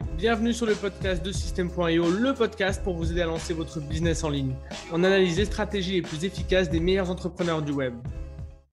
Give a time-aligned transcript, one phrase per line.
[0.00, 4.24] Bienvenue sur le podcast de System.io, le podcast pour vous aider à lancer votre business
[4.24, 4.54] en ligne.
[4.92, 7.94] On analyse les stratégies les plus efficaces des meilleurs entrepreneurs du web.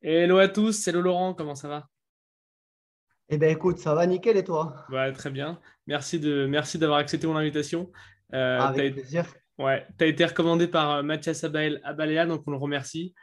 [0.02, 1.88] Hello à tous, c'est Laurent, comment ça va?
[3.29, 4.86] Eh bien écoute, ça va nickel et toi?
[4.90, 5.60] Ouais, très bien.
[5.86, 7.91] Merci de merci d'avoir accepté mon invitation.
[8.34, 9.25] Euh, Avec plaisir.
[9.57, 13.14] Ouais, tu as été recommandé par euh, Mathias Abalea, donc on le remercie.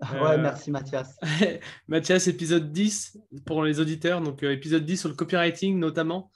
[0.12, 1.16] Ouais, euh, merci Mathias.
[1.88, 6.30] Mathias, épisode 10 pour les auditeurs, donc épisode 10 sur le copywriting notamment.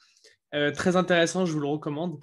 [0.55, 2.19] Euh, très intéressant, je vous le recommande.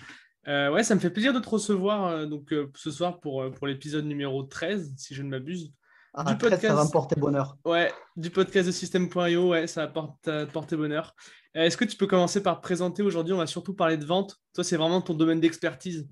[0.48, 3.68] Euh, ouais, ça me fait plaisir de te recevoir euh, donc, ce soir pour, pour
[3.68, 5.74] l'épisode numéro 13, si je ne m'abuse.
[6.14, 6.68] Ah, du podcast...
[6.68, 7.58] ça va me porter bonheur.
[7.66, 11.16] Ouais, du podcast de System.io, ouais, ça va te porter bonheur.
[11.54, 13.34] Est-ce que tu peux commencer par te présenter aujourd'hui?
[13.34, 14.38] On va surtout parler de vente.
[14.54, 16.10] Toi, c'est vraiment ton domaine d'expertise.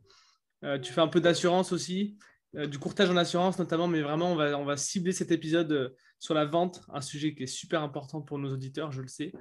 [0.84, 2.18] tu fais un peu d'assurance aussi,
[2.54, 6.34] du courtage en assurance notamment, mais vraiment, on va, on va cibler cet épisode sur
[6.36, 9.32] la vente, un sujet qui est super important pour nos auditeurs, je le sais.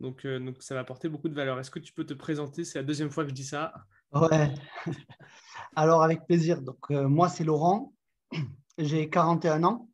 [0.00, 1.58] Donc, euh, donc, ça va apporter beaucoup de valeur.
[1.58, 2.64] Est-ce que tu peux te présenter?
[2.64, 3.72] C'est la deuxième fois que je dis ça.
[4.12, 4.54] Ouais.
[5.76, 6.62] Alors, avec plaisir.
[6.62, 7.92] Donc, euh, moi, c'est Laurent.
[8.78, 9.88] J'ai 41 ans.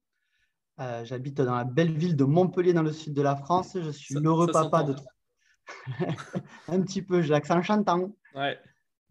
[0.81, 3.79] Euh, j'habite dans la belle ville de Montpellier, dans le sud de la France.
[3.81, 4.95] Je suis l'heureux papa de.
[6.69, 8.15] Un petit peu, j'ai l'accent chantant.
[8.35, 8.59] Ouais.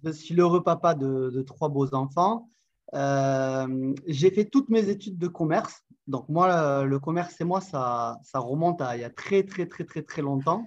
[0.03, 2.49] Je suis l'heureux papa de, de, trois beaux enfants.
[2.93, 5.81] j'ai fait toutes mes études de commerce.
[6.05, 9.65] Donc, moi, le commerce et moi, ça, ça remonte à il y a très, très,
[9.65, 10.65] très, très, très longtemps.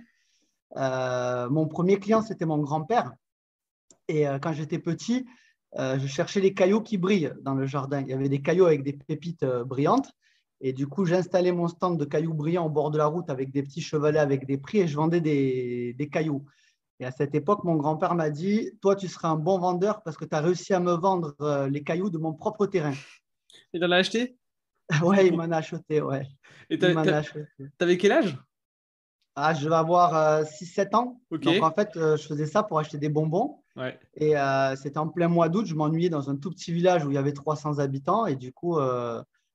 [0.77, 3.13] Euh, mon premier client, c'était mon grand-père.
[4.09, 5.27] Et euh, quand j'étais petit,
[5.79, 8.01] euh, je cherchais les cailloux qui brillent dans le jardin.
[8.01, 10.11] Il y avait des cailloux avec des pépites brillantes.
[10.61, 13.51] Et du coup, j'installais mon stand de cailloux brillants au bord de la route avec
[13.51, 16.47] des petits chevalets avec des prix et je vendais des, des cailloux.
[16.99, 20.17] Et à cette époque, mon grand-père m'a dit Toi, tu seras un bon vendeur parce
[20.17, 21.37] que tu as réussi à me vendre
[21.71, 22.95] les cailloux de mon propre terrain.
[23.75, 24.39] Et tu en as acheté?
[25.03, 26.27] Ouais, il m'en a acheté, ouais.
[26.71, 26.87] Et tu
[27.81, 28.39] avais quel âge?
[29.39, 31.21] Ah, je vais avoir 6-7 euh, ans.
[31.31, 33.59] Donc, en fait, euh, je faisais ça pour acheter des bonbons.
[34.15, 35.67] Et euh, c'était en plein mois d'août.
[35.67, 38.25] Je m'ennuyais dans un tout petit village où il y avait 300 habitants.
[38.25, 38.79] Et du coup,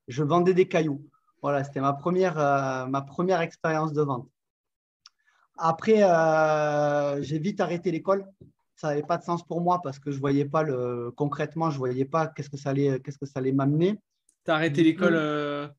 [0.08, 1.04] je vendais des cailloux.
[1.42, 2.36] Voilà, c'était ma première,
[2.88, 4.30] ma première expérience de vente.
[5.58, 6.04] Après,
[7.24, 8.28] j'ai vite arrêté l'école.
[8.76, 11.70] Ça n'avait pas de sens pour moi parce que je ne voyais pas le, concrètement,
[11.70, 14.00] je ne voyais pas qu'est-ce que ça allait, qu'est-ce que ça allait m'amener.
[14.46, 15.72] Tu as arrêté l'école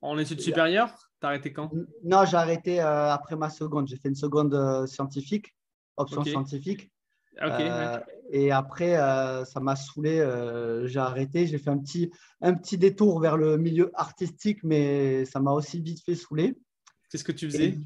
[0.00, 1.11] en études supérieures?
[1.22, 1.70] T'as arrêté quand?
[2.02, 3.86] Non, j'ai arrêté euh, après ma seconde.
[3.86, 5.54] J'ai fait une seconde euh, scientifique,
[5.96, 6.90] option scientifique.
[7.40, 8.00] Euh,
[8.30, 8.96] et après,
[9.46, 10.16] ça m'a saoulé.
[10.86, 11.46] j'ai arrêté.
[11.46, 15.80] J'ai fait un petit, un petit détour vers le milieu artistique, mais ça m'a aussi
[15.80, 16.58] vite fait saouler.
[17.08, 17.78] Qu'est-ce que tu faisais?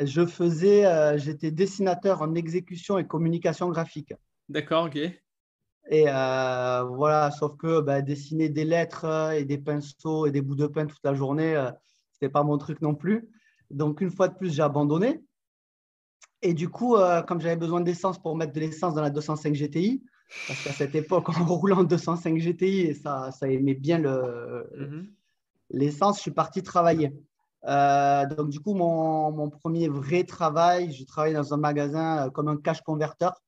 [0.00, 4.14] Je faisais, j'étais dessinateur en exécution et communication graphique.
[4.48, 4.96] D'accord, ok.
[5.90, 10.68] Et voilà, sauf que bah, dessiner des lettres et des pinceaux et des bouts de
[10.68, 11.56] pain toute la journée,
[12.20, 13.28] n'était pas mon truc non plus.
[13.70, 15.22] Donc, une fois de plus, j'ai abandonné.
[16.42, 19.54] Et du coup, euh, comme j'avais besoin d'essence pour mettre de l'essence dans la 205
[19.54, 20.02] GTI,
[20.46, 25.10] parce qu'à cette époque, en roulant 205 GTI, et ça, ça aimait bien mhm.
[25.70, 27.12] l'essence, je suis parti travailler.
[27.66, 32.30] Euh, donc, du coup, mon, mon, premier vrai travail, je travaillais dans un magasin euh,
[32.30, 33.42] comme un cash converteur.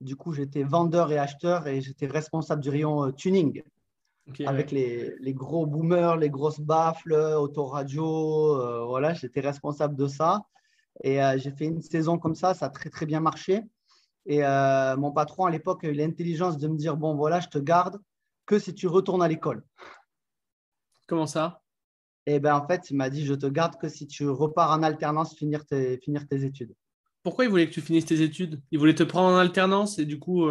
[0.00, 3.62] Du coup, j'étais vendeur et acheteur et j'étais responsable du rayon tuning
[4.46, 8.60] avec les, les, gros boomers, les grosses baffles, autoradio.
[8.60, 10.42] Euh, voilà, j'étais responsable de ça.
[11.02, 13.62] Et euh, j'ai fait une saison comme ça, ça a très très bien marché.
[14.26, 17.48] Et euh, mon patron à l'époque a eu l'intelligence de me dire Bon, voilà, je
[17.48, 17.98] te garde
[18.46, 19.62] que si tu retournes à l'école.
[21.06, 21.62] Comment ça?
[22.26, 24.72] Et eh bien en fait, il m'a dit Je te garde que si tu repars
[24.72, 26.74] en alternance, finir tes, finir tes études.
[27.22, 28.60] Pourquoi il voulait que tu finisses tes études?
[28.70, 30.48] Il voulait te prendre en alternance et du coup,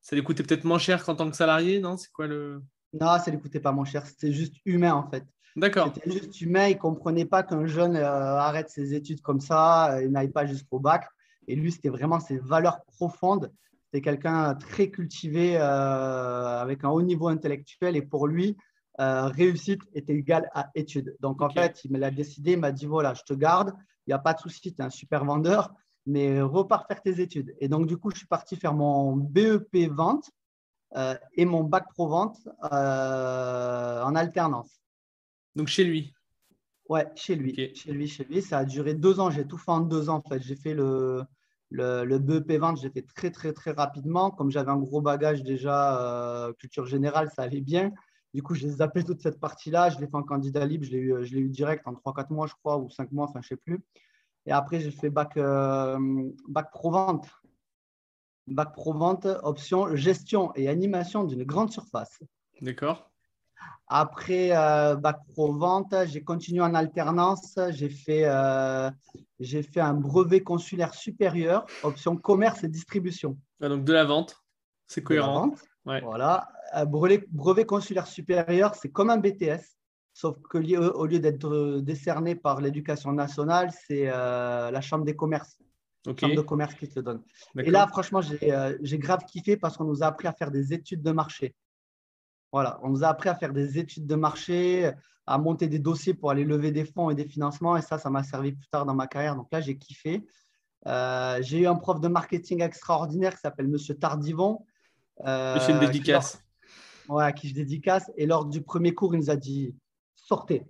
[0.00, 1.96] ça lui coûtait peut-être moins cher qu'en tant que salarié, non?
[1.96, 2.62] C'est quoi le.
[2.92, 4.06] Non, ça ne lui coûtait pas moins cher.
[4.06, 5.24] C'était juste humain, en fait.
[5.56, 5.92] D'accord.
[5.94, 6.68] C'était juste humain.
[6.68, 10.30] Il ne comprenait pas qu'un jeune euh, arrête ses études comme ça, et euh, n'aille
[10.30, 11.06] pas jusqu'au bac.
[11.46, 13.52] Et lui, c'était vraiment ses valeurs profondes.
[13.84, 17.96] C'était quelqu'un très cultivé, euh, avec un haut niveau intellectuel.
[17.96, 18.56] Et pour lui,
[18.98, 21.16] réussite était égale à études.
[21.20, 22.52] Donc, en fait, il me l'a décidé.
[22.52, 23.72] Il m'a dit voilà, je te garde.
[24.06, 24.60] Il n'y a pas de souci.
[24.60, 25.72] Tu es un super vendeur.
[26.06, 27.54] Mais repars faire tes études.
[27.60, 30.30] Et donc, du coup, je suis parti faire mon BEP vente
[31.36, 32.36] et mon bac pro vente
[32.72, 34.80] euh, en alternance.
[35.54, 36.12] Donc chez lui?
[36.88, 37.54] Ouais, chez lui.
[37.74, 38.42] Chez lui, chez lui.
[38.42, 39.30] Ça a duré deux ans.
[39.30, 40.22] J'ai tout fait en deux ans.
[40.24, 41.22] En fait, j'ai fait le,
[41.70, 42.80] le, le, BEP vente.
[42.80, 44.30] J'ai fait très, très, très rapidement.
[44.32, 47.92] Comme j'avais un gros bagage déjà, euh, culture générale, ça allait bien.
[48.34, 49.90] Du coup, j'ai zappé toute cette partie-là.
[49.90, 50.84] Je l'ai fait en candidat libre.
[50.84, 53.40] Je l'ai eu, je eu direct en 3-4 mois, je crois, ou 5 mois, enfin,
[53.40, 53.80] je ne sais plus.
[54.46, 55.38] Et après, j'ai fait bac,
[56.48, 57.28] bac pro vente.
[58.50, 62.18] Bac Pro Vente, option gestion et animation d'une grande surface.
[62.60, 63.10] D'accord.
[63.86, 67.58] Après euh, Bac Pro Vente, j'ai continué en alternance.
[67.70, 68.90] J'ai fait, euh,
[69.38, 73.36] j'ai fait un brevet consulaire supérieur, option commerce et distribution.
[73.60, 74.36] Ah, donc de la vente,
[74.86, 75.54] c'est cohérent.
[75.84, 76.48] Voilà.
[76.72, 79.76] Un brevet, brevet consulaire supérieur, c'est comme un BTS,
[80.12, 85.58] sauf que au lieu d'être décerné par l'éducation nationale, c'est euh, la Chambre des commerces.
[86.04, 87.22] Chambre de commerce qui te le donne.
[87.58, 90.72] Et là, franchement, euh, j'ai grave kiffé parce qu'on nous a appris à faire des
[90.72, 91.54] études de marché.
[92.52, 94.90] Voilà, on nous a appris à faire des études de marché,
[95.26, 97.76] à monter des dossiers pour aller lever des fonds et des financements.
[97.76, 99.36] Et ça, ça m'a servi plus tard dans ma carrière.
[99.36, 100.26] Donc là, j'ai kiffé.
[100.86, 104.64] Euh, j'ai eu un prof de marketing extraordinaire qui s'appelle Monsieur Tardivon.
[105.26, 106.42] Euh, une dédicace.
[107.08, 108.10] ouais, à qui je dédicace.
[108.16, 109.74] Et lors du premier cours, il nous a dit
[110.16, 110.66] sortez,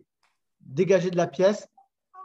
[0.60, 1.68] dégagez de la pièce,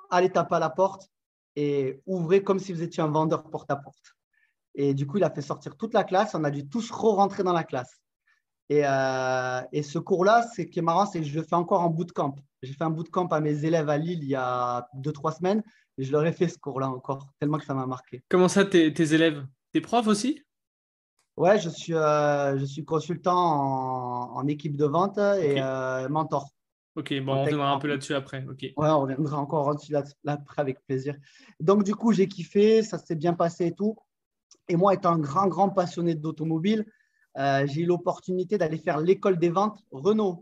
[0.09, 1.11] allez taper à la porte
[1.55, 4.15] et ouvrez comme si vous étiez un vendeur porte-à-porte.
[4.75, 6.35] Et du coup, il a fait sortir toute la classe.
[6.35, 8.01] On a dû tous re-rentrer dans la classe.
[8.69, 11.81] Et, euh, et ce cours-là, ce qui est marrant, c'est que je le fais encore
[11.81, 12.35] en bootcamp.
[12.61, 15.63] J'ai fait un bootcamp à mes élèves à Lille il y a deux, trois semaines.
[15.97, 18.21] Et je leur ai fait ce cours-là encore, tellement que ça m'a marqué.
[18.27, 19.45] Comment ça, tes, tes élèves?
[19.71, 20.41] Tes profs aussi?
[21.37, 26.49] Ouais, je suis, euh, je suis consultant en, en, équipe de vente et euh, mentor.
[26.95, 28.45] Ok, bon, on reviendra un peu là-dessus après.
[28.49, 28.61] Ok.
[28.61, 29.95] Ouais, on reviendra encore là-dessus
[30.25, 31.15] après avec plaisir.
[31.59, 33.97] Donc, du coup, j'ai kiffé, ça s'est bien passé et tout.
[34.69, 36.85] Et moi, étant un grand, grand passionné d'automobile,
[37.37, 40.41] euh, j'ai eu l'opportunité d'aller faire l'école des ventes Renault.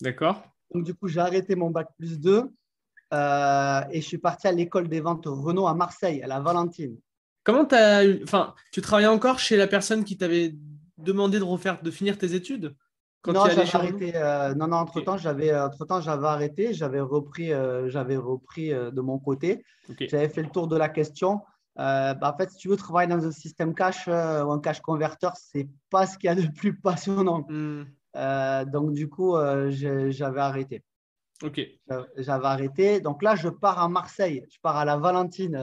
[0.00, 0.42] D'accord.
[0.72, 2.50] Donc, du coup, j'ai arrêté mon bac plus 2
[3.12, 6.98] euh, et je suis parti à l'école des ventes Renault à Marseille, à la Valentine.
[7.44, 10.56] Comment tu as Enfin, tu travaillais encore chez la personne qui t'avait
[10.98, 12.74] demandé de refaire, de finir tes études?
[13.26, 14.12] Non, j'avais arrêté.
[14.14, 16.74] Euh, non, non, entre-temps, j'avais, entre-temps, j'avais arrêté.
[16.74, 17.50] J'avais repris,
[17.86, 19.64] j'avais repris de mon côté.
[20.00, 21.40] J'avais fait le tour de la question.
[21.78, 24.60] Euh, bah, en fait, si tu veux travailler dans un système cash euh, ou un
[24.60, 27.44] cash converteur, c'est pas ce qu'il y a de plus passionnant.
[27.48, 27.84] Hmm.
[28.16, 29.36] Euh, donc, du coup,
[29.70, 30.82] j'avais arrêté.
[31.42, 31.60] Ok.
[32.16, 33.00] J'avais arrêté.
[33.00, 34.44] Donc là, je pars à Marseille.
[34.48, 35.58] Je pars à la Valentine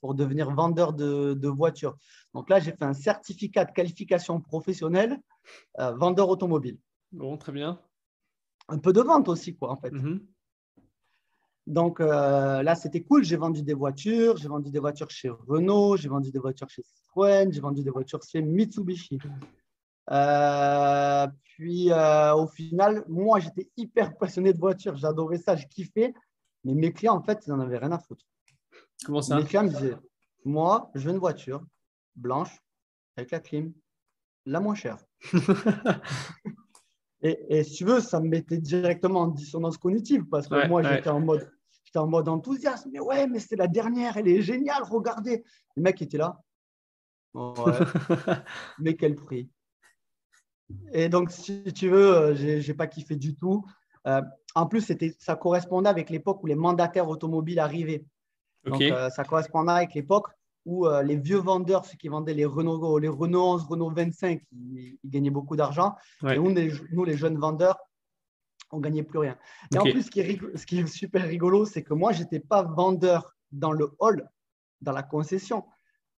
[0.00, 1.96] pour devenir vendeur de, de voitures.
[2.32, 5.18] Donc là, j'ai fait un certificat de qualification professionnelle
[5.76, 6.78] vendeur automobile.
[7.12, 7.80] Bon, très bien.
[8.68, 9.90] Un peu de vente aussi, quoi, en fait.
[9.90, 10.20] Mm-hmm.
[11.66, 13.24] Donc euh, là, c'était cool.
[13.24, 14.36] J'ai vendu des voitures.
[14.36, 15.96] J'ai vendu des voitures chez Renault.
[15.96, 17.52] J'ai vendu des voitures chez Citroën.
[17.52, 19.18] J'ai vendu des voitures chez Mitsubishi.
[20.10, 24.96] Euh, puis euh, au final, moi, j'étais hyper passionné de voitures.
[24.96, 25.56] J'adorais ça.
[25.56, 26.14] Je kiffais.
[26.64, 28.24] Mais mes clients, en fait, ils n'en avaient rien à foutre.
[29.04, 29.96] Comment ça Mes clients me disaient
[30.44, 31.64] Moi, je veux une voiture
[32.14, 32.60] blanche
[33.16, 33.72] avec la clim,
[34.46, 34.98] la moins chère.
[37.22, 40.82] et, et, si tu veux, ça me mettait directement en dissonance cognitive parce que moi,
[40.82, 41.50] j'étais en mode
[41.86, 42.90] J'étais en mode enthousiasme.
[42.92, 45.44] Mais ouais, mais c'est la dernière, elle est géniale, regardez.
[45.76, 46.40] Le mec était là.
[48.78, 49.48] mais quel prix.
[50.92, 53.64] Et donc, si tu veux, euh, je n'ai pas kiffé du tout.
[54.08, 54.20] Euh,
[54.56, 58.04] en plus, ça correspondait avec l'époque où les mandataires automobiles arrivaient.
[58.64, 60.26] Donc, euh, ça correspondait avec l'époque
[60.66, 64.98] où les vieux vendeurs, ceux qui vendaient les Renault, les Renault 11, Renault 25, ils,
[65.04, 65.94] gagnaient beaucoup d'argent.
[66.28, 67.78] Et nous, les, jeunes vendeurs,
[68.72, 69.38] on gagnait plus rien.
[69.72, 72.22] Et en plus, ce qui, est ce qui est super rigolo, c'est que moi, je
[72.22, 74.28] n'étais pas vendeur dans le hall,
[74.80, 75.64] dans la concession.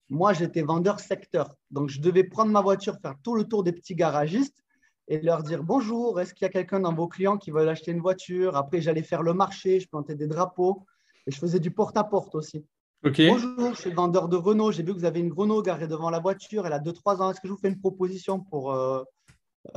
[0.08, 1.54] Moi, j'étais vendeur secteur.
[1.70, 4.64] Donc, je devais prendre ma voiture, faire tout le tour des petits garagistes
[5.08, 7.92] et leur dire bonjour, est-ce qu'il y a quelqu'un dans vos clients qui veut acheter
[7.92, 8.56] une voiture?
[8.56, 10.86] Après, j'allais faire le marché, je plantais des drapeaux
[11.26, 12.64] et je faisais du porte-à-porte aussi.
[13.02, 14.72] Bonjour, je suis vendeur de Renault.
[14.72, 16.66] J'ai vu que vous avez une Renault garée devant la voiture.
[16.66, 17.30] Elle a 2-3 ans.
[17.30, 19.04] Est-ce que je vous fais une proposition pour euh,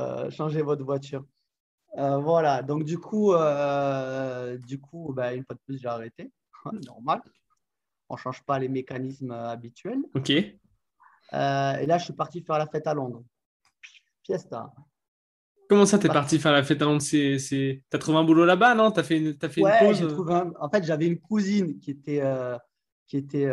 [0.00, 1.24] euh, changer votre voiture?
[1.98, 3.32] Euh, voilà, donc du coup,
[4.66, 6.32] du coup bah, une fois de plus, j'ai arrêté.
[6.86, 7.22] Normal.
[8.08, 10.02] On ne change pas les mécanismes habituels.
[10.14, 10.30] Ok.
[10.30, 10.56] Et
[11.32, 13.22] là, je suis parti faire la fête à Londres.
[14.24, 14.72] Fiesta.
[15.68, 17.04] Comment ça, tu es parti faire la fête à Londres?
[17.08, 18.90] Tu as trouvé un boulot là-bas, non?
[18.90, 22.20] Tu as fait une, as fait une pause En fait, j'avais une cousine qui était,
[23.06, 23.50] qui, était,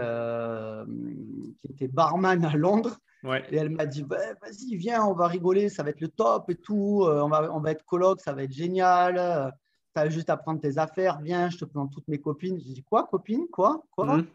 [1.59, 2.97] qui était barman à Londres.
[3.23, 6.55] Et elle m'a dit, vas-y, viens, on va rigoler, ça va être le top et
[6.55, 7.03] tout.
[7.03, 9.53] Euh, on, va, on va être coloc, ça va être génial.
[9.93, 12.59] Tu as juste à prendre tes affaires, viens, je te présente toutes mes copines.
[12.59, 14.17] J'ai dit, quoi, copine Quoi Quoi?
[14.17, 14.25] Mm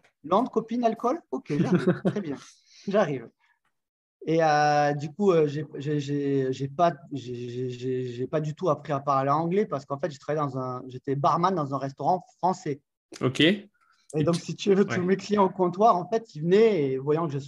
[0.51, 1.21] copine, alcool?
[1.31, 2.01] Ok, j'arrive.
[2.07, 2.37] Très bien,
[2.89, 3.29] j'arrive.
[4.27, 6.93] Et euh, du coup, euh, j'ai j'ai pas,
[8.31, 10.11] pas du tout appris à parler anglais parce qu'en fait,
[10.89, 12.81] j'étais barman dans un restaurant français.
[13.21, 13.43] Ok.
[14.17, 16.99] Et donc, si tu veux, tous mes clients au comptoir, en fait, ils venaient et
[16.99, 17.39] voyant que je,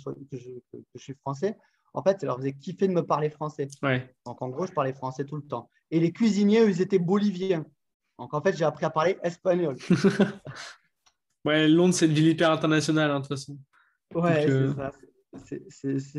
[0.97, 1.57] suis français,
[1.95, 3.69] en fait, ça leur faisait kiffer de me parler français.
[4.25, 5.71] Donc, en gros, je parlais français tout le temps.
[5.91, 7.65] Et les cuisiniers, eux, ils étaient boliviens.
[8.19, 9.77] Donc, en fait, j'ai appris à parler espagnol.
[11.45, 13.59] ouais, Londres, c'est une ville hyper internationale, hein, de toute façon.
[14.15, 14.93] Ouais, c'est euh, ça.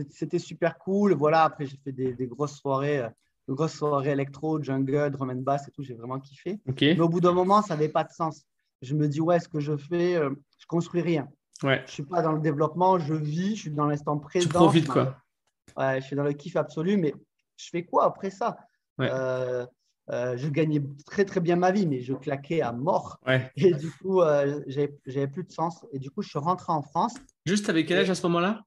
[0.10, 1.14] C'était super cool.
[1.14, 3.00] Voilà, après, j'ai fait des, grosses soirées.
[3.00, 3.10] Euh,
[3.50, 6.60] grosses soirées électro, jungle, drum and bass et tout, j'ai vraiment kiffé.
[6.82, 8.46] Mais au bout d'un moment, ça n'avait pas de sens
[8.82, 10.30] je me dis, ouais, ce que je fais, euh,
[10.60, 11.28] je construis rien.
[11.64, 11.84] Ouais.
[11.88, 14.48] Je suis pas dans le développement, je vis, je suis dans l'instant présent.
[14.48, 15.18] Tu profites, quoi.
[15.76, 17.14] Ouais, je suis dans le kiff absolu, mais
[17.58, 18.58] je fais quoi après ça?
[19.00, 19.10] Ouais.
[19.12, 19.66] Euh,
[20.10, 23.20] euh, Je gagnais très très bien ma vie, mais je claquais à mort.
[23.26, 23.52] Ouais.
[23.58, 25.86] Et du coup, euh, j'avais plus de sens.
[25.92, 27.16] Et du coup, je suis rentré en France,
[27.46, 28.64] Juste avec quel âge à ce moment-là?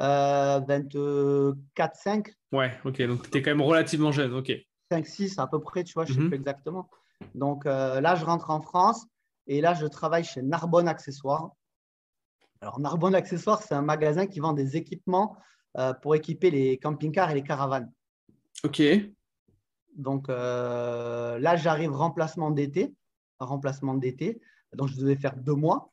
[0.00, 3.02] Euh, 24, 5, Ouais, ok.
[3.02, 4.32] Donc, tu étais quand même relativement jeune.
[4.34, 4.50] Ok.
[4.90, 6.28] 5, 6 à peu près, tu vois, je ne sais Mhm.
[6.30, 6.88] plus exactement.
[7.34, 9.06] Donc euh, là, je rentre en France
[9.50, 11.50] et là, je travaille chez Narbonne Accessoires.
[12.60, 15.36] Alors, Narbonne Accessoires, c'est un magasin qui vend des équipements
[15.76, 17.92] euh, pour équiper les camping-cars et les caravanes.
[18.62, 18.80] Ok.
[19.96, 22.94] Donc euh, là, j'arrive remplacement d'été,
[23.40, 24.40] remplacement d'été.
[24.72, 25.90] Donc je devais faire deux mois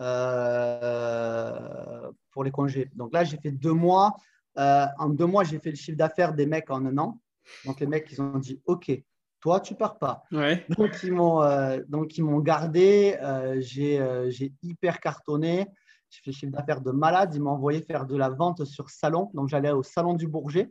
[0.00, 2.92] euh, pour les congés.
[2.94, 4.14] Donc là, j'ai fait deux mois.
[4.56, 7.20] Euh, en deux mois, j'ai fait le chiffre d'affaires des mecs en un an.
[7.64, 8.92] Donc les mecs, ils ont dit OK,
[9.40, 10.22] toi, tu pars pas.
[10.32, 10.64] Ouais.
[10.76, 13.16] Donc ils m'ont euh, donc ils m'ont gardé.
[13.22, 15.66] Euh, j'ai euh, j'ai hyper cartonné.
[16.10, 17.32] J'ai fait chiffre d'affaires de malade.
[17.34, 19.30] Ils m'ont envoyé faire de la vente sur salon.
[19.34, 20.70] Donc j'allais au salon du Bourget.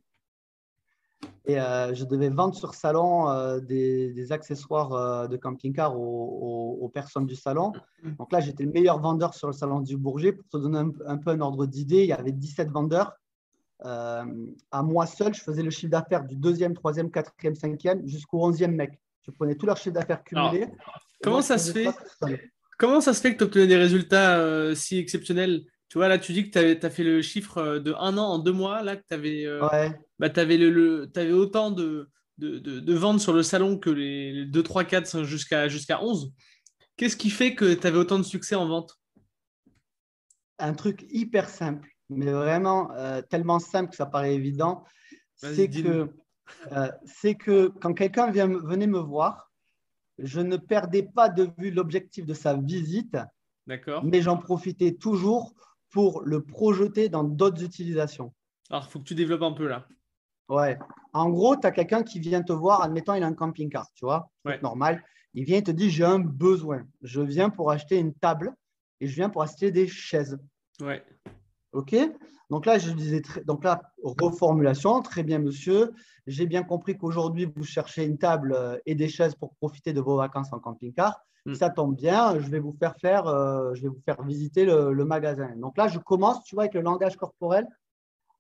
[1.46, 7.26] Et je devais vendre sur salon des, des accessoires de camping-car aux, aux- aux personnes
[7.26, 7.72] du salon.
[8.20, 10.34] Donc là, j'étais le meilleur vendeur sur le salon du Bourget.
[10.34, 13.14] Pour te donner un, un peu un ordre d'idée, il y avait 17 vendeurs.
[13.86, 14.26] Euh,
[14.72, 18.76] à moi seul, je faisais le chiffre d'affaires du deuxième, troisième, quatrième, cinquième jusqu'au onzième
[18.76, 19.00] mec.
[19.26, 20.68] Je prenais tout leur chiffre d'affaires cumulé.
[21.24, 21.88] Comment ça se fait.
[22.78, 25.64] Comment ça se fait que tu obtenais des résultats euh, si exceptionnels?
[25.90, 28.26] Tu vois, là, tu dis que tu as fait le chiffre euh, de un an
[28.26, 29.92] en deux mois, là, que tu avais, Ouais.
[30.22, 34.32] avais, le, le- t'avais autant de, de, de- de ventes sur le salon que les,
[34.32, 36.32] les 2, 3, 4 jusqu'à jusqu'à 11.
[36.96, 38.98] Qu'est-ce qui fait que tu avais autant de succès en vente?
[40.60, 44.84] Un truc hyper simple, mais vraiment euh, tellement simple que ça paraît évident,
[45.36, 46.10] c'est que,
[46.72, 49.52] euh, c'est que quand quelqu'un venait me voir,
[50.18, 53.18] je ne perdais pas de vue l'objectif de sa visite,
[53.68, 55.54] D'accord mais j'en profitais toujours
[55.92, 58.34] pour le projeter dans d'autres utilisations.
[58.70, 59.88] Alors, il faut que tu développes un peu là.
[60.50, 60.78] Ouais.
[61.14, 64.06] En gros, tu as quelqu'un qui vient te voir, admettons, il a un camping-car, tu
[64.06, 64.60] vois, Ouais.
[64.62, 65.04] normal.
[65.34, 66.88] Il vient et te dit, j'ai un besoin.
[67.02, 68.54] Je viens pour acheter une table
[69.00, 70.40] et je viens pour acheter des chaises.
[70.82, 71.04] Ouais.
[71.74, 71.96] OK
[72.50, 75.92] Donc là, je disais, très- donc là, reformulation, très bien, monsieur.
[76.28, 80.02] J'ai bien compris qu'aujourd'hui, vous cherchez une table euh, et des chaises pour profiter de
[80.02, 81.20] vos vacances en camping-car.
[81.46, 81.54] Mm.
[81.56, 84.92] Ça tombe bien, je vais vous faire faire, euh, je vais vous faire visiter le,
[84.94, 85.52] le magasin.
[85.58, 87.68] Donc là, je commence, tu vois, avec le langage corporel,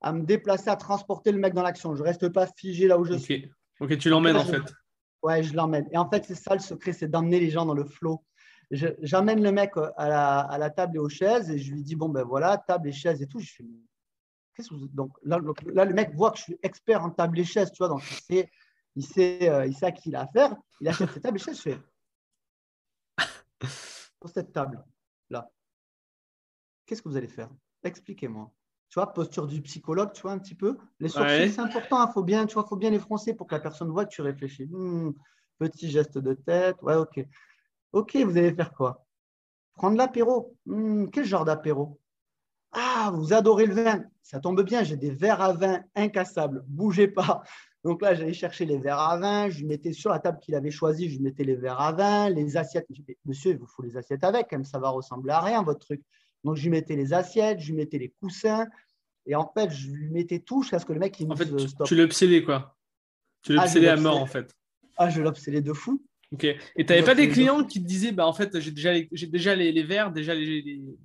[0.02, 1.94] à me déplacer, à transporter le mec dans l'action.
[1.96, 3.50] Je ne reste pas figé là où je suis.
[3.80, 3.98] Ok.
[3.98, 4.74] Tu l'emmènes en je- fait.
[5.22, 5.88] Ouais, je l'emmène.
[5.92, 8.22] Et en fait, c'est ça le secret, c'est d'emmener les gens dans le flow.
[8.72, 11.96] J'emmène le mec à la, à la table et aux chaises et je lui dis
[11.96, 13.40] bon ben voilà, table et chaises et tout.
[13.40, 13.66] Je fais
[14.54, 17.10] qu'est-ce que vous- donc là, le- là, le mec voit que je suis expert en
[17.10, 18.52] table et chaises, tu vois, donc il sait,
[18.96, 20.56] il sait, euh, il sait à qui il a affaire.
[20.82, 21.58] Il achète ses tables et chaises.
[21.58, 21.80] Je fais
[24.20, 24.84] pour cette table
[25.30, 25.50] là,
[26.86, 27.50] qu'est-ce que vous allez faire?
[27.84, 28.52] Expliquez-moi.
[28.90, 30.78] Tu vois, posture du psychologue, tu vois, un petit peu.
[31.00, 31.48] Les sourcils, Ouais.
[31.50, 32.06] c'est important.
[32.08, 34.10] Il faut bien, tu vois, faut bien les froncer pour que la personne voit que
[34.12, 34.66] tu réfléchis.
[34.66, 35.12] Hmm,
[35.60, 36.82] petit geste de tête.
[36.82, 37.24] Ouais, ok.
[37.92, 39.06] Ok, vous allez faire quoi?
[39.76, 40.56] Prendre l'apéro.
[40.66, 42.00] Hmm, quel genre d'apéro?
[42.72, 44.04] Ah, vous adorez le vin.
[44.22, 46.64] Ça tombe bien, j'ai des verres à vin incassables.
[46.68, 47.42] Bougez pas.
[47.84, 49.50] Donc là, j'allais chercher les verres à vin.
[49.50, 52.58] Je mettais sur la table qu'il avait choisie, je mettais les verres à vin, les
[52.58, 52.86] assiettes.
[52.90, 55.64] Je dis, Monsieur, il vous faut les assiettes avec, même, ça va ressembler à rien,
[55.64, 56.02] votre truc.
[56.44, 58.68] Donc, je lui mettais les assiettes, je lui mettais les coussins.
[59.26, 61.36] Et en fait, je lui mettais tout jusqu'à ce que le mec il me En
[61.36, 61.88] fait, dise tu, stop.
[61.88, 62.76] tu l'obsédais quoi.
[63.42, 64.54] Tu Ah, l'obsédais à mort en fait.
[64.98, 66.04] Ah, je l'obsédais de fou.
[66.32, 66.44] Ok.
[66.44, 69.10] Et tu n'avais pas des clients qui te disaient, bah en fait, j'ai déjà les,
[69.12, 70.98] j'ai déjà les, les verres, déjà les, les, les-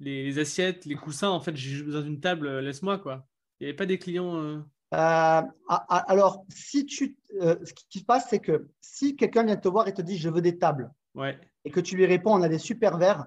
[0.00, 3.26] les assiettes, les coussins, en fait, j'ai besoin d'une table, euh, laisse-moi quoi.
[3.60, 4.36] Il n'y avait pas des clients.
[4.36, 4.58] euh,
[4.94, 5.42] Euh,
[5.88, 9.86] alors, si tu, euh, ce qui se passe, c'est que si quelqu'un vient te voir
[9.88, 11.38] et te dit je veux des tables Ouais.
[11.64, 13.26] et que tu lui réponds on a des super verres,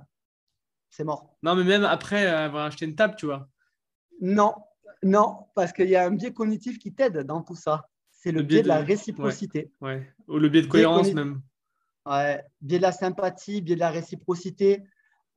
[0.90, 1.38] c'est mort.
[1.44, 3.48] Non, mais même après avoir acheté une table, tu vois.
[4.22, 4.54] Non,
[5.04, 7.88] non, parce qu'il y a un biais cognitif qui t'aide dans tout ça.
[8.28, 9.72] C'est le, Le biais biais de la réciprocité.
[9.80, 10.06] Ouais.
[10.28, 11.42] Ou le biais de cohérence même.
[12.06, 14.84] Ouais, biais de la sympathie, biais de la réciprocité,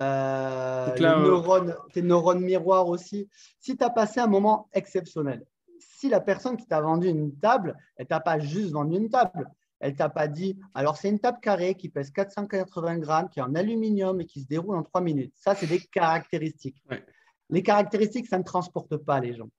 [0.02, 3.28] euh, là, les euh, neurones, tes neurones miroirs aussi.
[3.60, 5.44] Si tu as passé un moment exceptionnel,
[5.78, 9.50] si la personne qui t'a vendu une table, elle t'a pas juste vendu une table,
[9.78, 13.42] elle t'a pas dit, alors c'est une table carrée qui pèse 480 grammes, qui est
[13.42, 15.32] en aluminium et qui se déroule en trois minutes.
[15.36, 16.82] Ça, c'est des caractéristiques.
[16.90, 17.04] Ouais.
[17.50, 19.50] Les caractéristiques, ça ne transporte pas les gens.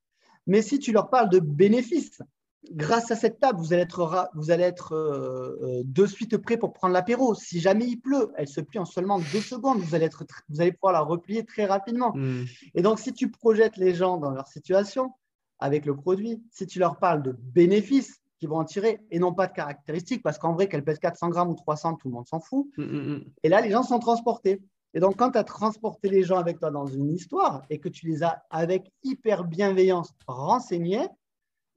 [0.48, 2.22] Mais si tu leur parles de bénéfices,
[2.70, 6.58] grâce à cette table, vous allez être, vous allez être euh, euh, de suite prêt
[6.58, 7.34] pour prendre l'apéro.
[7.34, 9.80] Si jamais il pleut, elle se plie en seulement deux secondes.
[9.80, 12.14] Vous allez, être, tr- vous allez pouvoir la replier très rapidement.
[12.16, 12.46] Hmm.
[12.76, 15.14] Et donc, si tu projettes les gens dans leur situation
[15.60, 19.34] avec le produit, si tu leur parles de bénéfices qu'ils vont en tirer et non
[19.34, 22.28] pas de caractéristiques, parce qu'en vrai, qu'elle pèse 400 grammes ou 300, tout le monde
[22.28, 22.68] s'en fout.
[22.78, 23.24] Hmm, hmm.
[23.44, 24.62] Et là, les gens sont transportés.
[24.94, 27.88] Et donc, quand tu as transporté les gens avec toi dans une histoire et que
[27.88, 31.08] tu les as avec hyper bienveillance renseignés,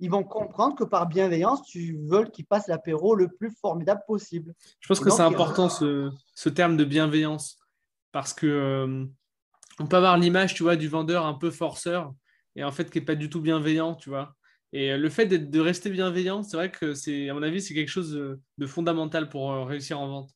[0.01, 4.55] ils vont comprendre que par bienveillance, tu veux qu'ils passent l'apéro le plus formidable possible.
[4.81, 7.59] Je pense que c'est important ce, ce, terme de bienveillance
[8.13, 9.05] parce que euh,
[9.79, 12.13] on peut avoir l'image, tu vois, du vendeur un peu forceur
[12.57, 14.35] et en fait qui n'est pas du tout bienveillant, tu vois.
[14.73, 17.75] Et euh, le fait de rester bienveillant, c'est vrai que c'est, à mon avis, c'est
[17.75, 20.31] quelque chose de, fondamental pour euh, réussir en vente.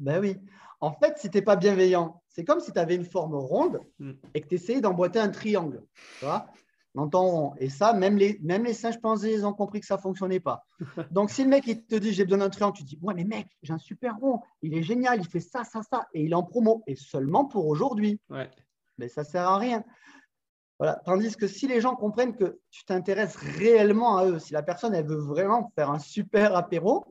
[0.00, 0.36] Ben oui.
[0.80, 3.80] En fait, si tu n'es pas bienveillant, c'est comme si tu avais une forme ronde
[4.00, 4.12] mm.
[4.34, 5.84] et que tu essayais d'emboîter un triangle.
[6.18, 6.46] Tu vois
[7.58, 10.40] et ça, même les, même les singes pensés, ils ont compris que ça ne fonctionnait
[10.40, 10.64] pas.
[11.10, 13.24] Donc, si le mec il te dit j'ai besoin d'un triangle, tu dis ouais, mais
[13.24, 16.30] mec, j'ai un super rond, il est génial, il fait ça, ça, ça, et il
[16.30, 18.20] est en promo, et seulement pour aujourd'hui.
[18.30, 18.48] Ouais.
[18.98, 19.84] Mais ça ne sert à rien.
[20.78, 21.00] Voilà.
[21.04, 24.94] Tandis que si les gens comprennent que tu t'intéresses réellement à eux, si la personne
[24.94, 27.04] elle veut vraiment faire un super apéro,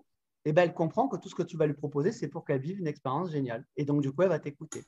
[0.45, 2.61] eh ben, elle comprend que tout ce que tu vas lui proposer, c'est pour qu'elle
[2.61, 3.65] vive une expérience géniale.
[3.77, 4.83] Et donc, du coup, elle va t'écouter.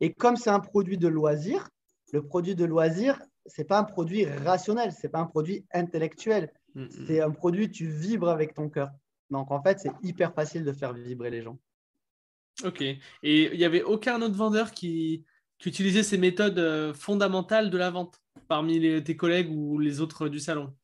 [0.00, 1.68] Et comme c'est un produit de loisir,
[2.12, 5.64] le produit de loisir, ce n'est pas un produit rationnel, ce n'est pas un produit
[5.72, 6.52] intellectuel.
[6.74, 6.88] Mm, mm.
[7.06, 8.90] C'est un produit, tu vibres avec ton cœur.
[9.30, 11.58] Donc, en fait, c'est hyper facile de faire vibrer les gens.
[12.64, 12.82] Ok.
[12.82, 15.24] Et il n'y avait aucun autre vendeur qui,
[15.58, 20.28] qui utilisait ces méthodes euh, fondamentales de la vente parmi tes collègues ou les autres
[20.28, 20.74] du salon?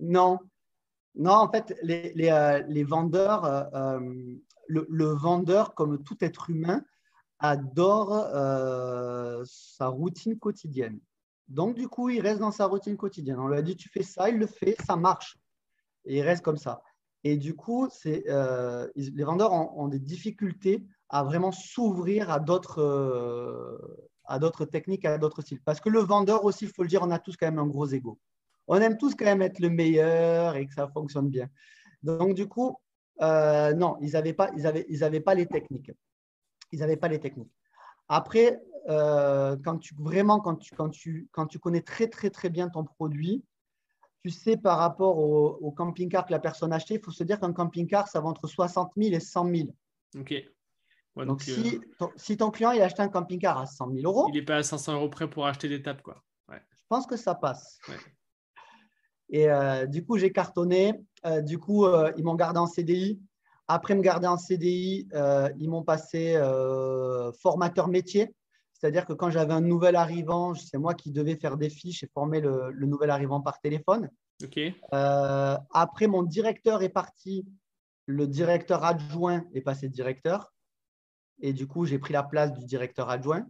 [0.00, 0.38] Non.
[1.14, 3.44] Non, en fait, les, les, euh, vendeurs,
[3.74, 4.00] euh,
[4.68, 6.84] le, vendeur, comme tout être humain,
[7.40, 8.12] adore
[9.44, 11.00] sa routine quotidienne.
[11.52, 13.38] Donc, du coup, il reste dans sa routine quotidienne.
[13.38, 15.36] On lui a dit, tu fais ça, il le fait, ça marche.
[16.06, 16.82] Et il reste comme ça.
[17.24, 23.76] Et du coup, euh, les vendeurs ont, des difficultés à vraiment s'ouvrir à d'autres euh,
[24.24, 25.60] à d'autres techniques, à d'autres styles.
[25.62, 27.66] Parce que le vendeur aussi, il faut le dire, on a tous quand même un
[27.66, 28.18] gros ego.
[28.66, 31.48] On aime tous quand même être le meilleur et que ça fonctionne bien.
[32.02, 32.78] Donc, du coup,
[33.20, 34.34] euh, non, ils n'avaient
[34.88, 35.92] ils avaient pas les techniques.
[36.72, 37.52] Ils n'avaient pas les techniques.
[38.14, 42.50] Après, euh, quand tu, vraiment, quand tu, quand, tu, quand tu connais très, très, très
[42.50, 43.42] bien ton produit,
[44.20, 47.40] tu sais par rapport au, camping-car que la personne a acheté, il faut se dire
[47.40, 49.68] qu'un camping-car, ça va entre 60 000 et 100 000.
[50.18, 50.34] OK.
[51.24, 54.00] donc, si, euh, ton, si, ton, client il a acheté un camping-car à 100 000
[54.04, 54.28] euros.
[54.28, 56.02] Il n'est pas à 500 euros près pour acheter l'étape.
[56.02, 56.22] quoi.
[56.50, 57.78] Je pense que ça passe.
[59.30, 60.92] Et euh, du coup, j'ai cartonné.
[61.44, 61.86] du coup,
[62.18, 63.22] ils m'ont gardé en CDI.
[63.74, 65.08] Après me garder en CDI,
[65.58, 66.38] ils m'ont passé
[67.40, 68.34] formateur métier.
[68.82, 72.08] C'est-à-dire que quand j'avais un nouvel arrivant, c'est moi qui devais faire des fiches et
[72.12, 74.10] former le, nouvel arrivant par téléphone.
[74.92, 77.46] Euh, après, mon directeur est parti.
[78.06, 80.52] Le directeur adjoint est passé directeur.
[81.40, 83.46] Et du coup, j'ai pris la place du directeur adjoint.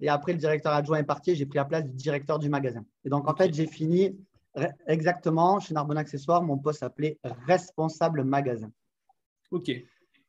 [0.00, 2.84] Et après, le directeur adjoint est parti, j'ai pris la place du directeur du magasin.
[3.04, 4.18] Et donc, en fait, j'ai fini
[4.86, 8.72] exactement chez Narbonne Accessoires, mon poste s'appelait responsable magasin.
[9.56, 9.70] OK.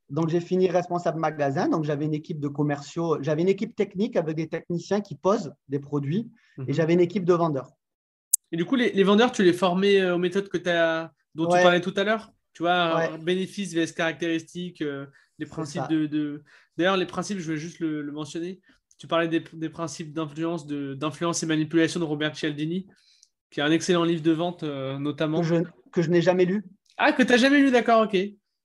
[0.10, 1.68] Donc, j'ai fini responsable magasin.
[1.68, 5.54] Donc, j'avais une équipe de commerciaux, j'avais une équipe technique avec des techniciens qui posent
[5.68, 6.74] des produits et mhm.
[6.74, 7.72] j'avais une équipe de vendeurs.
[8.52, 11.62] Et du coup, les, vendeurs, tu les formais euh, aux méthodes que as, dont tu
[11.62, 12.32] parlais tout à l'heure?
[12.54, 15.06] Tu vois, bénéfices vs caractéristiques, euh,
[15.38, 16.44] les principes de,
[16.78, 18.62] D'ailleurs, les principes, je vais juste le, mentionner.
[18.98, 22.88] Tu parlais des, principes d'influence, d'influence et manipulation de Robert Cialdini,
[23.52, 25.42] qui est un excellent livre de vente, euh, notamment.
[25.42, 25.56] Que je,
[25.92, 26.63] que je n'ai jamais lu.
[26.98, 28.18] Ah, que tu n'as jamais lu, d'accord, ok.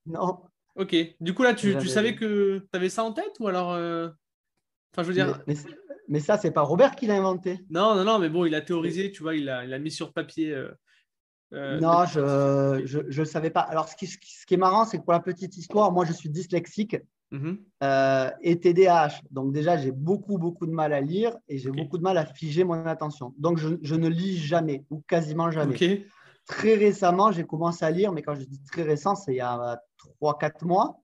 [0.06, 0.40] Non.
[0.76, 0.96] Ok.
[1.20, 3.72] Du coup, là, tu, savais que tu avais ça en tête ou alors.
[3.72, 4.08] Euh,
[4.92, 5.40] enfin, je veux dire.
[5.46, 5.54] Mais,
[6.08, 7.58] mais, ça, c'est pas Robert qui l'a inventé.
[7.70, 9.90] Non, non, non, mais bon, il a théorisé, tu vois, il a, il a mis
[9.90, 10.52] sur papier.
[10.52, 10.70] Euh,
[11.52, 13.60] euh, non, je ne savais pas.
[13.60, 16.12] Alors, ce qui, ce qui est marrant, c'est que pour la petite histoire, moi, je
[16.12, 16.96] suis dyslexique
[17.30, 17.58] mhm.
[18.40, 19.20] et TDAH.
[19.30, 22.24] Donc, déjà, j'ai beaucoup, beaucoup de mal à lire et j'ai beaucoup de mal à
[22.24, 23.34] figer mon attention.
[23.36, 25.74] Donc, je, je ne lis jamais ou quasiment jamais.
[25.74, 26.06] Ok.
[26.46, 29.40] Très récemment, j'ai commencé à lire, mais quand je dis très récent, c'est il y
[29.40, 29.78] a
[30.20, 31.00] 3-4 mois.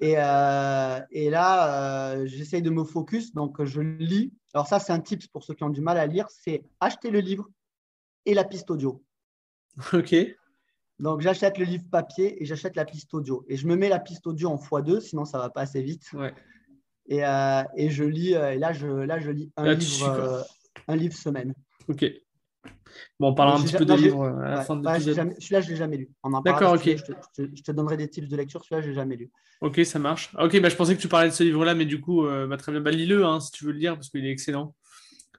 [0.00, 4.32] Et, euh, et, là, euh, j'essaye de me focus, donc je lis.
[4.52, 7.10] Alors ça, c'est un tip pour ceux qui ont du mal à lire, c'est acheter
[7.10, 7.48] le livre
[8.26, 9.02] et la piste audio.
[9.92, 10.14] Ok.
[10.98, 13.44] Donc j'achète le livre papier et j'achète la piste audio.
[13.48, 16.12] Et je me mets la piste audio en x2, sinon ça va pas assez vite.
[16.12, 16.32] Ouais.
[17.06, 20.46] Et, euh, et, je lis, et là je, là, je lis un, livre,
[20.88, 21.54] un livre semaine.
[21.88, 22.04] Ok.
[23.18, 25.70] Bon, on parlera un petit peu de livres à la fin de Celui-là, je ne
[25.70, 26.10] l'ai jamais lu.
[26.44, 26.88] D'accord, ok.
[27.38, 28.64] Je te, donnerai des tips de lecture.
[28.64, 29.30] Celui-là, je ne l'ai jamais lu.
[29.62, 30.34] Ok, ça marche.
[30.38, 32.56] Ok, bah, je pensais que tu parlais de ce livre-là, mais du coup, euh, bah,
[32.56, 32.80] très bien.
[32.80, 34.74] Bah, lis-le hein, si tu veux le lire, parce qu'il est excellent.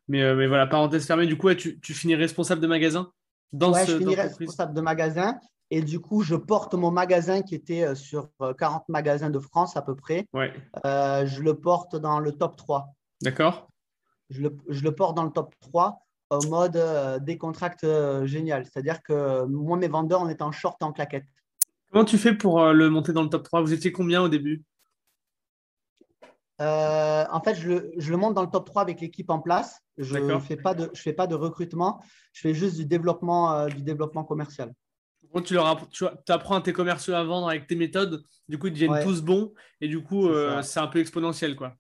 [0.08, 1.28] Mais, euh, mais voilà, parenthèse fermée.
[1.28, 3.12] Du coup, tu, tu, finis responsable de magasin
[3.52, 5.38] dans ouais, je finis responsable de magasin.
[5.72, 9.76] Et du coup, je porte mon magasin qui était euh, sur 40 magasins de France
[9.76, 10.26] à peu près.
[10.34, 10.54] Ouais.
[10.84, 12.88] je le porte dans le top 3.
[13.22, 13.68] D'accord.
[14.30, 18.26] Je le, je le porte dans le top 3 au mode euh, des contracts euh,
[18.26, 18.66] génial.
[18.66, 21.26] C'est-à-dire que moi, mes vendeurs, on est en short en claquette.
[21.92, 24.30] Comment tu fais pour euh, le monter dans le top 3 Vous étiez combien au
[24.30, 24.64] début?
[26.62, 29.40] Euh, en fait, je le, je le, monte dans le top 3 avec l'équipe en
[29.40, 29.82] place.
[29.98, 32.02] Je ne fais, pas de, je fais pas de recrutement.
[32.32, 34.74] Je fais juste du développement, du développement commercial.
[35.46, 38.24] tu, leur tu apprends à tes commerciaux à vendre avec tes méthodes.
[38.48, 39.54] Du coup, ils deviennent tous bons.
[39.82, 40.30] Et du coup,
[40.64, 41.56] c'est un peu exponentiel.
[41.56, 41.76] quoi.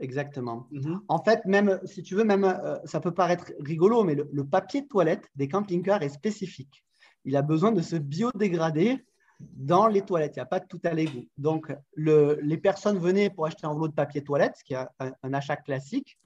[0.00, 0.66] Exactement.
[0.72, 1.02] Mhm.
[1.08, 4.82] En fait, même si tu veux, même ça peut paraître rigolo, mais le, le papier
[4.82, 6.84] de toilette des camping-cars est spécifique.
[7.24, 9.04] Il a besoin de se biodégrader
[9.40, 10.36] dans les toilettes.
[10.36, 11.26] Il n'y a pas de tout à l'égout.
[11.38, 15.34] Donc, les personnes venaient pour acheter un rouleau de papier toilette, ce qui est un,
[15.34, 16.18] achat classique.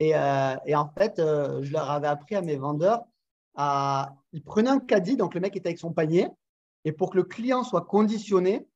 [0.00, 3.02] Et, euh, et, en fait, euh, je leur avais appris à mes vendeurs
[3.54, 4.14] à.
[4.32, 6.28] Ils prenaient un caddie, donc le mec était avec son panier,
[6.84, 8.66] et pour que le client soit conditionné,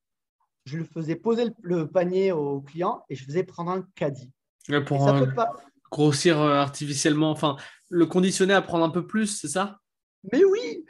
[0.66, 4.30] je lui faisais poser le, panier au client et je faisais prendre un caddie.
[4.84, 5.52] pour ça peut pas...
[5.90, 7.56] grossir euh, artificiellement, enfin,
[7.88, 9.80] le conditionner à prendre un peu plus, c'est ça?
[10.32, 10.84] Mais oui,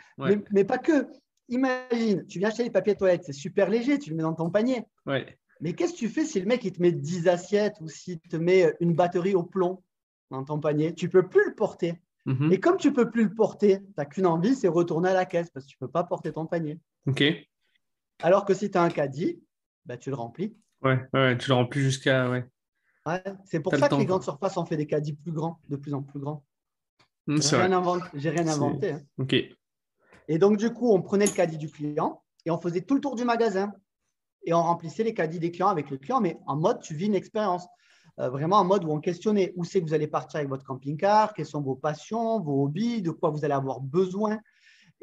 [0.50, 1.06] mais, pas que
[1.50, 4.34] imagine, tu viens acheter des papiers de toilette, c'est super léger, tu le mets dans
[4.34, 4.82] ton panier.
[5.04, 5.38] Ouais.
[5.60, 8.18] Mais qu'est-ce que tu fais si le mec il te met 10 assiettes ou s'il
[8.18, 9.82] te met une batterie au plomb
[10.30, 10.94] dans ton panier?
[10.94, 12.00] Tu ne peux plus le porter.
[12.24, 12.50] Mhm.
[12.52, 15.14] Et comme tu ne peux plus le porter, tu n'as qu'une envie, c'est retourner à
[15.14, 16.78] la caisse parce que tu ne peux pas porter ton panier.
[17.06, 17.22] Ok.
[18.22, 19.40] Alors que si tu as un caddie,
[19.86, 20.56] bah, tu le remplis.
[20.82, 22.28] Ouais, ouais, tu le remplis jusqu'à.
[22.28, 22.44] Ouais.
[23.06, 25.76] ouais c'est pour ça que les grandes surfaces ont fait des caddies plus grands, de
[25.76, 26.44] plus en plus grands.
[27.26, 28.06] Mmh, J'ai rien, inventé.
[28.14, 28.92] rien inventé.
[28.92, 29.00] Hein.
[29.18, 29.34] Ok.
[30.28, 33.00] Et donc, du coup, on prenait le caddie du client et on faisait tout le
[33.00, 33.72] tour du magasin.
[34.44, 37.06] Et on remplissait les caddies des clients avec le client, mais en mode, tu vis
[37.06, 37.66] une expérience.
[38.18, 40.64] Euh, vraiment en mode où on questionnait où c'est que vous allez partir avec votre
[40.64, 44.38] camping-car, quelles sont vos passions, vos hobbies, de quoi vous allez avoir besoin.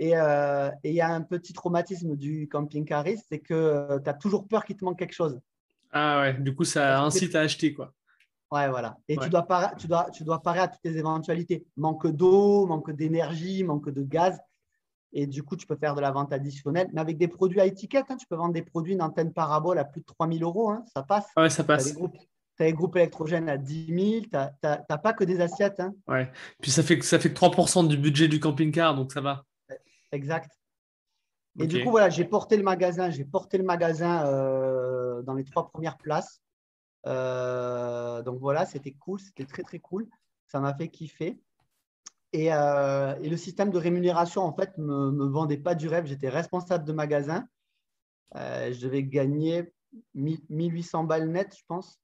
[0.01, 4.13] Euh, et il y a un petit traumatisme du camping-cariste, c'est que euh, tu as
[4.13, 5.39] toujours peur qu'il te manque quelque chose.
[5.91, 7.93] Ah ouais, du coup, ça incite à acheter, quoi.
[8.51, 8.97] Ouais, voilà.
[9.07, 11.65] Et Tu, dois parer, tu, dois, tu dois parer à toutes les éventualités.
[11.77, 14.39] Manque d'eau, manque d'énergie, manque de gaz.
[15.11, 17.65] Et du coup, tu peux faire de la vente additionnelle, mais avec des produits à
[17.65, 18.05] étiquette.
[18.09, 20.69] Hein, tu peux vendre des produits, une antenne parabole à plus de 3 000 euros.
[20.69, 21.25] Hein, ça passe.
[21.37, 21.95] Ouais, ça passe.
[21.95, 24.21] Tu as des groupes électrogènes à 10 000.
[24.21, 25.79] Tu n'as pas que des assiettes.
[25.79, 25.93] Hein.
[26.07, 26.31] Ouais.
[26.61, 29.45] Puis ça fait, ça fait 3% du budget du camping-car, donc ça va.
[30.13, 30.51] Exact.
[31.59, 33.09] Et du coup, voilà, j'ai porté le magasin.
[33.09, 36.41] J'ai porté le magasin euh, dans les trois premières places.
[37.05, 39.19] Euh, donc voilà, c'était cool.
[39.19, 40.07] C'était très, très cool.
[40.47, 41.41] Ça m'a fait kiffer.
[42.35, 46.05] Euh, et, le système de rémunération, en fait, ne me, vendait pas du rêve.
[46.05, 47.47] J'étais responsable de magasin.
[48.35, 49.73] Je devais gagner
[50.13, 51.99] 1800 balles net, je pense.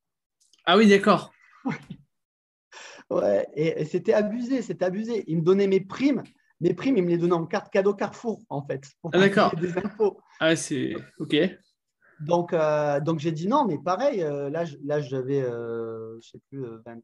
[0.66, 1.32] Ah oui, d'accord.
[3.12, 5.24] ouais, et, c'était abusé, c'était abusé.
[5.28, 6.24] Il me donnait mes primes.
[6.62, 8.86] Mes primes, il me les donnait en carte cadeau Carrefour, en fait.
[9.02, 9.56] Pour ah, d'accord.
[9.56, 10.20] Des infos.
[10.40, 11.36] Ah, c'est OK.
[12.20, 16.66] Donc, euh, donc j'ai dit non, mais pareil, là, là j'avais, je ne sais plus,
[16.86, 17.02] 20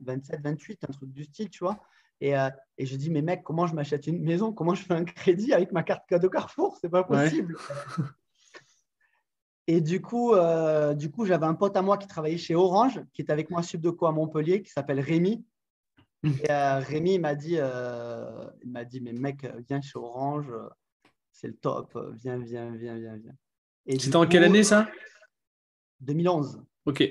[0.00, 1.80] 27, 28, un truc du style, tu vois.
[2.20, 4.52] Et, euh, et, je dis, mais mec, comment je m'achète une maison?
[4.52, 6.76] Comment je fais un crédit avec ma carte cadeau Carrefour?
[6.80, 7.56] C'est pas possible.
[9.66, 13.00] et du coup, euh, du coup j'avais un pote à moi qui travaillait chez Orange,
[13.12, 15.44] qui était avec moi à Subdeco à Montpellier, qui s'appelle Rémi.
[16.22, 16.30] Hmm.
[16.44, 20.52] Et euh, Rémi m'a dit, il m'a dit, mais mec, viens chez Orange,
[21.32, 23.98] c'est le top, viens, viens, viens, viens, viens.
[23.98, 24.88] C'était en quelle année ça?
[26.00, 26.62] 2011.
[26.86, 27.02] Ok.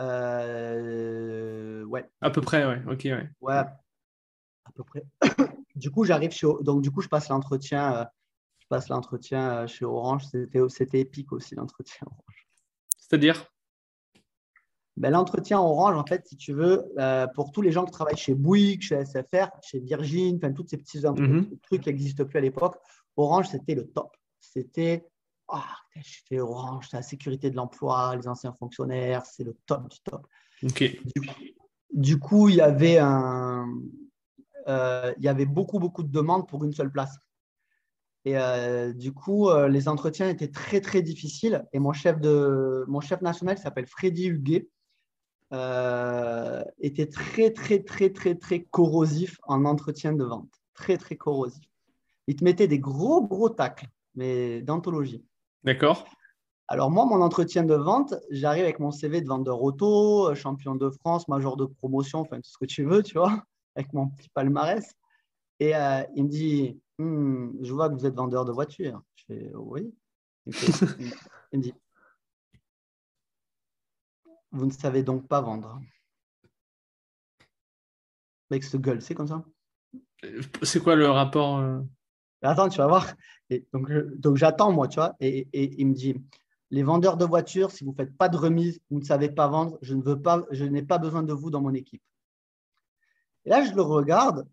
[0.00, 2.08] Euh, ouais.
[2.20, 2.82] À peu près, ouais.
[2.86, 3.30] Ok, ouais.
[3.40, 5.02] Ouais, à peu près.
[5.74, 6.46] du coup, j'arrive chez.
[6.60, 7.96] Donc, du coup, je passe l'entretien.
[7.96, 8.04] Euh,
[8.58, 10.26] je passe l'entretien euh, chez Orange.
[10.26, 12.46] C'était, c'était épique aussi, l'entretien Orange.
[12.98, 13.46] C'est-à-dire?
[14.96, 16.84] Ben, L'entretien Orange, en fait, si tu veux,
[17.34, 20.78] pour tous les gens qui travaillent chez Bouygues, chez SFR, chez Virgin, enfin, toutes ces
[20.78, 21.60] petits mm-hmm.
[21.60, 22.76] trucs qui n'existent plus à l'époque,
[23.16, 24.16] Orange, c'était le top.
[24.40, 25.06] C'était
[25.48, 25.58] oh,
[25.96, 29.98] je fais Orange, c'est la sécurité de l'emploi, les anciens fonctionnaires, c'est le top du
[30.00, 30.26] top.
[31.92, 33.68] Du, coup, il y avait un,
[34.68, 37.16] euh, il y avait beaucoup beaucoup de demandes pour une seule place.
[38.24, 41.64] Et euh, du coup, euh, les entretiens étaient très très difficiles.
[41.72, 44.68] Et mon chef de, mon chef national, s'appelle Freddy Huguet,
[45.52, 51.64] était très très très très très corrosif en entretien de vente, très très corrosif.
[52.26, 55.24] Il te mettait des gros gros tacles, mais d'anthologie.
[55.62, 56.06] D'accord.
[56.68, 60.74] Alors moi, mon entretien de vente, j'arrive avec mon CV de vendeur auto, euh, champion
[60.74, 63.44] de France, major de promotion, enfin tout ce que tu veux, tu vois,
[63.76, 64.92] avec mon petit palmarès.
[65.60, 69.00] Et euh, il me dit, hmm, je vois que vous êtes vendeur de voitures.
[69.14, 69.94] Je fais, oui.
[70.46, 71.74] il me dit,
[74.52, 75.80] vous ne savez donc pas vendre.
[78.50, 79.44] Avec ce gueule, c'est comme ça.
[80.62, 81.80] C'est quoi le rapport euh,
[82.42, 83.14] Attends, tu vas voir.
[83.50, 85.14] Et donc, donc j'attends, moi, tu vois.
[85.20, 86.16] Et, il me dit
[86.70, 89.46] les vendeurs de voitures, si vous ne faites pas de remise, vous ne savez pas
[89.48, 92.02] vendre, je ne veux pas, je n'ai pas besoin de vous dans mon équipe.
[93.44, 94.48] Et là, je le regarde.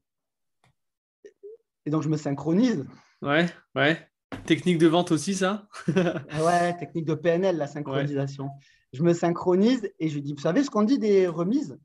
[1.85, 2.85] Et donc, je me synchronise.
[3.21, 4.07] Ouais, ouais.
[4.45, 8.49] Technique de vente aussi, ça Ouais, technique de PNL, la synchronisation.
[8.93, 11.77] Je me synchronise et je lui dis, vous savez ce qu'on dit des remises?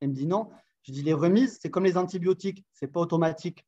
[0.00, 0.50] Il me dit non.
[0.82, 3.66] Je dis, les remises, c'est comme les antibiotiques, c'est pas automatique.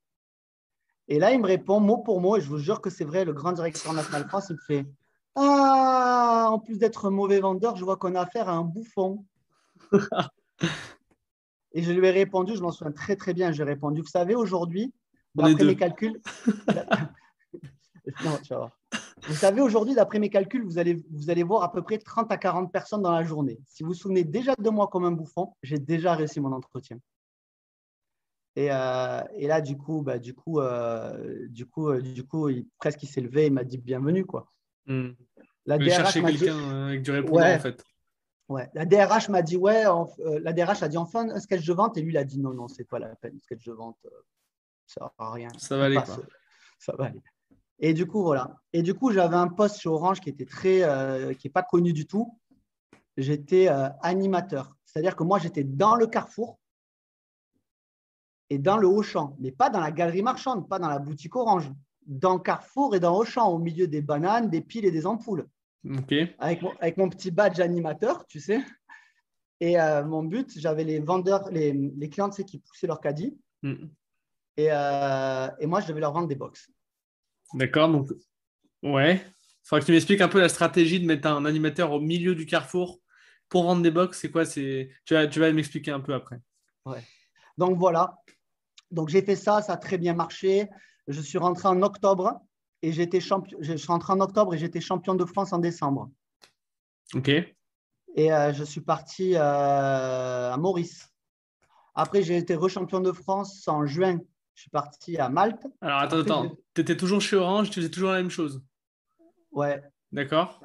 [1.09, 3.25] Et là, il me répond mot pour mot, et je vous jure que c'est vrai,
[3.25, 4.87] le grand directeur national France, il me fait
[5.35, 9.25] Ah, en plus d'être un mauvais vendeur, je vois qu'on a affaire à un bouffon.
[11.73, 14.35] et je lui ai répondu, je m'en souviens très très bien, j'ai répondu Vous savez,
[14.35, 14.93] aujourd'hui,
[15.35, 16.21] d'après mes calculs,
[18.25, 18.79] non, tu vas voir.
[19.23, 22.31] Vous savez, aujourd'hui, d'après mes calculs, vous allez, vous allez voir à peu près 30
[22.31, 23.59] à 40 personnes dans la journée.
[23.67, 26.99] Si vous vous souvenez déjà de moi comme un bouffon, j'ai déjà réussi mon entretien.
[28.57, 32.49] Et, euh, et, là, du coup, bah, du coup, euh, du coup, euh, du coup,
[32.49, 34.51] il, presque il s'est levé, il m'a dit bienvenue, quoi.
[34.87, 35.11] Hmm.
[35.67, 36.49] La DRH m'a dit...
[36.49, 37.85] avec du répondant, ouais, en fait.
[38.49, 38.71] Ouais.
[38.75, 39.83] La DRH m'a dit ouais,
[40.41, 42.55] la DRH a dit enfin un sketch de vente et lui il a dit non
[42.55, 43.99] non c'est pas la peine, sketch de vente
[44.87, 45.49] ça sert à rien.
[45.59, 46.17] Ça va aller quoi.
[46.79, 47.21] Ça va aller.
[47.79, 48.57] Et du coup, voilà.
[48.73, 51.63] Et du coup, j'avais un poste chez Orange qui était très, euh, qui n'est pas
[51.63, 52.39] connu du tout.
[53.17, 54.77] J'étais euh, animateur.
[54.85, 56.59] C'est-à-dire que moi, j'étais dans le carrefour
[58.49, 61.71] et dans le Auchan, mais pas dans la galerie marchande, pas dans la boutique Orange.
[62.07, 65.49] Dans Carrefour et dans Auchan, au milieu des bananes, des piles et des ampoules.
[66.39, 68.65] Avec mon, avec mon petit badge animateur, tu sais.
[69.59, 73.01] Et euh, mon but, j'avais les vendeurs, les, les clients tu sais, qui poussaient leur
[73.01, 73.37] caddie.
[73.63, 73.87] Mm.
[74.57, 76.71] Et, et moi, je devais leur vendre des box.
[77.55, 78.11] D'accord, donc
[78.83, 79.17] ouais.
[79.17, 82.35] Il faudrait que tu m'expliques un peu la stratégie de mettre un animateur au milieu
[82.35, 83.01] du carrefour
[83.49, 84.21] pour vendre des box.
[84.21, 84.91] C'est quoi c'est...
[85.05, 86.41] Tu vas, tu vas m'expliquer un peu après.
[86.85, 87.03] Ouais.
[87.59, 88.17] Donc voilà.
[88.91, 90.69] Donc j'ai fait ça, ça a très bien marché.
[91.09, 92.41] Je suis rentré en octobre
[92.83, 93.59] et j'étais champion.
[93.61, 96.11] Je suis rentré en octobre et j'étais champion de France en décembre.
[97.15, 97.29] Ok.
[97.29, 101.09] Et euh, je suis parti euh, à Maurice.
[101.95, 104.21] Après, j'ai été rechampion de France en juin
[104.57, 105.67] je suis parti à Malte.
[105.83, 106.57] Alors attends, attends.
[106.75, 108.65] Tu étais toujours chez Orange, tu faisais toujours la même chose
[109.53, 109.83] Ouais.
[110.13, 110.61] D'accord.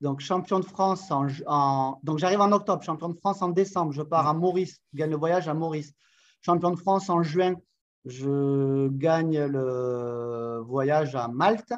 [0.00, 1.98] Donc, champion de France en.
[2.02, 3.92] Donc, j'arrive en octobre, champion de France en décembre.
[3.92, 5.92] Je pars à Maurice, je gagne le voyage à Maurice.
[6.40, 7.54] Champion de France en juin,
[8.04, 11.72] je gagne le voyage à Malte.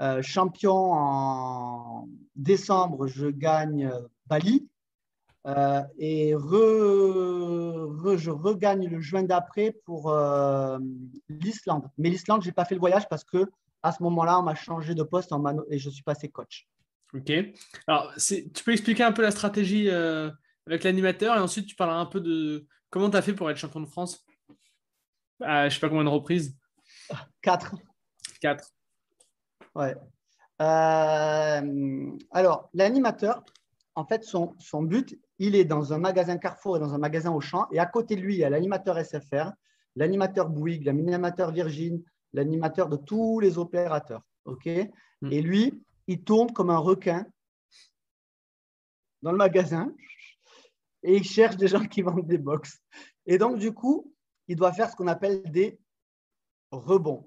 [0.00, 3.90] Euh, champion en décembre, je gagne
[4.26, 4.68] Bali.
[5.48, 6.36] Euh, et je
[8.30, 10.78] regagne le juin d'après pour euh,
[11.28, 11.88] l'Islande.
[11.96, 13.46] Mais l'Islande, je n'ai pas fait le voyage parce que
[13.82, 15.32] à ce moment-là, on m'a changé de poste
[15.70, 16.68] et je suis passé coach.
[17.14, 17.32] Ok.
[17.86, 20.30] Alors, tu peux expliquer un peu la stratégie euh,
[20.66, 23.56] avec l'animateur et ensuite tu parleras un peu de comment tu as fait pour être
[23.56, 24.26] champion de France?
[25.40, 26.58] Je ne sais pas combien de reprises.
[27.42, 27.74] Quatre.
[28.40, 28.68] Quatre.
[29.74, 29.96] Ouais.
[30.58, 33.42] alors, l'animateur,
[33.98, 37.32] en fait, son, son, but, il est dans un magasin Carrefour et dans un magasin
[37.32, 37.66] Auchan.
[37.72, 39.50] Et à côté de lui, il y a l'animateur SFR,
[39.96, 42.00] l'animateur Bouygues, l'animateur Virgin,
[42.32, 44.22] l'animateur de tous les opérateurs.
[44.44, 44.68] OK?
[45.20, 45.32] Hmm.
[45.32, 47.26] Et lui, il tourne comme un requin
[49.22, 49.92] dans le magasin
[51.02, 52.80] et il cherche des gens qui vendent des box.
[53.26, 54.14] Et donc, du coup,
[54.46, 55.80] il doit faire ce qu'on appelle des
[56.70, 57.26] rebonds.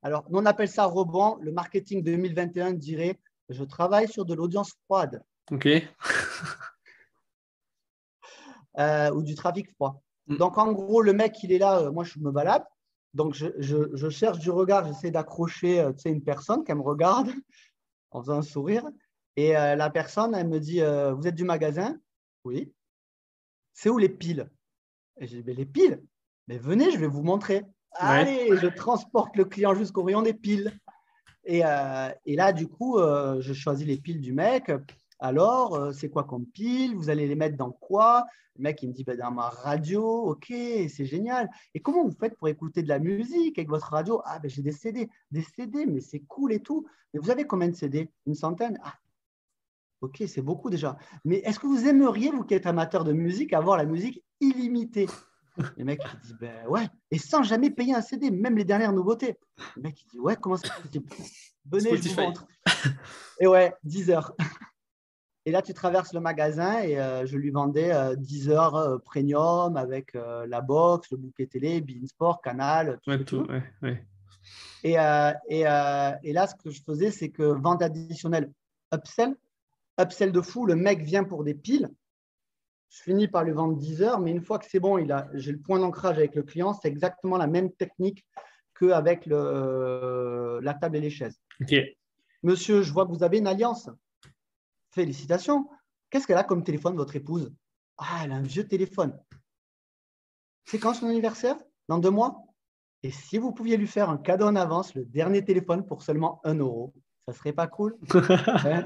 [0.00, 1.36] Alors, on appelle ça rebond.
[1.42, 5.22] Le marketing 2021 dirait je travaille sur de l'audience froide.
[5.52, 5.68] OK.
[8.78, 10.02] Euh, ou du trafic froid.
[10.28, 10.36] Mm.
[10.38, 12.64] Donc, en gros, le mec, il est là, euh, moi, je me balade.
[13.12, 17.28] Donc, je, cherche du regard, j'essaie d'accrocher euh, une personne qui me regarde
[18.12, 18.88] en faisant un sourire.
[19.36, 21.98] Et la personne, elle me dit Vous êtes du magasin?
[22.44, 22.72] Oui.
[23.74, 24.50] C'est où les piles?
[25.20, 26.02] Et j'ai dit Les piles?
[26.48, 27.66] Mais venez, je vais vous montrer.
[27.92, 30.72] Allez, je transporte le client jusqu'au rayon des piles.
[31.44, 34.70] Et, et là, du coup, je choisis les piles du mec.
[35.22, 36.96] Alors, euh, c'est quoi comme pile?
[36.96, 38.26] Vous allez les mettre dans quoi?
[38.56, 40.02] Le mec, il me dit bah, dans ma radio.
[40.02, 41.48] Ok, c'est génial.
[41.74, 44.20] Et comment vous faites pour écouter de la musique avec votre radio?
[44.24, 45.08] Ah, ben j'ai des CD.
[45.30, 46.88] Des CD, mais c'est cool et tout.
[47.14, 48.80] Mais vous avez combien de CD Une centaine?
[48.82, 48.94] Ah,
[50.00, 50.98] ok, c'est beaucoup déjà.
[51.24, 55.06] Mais est-ce que vous aimeriez, vous qui êtes amateur de musique, avoir la musique illimitée?
[55.76, 58.92] Le mec il dit ben ouais, et sans jamais payer un CD, même les dernières
[58.92, 59.38] nouveautés.
[59.76, 60.66] Le mec il dit ouais, comment ça
[61.66, 62.46] Venez, je vous montre.
[63.38, 64.34] Et ouais, 10 heures.
[65.44, 68.98] Et là, tu traverses le magasin et euh, je lui vendais 10 euh, heures euh,
[68.98, 73.46] premium avec la box, le bouquet télé, Beansport, Canal, tout.
[74.84, 74.92] Et,
[75.48, 78.52] et, et, là, ce que je faisais, c'est que vente additionnelle,
[78.92, 79.36] upsell,
[80.00, 81.90] upsell de fou, le mec vient pour des piles.
[82.90, 84.98] Je finis par lui vendre 10 heures, mais une fois que c'est bon,
[85.34, 88.24] j'ai le point d'ancrage avec le client, c'est exactement la même technique
[88.78, 91.40] qu'avec la table et les chaises.
[92.42, 93.88] Monsieur, je vois que vous avez une alliance.
[94.92, 95.68] Félicitations.
[96.10, 97.52] Qu'est-ce qu'elle a comme téléphone, votre épouse?
[97.98, 99.18] Ah, elle a un vieux téléphone.
[100.64, 101.56] C'est quand son anniversaire?
[101.88, 102.44] Dans deux mois?
[103.02, 106.40] Et si vous pouviez lui faire un cadeau en avance, le dernier téléphone pour seulement
[106.44, 106.94] 1 euro,
[107.26, 108.84] ça serait pas cool hein?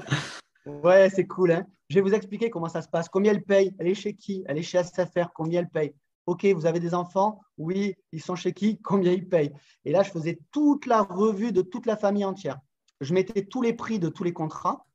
[0.65, 1.51] Ouais, c'est cool.
[1.51, 3.07] Hein je vais vous expliquer comment ça se passe.
[3.09, 3.75] Combien elle paye?
[3.79, 4.43] Elle est chez qui?
[4.47, 5.31] Elle est chez SFR.
[5.33, 5.93] Combien elle paye?
[6.25, 7.39] Ok, vous avez des enfants?
[7.57, 8.81] Oui, ils sont chez qui?
[8.81, 9.53] Combien ils payent?
[9.85, 12.59] Et là, je faisais toute la revue de toute la famille entière.
[12.99, 14.85] Je mettais tous les prix de tous les contrats.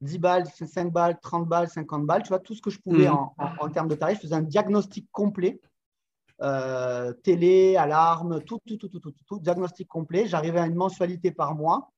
[0.00, 3.08] 10 balles, 5 balles, 30 balles, 50 balles, tu vois, tout ce que je pouvais
[3.08, 3.16] mhm.
[3.38, 4.18] en, termes de tarifs.
[4.18, 5.60] Je faisais un diagnostic complet.
[6.40, 10.26] Euh, télé, alarme, tout, tout, tout, tout, tout, tout, diagnostic complet.
[10.26, 11.90] J'arrivais à une mensualité par mois.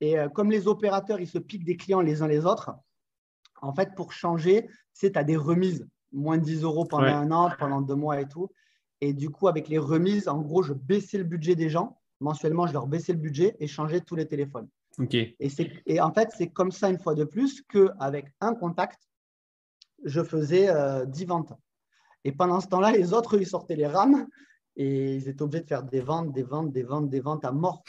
[0.00, 2.72] Et euh, comme les opérateurs, ils se piquent des clients les uns les autres,
[3.62, 7.50] en fait, pour changer, c'est à des remises, moins de 10 euros pendant un an,
[7.58, 8.50] pendant deux mois et tout.
[9.00, 11.98] Et du coup, avec les remises, en gros, je baissais le budget des gens.
[12.20, 14.68] Mensuellement, je leur baissais le budget et changeais tous les téléphones.
[15.12, 15.50] Et,
[15.86, 19.00] et, en fait, c'est comme ça, une fois de plus, qu'avec un contact,
[20.04, 20.66] je faisais
[21.06, 21.52] 10 euh, ventes.
[22.24, 24.26] Et pendant ce temps-là, les autres, ils sortaient les rames
[24.76, 27.52] et ils étaient obligés de faire des ventes, des ventes, des ventes, des ventes à
[27.52, 27.82] mort.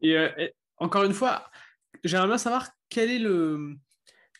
[0.00, 0.28] et, euh,
[0.78, 1.50] encore une fois,
[2.04, 3.76] j'aimerais bien savoir quel est le,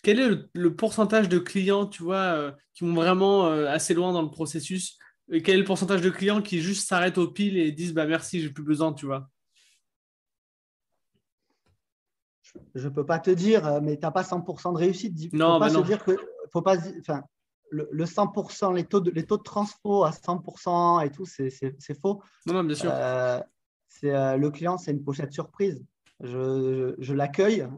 [0.02, 4.12] quel est le, pourcentage de clients, tu vois, euh, qui vont vraiment euh, assez loin
[4.12, 4.98] dans le processus
[5.32, 8.06] et quel est le pourcentage de clients qui juste s'arrêtent au pile et disent bah
[8.06, 9.28] merci, j'ai plus besoin, tu vois?
[12.74, 15.32] Je ne peux pas te dire, euh, mais tu n'as pas 100% de réussite.
[15.32, 16.16] non, faut pas se dire que
[16.52, 17.22] faut pas, enfin,
[17.70, 22.22] le, 100%, les taux, de, les taux de transfo à 100% et tout, c'est faux.
[22.46, 22.92] Non, non, bien sûr.
[23.88, 25.84] c'est le client, c'est une pochette surprise.
[26.22, 27.68] Je, je l'accueille,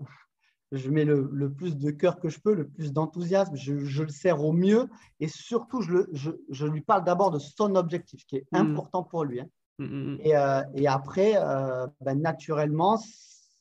[0.73, 4.43] je mets le, plus de cœur que je peux, le plus d'enthousiasme, je, le sers
[4.43, 4.88] au mieux
[5.21, 8.57] et surtout, je, lui parle d'abord de son objectif qui est mm.
[8.57, 9.41] important pour lui.
[9.41, 9.49] Hein.
[9.79, 12.99] Mm, mm, euh, et, après, euh, ben, naturellement,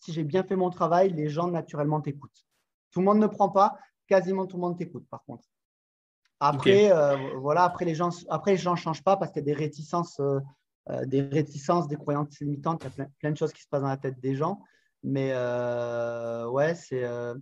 [0.08, 2.46] si j'ai bien fait mon travail, les gens naturellement t'écoutent.
[2.91, 5.43] Tout le monde ne prend pas, quasiment tout le monde t'écoute par contre.
[6.39, 9.43] Après, euh, voilà, après les gens, après les gens ne changent pas parce qu'il y
[9.43, 10.22] a des réticences,
[11.06, 13.82] des réticences, des croyances limitantes, il y a plein, plein, de choses qui se passent
[13.82, 14.62] dans la tête des gens.
[15.04, 17.36] Mais euh, ouais, c'est, euh,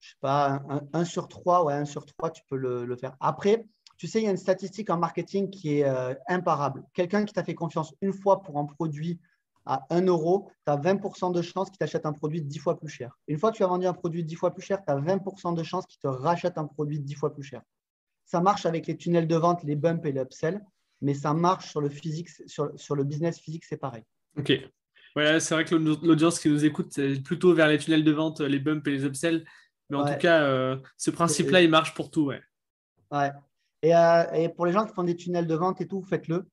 [0.00, 3.16] je sais pas, un, sur trois, ouais, un sur trois, tu peux le, faire.
[3.20, 3.66] Après,
[3.96, 6.84] tu sais, il y a une statistique en marketing qui est euh, imparable.
[6.92, 9.18] Quelqu'un qui t'a fait confiance une fois pour un produit
[9.66, 12.88] à 1 euro, tu as 20% de chances qu'il t'achète un produit 10 fois plus
[12.88, 13.18] cher.
[13.28, 15.54] Une fois que tu as vendu un produit 10 fois plus cher, tu as 20%
[15.54, 17.62] de chances qu'il te rachète un produit 10 fois plus cher.
[18.24, 20.60] Ça marche avec les tunnels de vente, les bumps et les upsells,
[21.02, 24.02] mais ça marche sur le physique, sur, sur le business physique, c'est pareil.
[24.38, 24.52] Ok.
[25.16, 28.40] Ouais, c'est vrai que l'audience qui nous écoute, c'est plutôt vers les tunnels de vente,
[28.40, 29.44] les bumps et les upsells.
[29.88, 32.26] Mais en tout cas, euh, ce principe-là, il marche pour tout.
[32.26, 32.40] Ouais.
[33.12, 33.30] ouais.
[33.84, 36.46] Euh, et, pour les gens qui font des tunnels de vente et tout, faites-le.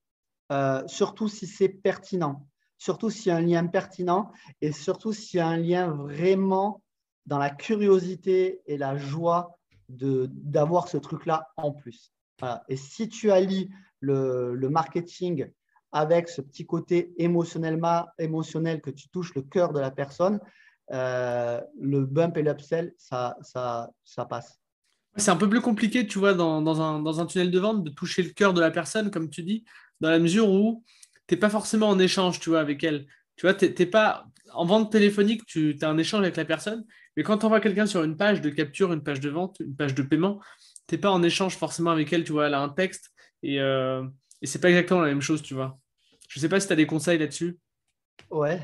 [0.51, 2.47] Euh, surtout si c'est pertinent.
[2.83, 6.83] Surtout s'il y a un lien pertinent et surtout s'il y a un lien vraiment
[7.25, 12.11] dans la curiosité et la joie d'avoir ce truc-là en plus.
[12.67, 13.69] Et si tu allies
[14.01, 15.49] le, le marketing
[15.93, 20.41] avec ce petit côté émotionnellement, émotionnel que tu touches le cœur de la personne,
[20.91, 24.59] euh, le bump et l'upsell, ça, ça, ça passe.
[25.15, 27.81] C'est un peu plus compliqué, tu vois, dans, dans, un, dans, un, tunnel de vente,
[27.85, 29.63] de toucher le cœur de la personne, comme tu dis,
[30.01, 30.83] dans la mesure où
[31.27, 33.05] tu n'es pas forcément en échange, tu vois, avec elle.
[33.35, 36.85] Tu vois, t'es pas en vente téléphonique, tu as un échange avec la personne,
[37.17, 39.75] mais quand tu envoies quelqu'un sur une page de capture, une page de vente, une
[39.75, 40.39] page de paiement,
[40.87, 43.59] tu n'es pas en échange forcément avec elle, tu vois, elle a un texte et,
[43.59, 44.03] euh,
[44.41, 45.79] et c'est pas exactement la même chose, tu vois.
[46.29, 47.57] Je ne sais pas si tu as des conseils là-dessus.
[48.29, 48.59] Ouais.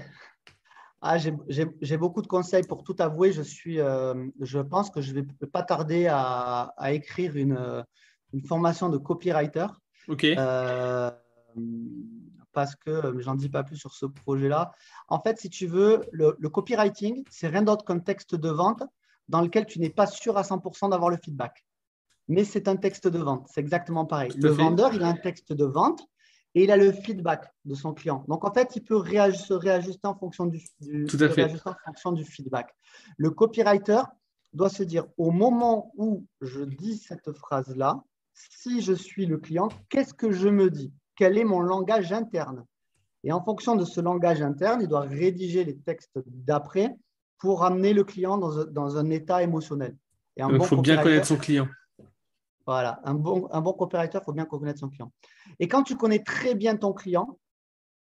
[1.01, 2.63] Ah, j'ai beaucoup de conseils.
[2.63, 6.73] Pour tout avouer, je, suis, euh, je pense que je ne vais pas tarder à,
[6.91, 7.85] écrire une,
[8.33, 9.67] une, formation de copywriter.
[10.09, 10.25] OK.
[10.25, 11.09] Euh,
[12.53, 14.71] parce que j'en dis pas plus sur ce projet-là.
[15.07, 18.83] En fait, si tu veux, le, le copywriting, c'est rien d'autre qu'un texte de vente
[19.27, 21.65] dans lequel tu n'es pas sûr à 100% d'avoir le feedback.
[22.27, 23.47] Mais c'est un texte de vente.
[23.51, 24.31] C'est exactement pareil.
[24.35, 26.01] le vendeur, il a un texte de vente
[26.55, 28.25] et il a le feedback de son client.
[28.27, 29.01] Donc, en fait, il peut
[29.33, 30.59] se réajuster en fonction du,
[31.65, 32.75] en fonction du feedback.
[33.17, 34.01] Le copywriter
[34.53, 39.69] doit se dire, au moment où je dis cette phrase-là, si je suis le client,
[39.89, 40.93] qu'est-ce que je me dis?
[41.19, 42.65] Quel est mon langage interne
[43.25, 46.95] Et en fonction de ce langage interne, il doit rédiger les textes d'après
[47.39, 49.97] pour amener le client dans, un état émotionnel.
[50.37, 51.67] il faut bien connaître son client.
[52.65, 55.11] Voilà, un bon, un bon coopérateur, il faut bien connaître son client.
[55.59, 57.37] Et quand tu connais très bien ton client,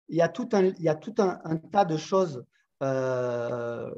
[0.09, 2.43] il y a tout un, il y a tout un, tas de choses
[2.81, 3.91] euh,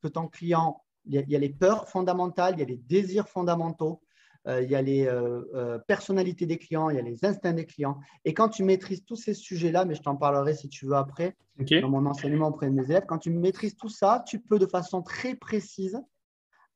[0.00, 4.00] que ton client, il y, a, les peurs fondamentales, il y a les désirs fondamentaux,
[4.46, 7.98] il y a les euh, personnalités des clients, il y a les instincts des clients.
[8.24, 11.36] Et quand tu maîtrises tous ces sujets-là, mais je t'en parlerai si tu veux après,
[11.58, 14.66] dans mon enseignement auprès de mes élèves, quand tu maîtrises tout ça, tu peux de
[14.66, 16.00] façon très précise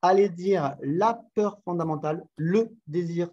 [0.02, 3.30] aller dire la peur fondamentale, le désir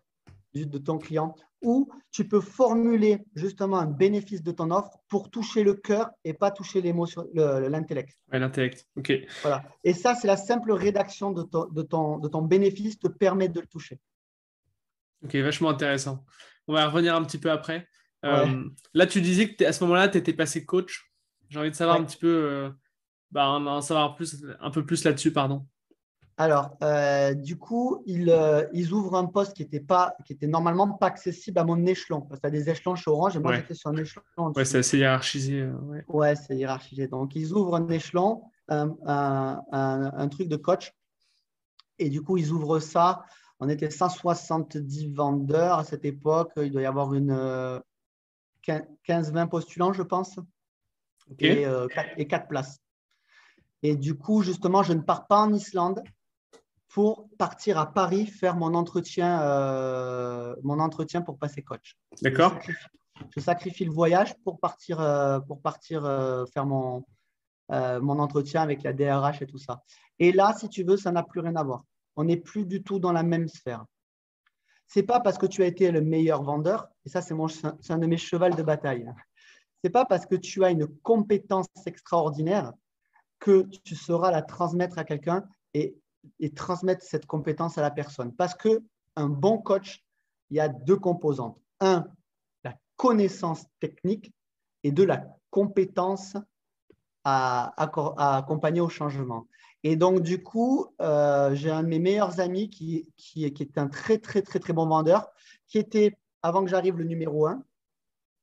[0.53, 5.63] de ton client, ou tu peux formuler justement un bénéfice de ton offre pour toucher
[5.63, 8.17] le cœur et pas toucher l'émotion, l'intellect.
[8.31, 9.13] Ouais, l'intellect, ok.
[9.41, 9.63] Voilà.
[9.83, 13.47] Et ça, c'est la simple rédaction de ton, de, ton, de ton bénéfice te permet
[13.47, 13.99] de le toucher.
[15.23, 16.25] Ok, vachement intéressant.
[16.67, 17.87] On va revenir un petit peu après.
[18.25, 18.63] Euh,
[18.93, 21.11] là, tu disais que à ce moment-là, tu étais passé coach.
[21.49, 22.69] J'ai envie de savoir un petit peu, euh,
[23.31, 25.65] bah, en savoir plus, un peu plus là-dessus, pardon.
[26.37, 28.33] Alors, euh, du coup, ils,
[28.73, 32.21] ils, ouvrent un poste qui était, pas, qui était normalement pas accessible à mon échelon.
[32.21, 34.23] Parce que tu as des échelons chez Orange et moi, j'étais sur un échelon.
[34.37, 35.65] Ouais, c'est assez hiérarchisé.
[35.65, 37.07] Ouais, ouais c'est hiérarchisé.
[37.07, 40.93] Donc, ils ouvrent un échelon, un, un, un, truc de coach.
[41.99, 43.23] Et du coup, ils ouvrent ça.
[43.61, 46.51] On était 170 vendeurs à cette époque.
[46.57, 47.31] Il doit y avoir une
[48.63, 50.39] 15-20 postulants, je pense.
[51.39, 52.79] Et, 4, et 4 places.
[53.83, 56.03] Et du coup, justement, je ne pars pas en Islande
[56.91, 61.97] pour partir à Paris faire mon entretien, euh, mon entretien pour passer coach.
[62.21, 62.59] D'accord.
[63.33, 67.05] Je, sacrifie le voyage pour partir, euh, pour partir euh, faire mon,
[67.69, 69.83] mon entretien avec la DRH et tout ça.
[70.19, 71.83] Et là, si tu veux, ça n'a plus rien à voir.
[72.15, 73.85] On n'est plus du tout dans la même sphère.
[74.87, 78.07] C'est pas parce que tu as été le meilleur vendeur, et ça, c'est un de
[78.07, 79.09] mes chevals de bataille.
[79.83, 82.73] C'est pas parce que tu as une compétence extraordinaire
[83.39, 85.43] que tu sauras la transmettre à quelqu'un
[85.73, 85.97] et,
[86.55, 88.35] transmettre cette compétence à la personne.
[88.35, 88.83] Parce que
[89.15, 90.03] un bon coach,
[90.51, 91.57] il y a deux composantes.
[91.79, 92.05] Un,
[92.63, 94.31] la connaissance technique
[94.83, 96.37] et deux, la compétence
[97.23, 97.73] à,
[98.37, 99.47] accompagner au changement.
[99.83, 103.87] Et donc, du coup, euh, j'ai un de mes meilleurs amis qui, qui, est un
[103.87, 105.31] très, très, très, très bon vendeur,
[105.67, 107.63] qui était, avant que j'arrive, le numéro un,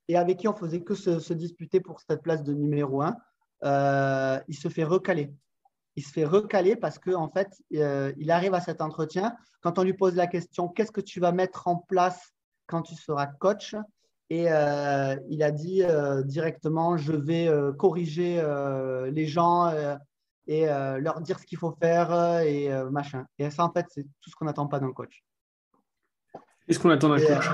[0.09, 3.17] et avec qui on faisait que se, disputer pour cette place de numéro un.
[3.65, 5.31] Euh, il se fait recaler.
[5.97, 9.37] Il se fait recaler parce qu'en en fait, euh, il arrive à cet entretien.
[9.61, 12.33] Quand on lui pose la question, qu'est-ce que tu vas mettre en place
[12.67, 13.77] quand tu seras coach?
[14.31, 15.83] Et il a dit
[16.25, 18.43] directement, je vais corriger
[19.11, 19.73] les gens
[20.49, 23.27] et leur dire ce qu'il faut faire et machin.
[23.39, 25.23] Et ça, en fait, c'est tout ce qu'on n'attend pas d'un coach.
[26.67, 27.47] Qu'est-ce qu'on attend d'un coach?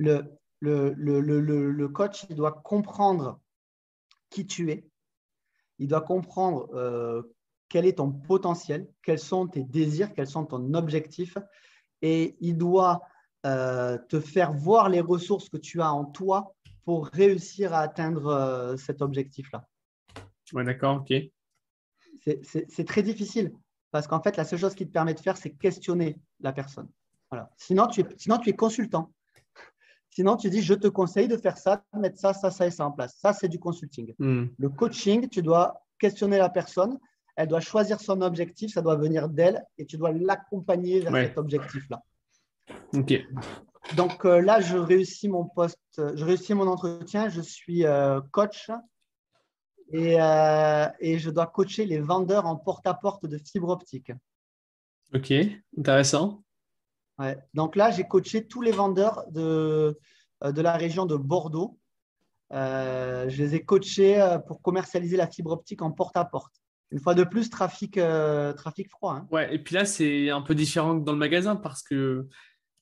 [0.00, 3.40] le, le, le, le, coach il doit comprendre
[4.30, 4.88] qui tu es,
[5.78, 7.22] il doit comprendre euh,
[7.68, 11.36] quel est ton potentiel, quels sont tes désirs, quels sont ton objectif,
[12.02, 13.02] et il doit
[13.46, 16.54] euh, te faire voir les ressources que tu as en toi
[16.84, 19.66] pour réussir à atteindre euh, cet objectif-là.
[20.52, 21.14] Oui, d'accord, ok.
[22.42, 23.52] C'est très difficile
[23.90, 26.88] parce qu'en fait, la seule chose qui te permet de faire, c'est questionner la personne.
[27.30, 27.50] Voilà.
[27.56, 29.12] Sinon, tu es, sinon, tu es consultant.
[30.10, 32.70] Sinon, tu dis, je te conseille de faire ça, de mettre ça, ça, ça et
[32.70, 33.16] ça en place.
[33.18, 34.12] Ça, c'est du consulting.
[34.18, 34.46] Hmm.
[34.58, 36.98] Le coaching, tu dois questionner la personne.
[37.36, 41.38] Elle doit choisir son objectif, ça doit venir d'elle et tu dois l'accompagner vers cet
[41.38, 42.02] objectif-là.
[42.92, 43.14] OK.
[43.96, 48.70] Donc euh, là, je réussis mon poste, je réussis mon entretien, je suis euh, coach
[49.92, 54.12] et, euh, et, je dois coacher les vendeurs en porte-à-porte de fibre optique.
[55.14, 55.32] Ok,
[55.76, 56.42] intéressant.
[57.52, 59.98] Donc là, j'ai coaché tous les vendeurs de,
[60.42, 61.78] euh, de la région de Bordeaux.
[62.52, 66.54] Euh, je les ai coachés pour commercialiser la fibre optique en porte-à-porte.
[66.90, 68.00] Une fois de plus, trafic,
[68.56, 69.14] trafic froid.
[69.14, 69.28] Hein.
[69.30, 72.26] Ouais, et puis là, c'est un peu différent que dans le magasin parce que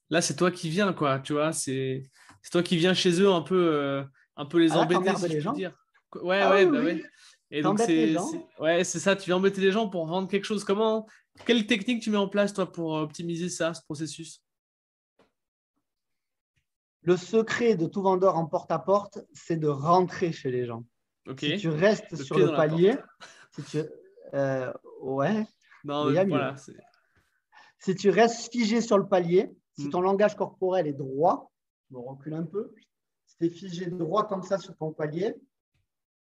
[0.08, 1.18] là, c'est toi qui viens, quoi.
[1.18, 2.04] Tu vois, c'est
[2.50, 4.04] toi qui viens chez eux un peu,
[4.36, 5.52] un peu les ah embêter, si les gens.
[5.52, 5.74] dire.
[6.14, 7.04] Ouais, ah ouais, bah ouais.
[7.50, 8.14] Et donc, c'est
[8.58, 10.64] ouais, ça, tu viens embêter les gens pour vendre quelque chose.
[10.64, 11.06] Comment,
[11.46, 14.42] quelle technique tu mets en place, toi, pour optimiser ça, ce processus?
[17.02, 20.84] Le secret de tout vendeur en porte-à-porte, c'est de rentrer chez les gens.
[21.38, 22.96] Si tu restes sur le palier,
[23.54, 23.78] si tu,
[24.34, 25.46] euh, ouais.
[25.84, 26.56] Non, voilà,
[27.78, 29.90] si tu restes figé sur le palier, si hmm.
[29.90, 31.52] ton langage corporel est droit,
[31.88, 32.74] je me recule un peu,
[33.26, 35.34] si tu es figé droit comme ça sur ton palier,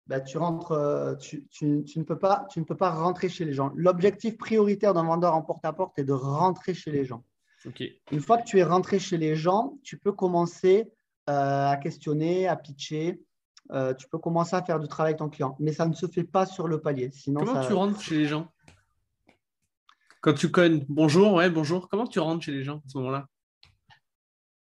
[0.08, 3.54] bah, tu, rentres, euh, tu, ne peux pas, tu ne peux pas rentrer chez les
[3.54, 3.72] gens.
[3.76, 7.24] L'objectif prioritaire d'un vendeur en porte-à-porte est de rentrer chez les gens.
[8.12, 10.92] Une fois que tu es rentré chez les gens, tu peux commencer
[11.30, 13.22] euh, à questionner, à pitcher.
[13.72, 15.56] Euh, tu peux commencer à faire du travail avec ton client.
[15.60, 17.12] Mais ça ne se fait pas sur le palier.
[17.12, 18.52] Sinon, Comment tu rentres chez les gens?
[20.22, 21.88] Quand tu connais bonjour, ouais, bonjour.
[21.88, 23.28] Comment tu rentres chez les gens à ce moment-là?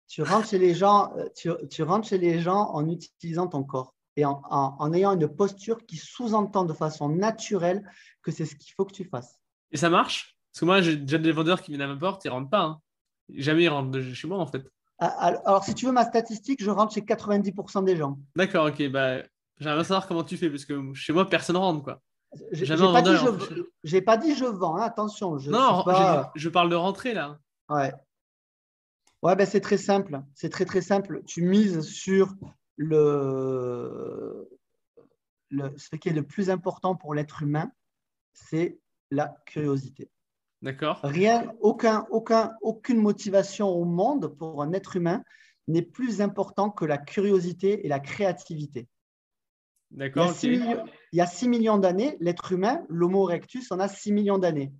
[0.07, 4.25] Tu rentres chez les gens, tu rentres chez les gens en utilisant ton corps et
[4.25, 7.89] en, ayant une posture qui sous-entend de façon naturelle
[8.21, 9.39] que c'est ce qu'il faut que tu fasses.
[9.71, 10.37] Et ça marche?
[10.51, 12.49] Parce que moi, j'ai déjà des vendeurs qui viennent à ma porte, ils ne rentrent
[12.49, 12.61] pas.
[12.61, 12.81] Hein.
[13.33, 14.69] Jamais ils rentrent chez moi, en fait.
[14.97, 15.07] Ah,
[15.45, 18.19] alors, si tu veux ma statistique, je rentre chez 90% des gens.
[18.35, 18.89] D'accord, ok.
[18.89, 19.19] Bah,
[19.59, 21.83] J'aimerais savoir comment tu fais, parce que chez moi, personne ne rentre.
[21.83, 22.01] Quoi.
[22.51, 23.11] J'ai pas, dit
[23.83, 23.99] je...
[23.99, 25.37] pas dit je vends, hein, attention.
[25.37, 25.83] Je non,
[26.35, 27.39] je parle de rentrer là.
[27.67, 27.93] Ouais.
[29.21, 30.21] Ouais, ben, c'est très simple.
[30.33, 31.23] C'est très, très simple.
[31.25, 32.33] Tu mises sur
[32.79, 34.49] le,
[35.49, 37.71] le, ce qui est le plus important pour l'être humain,
[38.33, 38.79] c'est
[39.11, 40.09] la curiosité.
[40.61, 41.01] D'accord.
[41.03, 45.23] Rien, aucun, aucun, aucune motivation au monde pour un être humain
[45.67, 48.87] n'est plus important que la curiosité et la créativité.
[49.91, 50.33] D'accord.
[50.43, 54.71] Il, y a 6 millions d'années, l'être humain, l'Homo erectus, en a 6 millions d'années.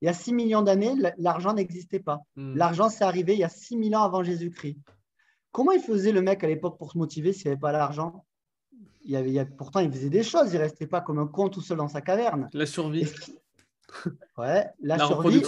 [0.00, 2.20] Il y a 6 millions d'années, l'argent n'existait pas.
[2.36, 2.54] Hmm.
[2.54, 4.78] L'argent, c'est arrivé il y a 6 000 ans avant Jésus-Christ.
[5.52, 8.24] Comment il faisait le mec à l'époque pour se motiver s'il n'y avait pas l'argent?
[9.04, 10.52] Il y avait, Pourtant, il faisait des choses.
[10.52, 12.48] Il ne restait pas comme un con tout seul dans sa caverne.
[12.52, 13.06] La survie.
[14.36, 15.42] Ouais, la, survie.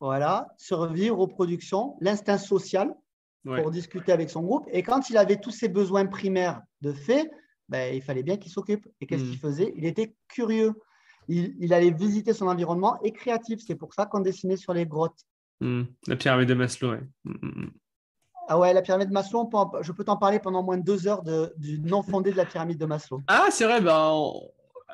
[0.00, 2.94] voilà, survie, reproduction, l'instinct social
[3.42, 4.66] pour discuter avec son groupe.
[4.70, 7.30] Et quand il avait tous ses besoins primaires de fait,
[7.68, 8.86] ben, il fallait bien qu'il s'occupe.
[9.00, 9.30] Et qu'est-ce hmm.
[9.30, 9.72] qu'il faisait?
[9.76, 10.74] Il était curieux.
[11.28, 13.60] Il, allait visiter son environnement et créatif.
[13.66, 15.26] C'est pour ça qu'on dessinait sur les grottes.
[15.60, 15.84] Hmm.
[16.06, 16.98] La pyramide de Maslow, oui.
[17.24, 17.68] Hmm,
[18.48, 19.48] ah ouais, la pyramide de Maslow,
[19.82, 22.46] je peux t'en parler pendant moins de deux heures de, du non fondé de la
[22.46, 23.20] pyramide de Maslow.
[23.28, 24.10] Ah, c'est vrai, ben,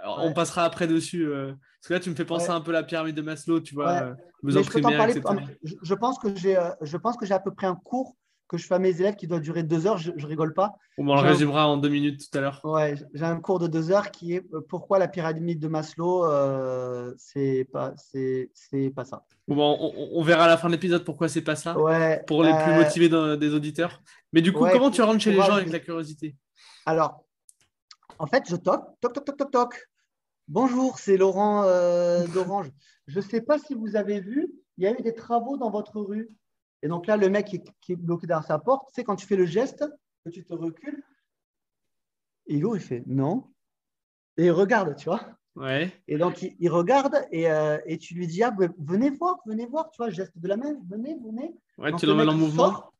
[0.04, 1.26] on, passera après dessus.
[1.26, 3.60] Euh, parce que là, tu me fais penser un peu à la pyramide de Maslow,
[3.60, 5.22] tu vois, besoins primaires, etc.
[5.62, 8.16] Je, pense que j'ai, je pense que j'ai à peu près un cours
[8.48, 10.74] que je fais à mes élèves qui doit durer deux heures, je, rigole pas.
[10.98, 12.60] On le résumera en deux minutes tout à l'heure.
[12.64, 16.26] Ouais, j'ai un cours de deux heures qui est euh, pourquoi la pyramide de Maslow,
[16.26, 18.50] euh, c'est pas, c'est,
[18.94, 19.24] pas ça.
[19.48, 21.78] Bon, on, verra à la fin de l'épisode pourquoi c'est pas ça.
[21.78, 24.02] Ouais, pour les plus euh, motivés des auditeurs.
[24.32, 26.36] Mais du coup, comment tu rentres chez les gens avec la curiosité?
[26.86, 27.24] Alors,
[28.18, 29.88] en fait, je toque, toc, toc, toc, toc, toc.
[30.48, 31.62] Bonjour, c'est Laurent
[32.34, 32.70] d'Orange.
[33.06, 35.70] je ne sais pas si vous avez vu, il y a eu des travaux dans
[35.70, 36.30] votre rue.
[36.84, 39.26] Et donc là, le mec qui, est bloqué derrière sa porte, tu sais, quand tu
[39.26, 39.86] fais le geste,
[40.22, 41.02] que tu te recules,
[42.46, 43.44] et il fait non.
[44.36, 45.22] Et il regarde, tu vois.
[45.56, 45.90] Ouais.
[46.08, 49.96] Et donc, il, regarde euh, et, tu lui dis ah, venez voir, venez voir, tu
[49.96, 51.54] vois, geste de la main, venez, venez.
[51.78, 52.92] Ouais, tu l'emmènes en mouvement.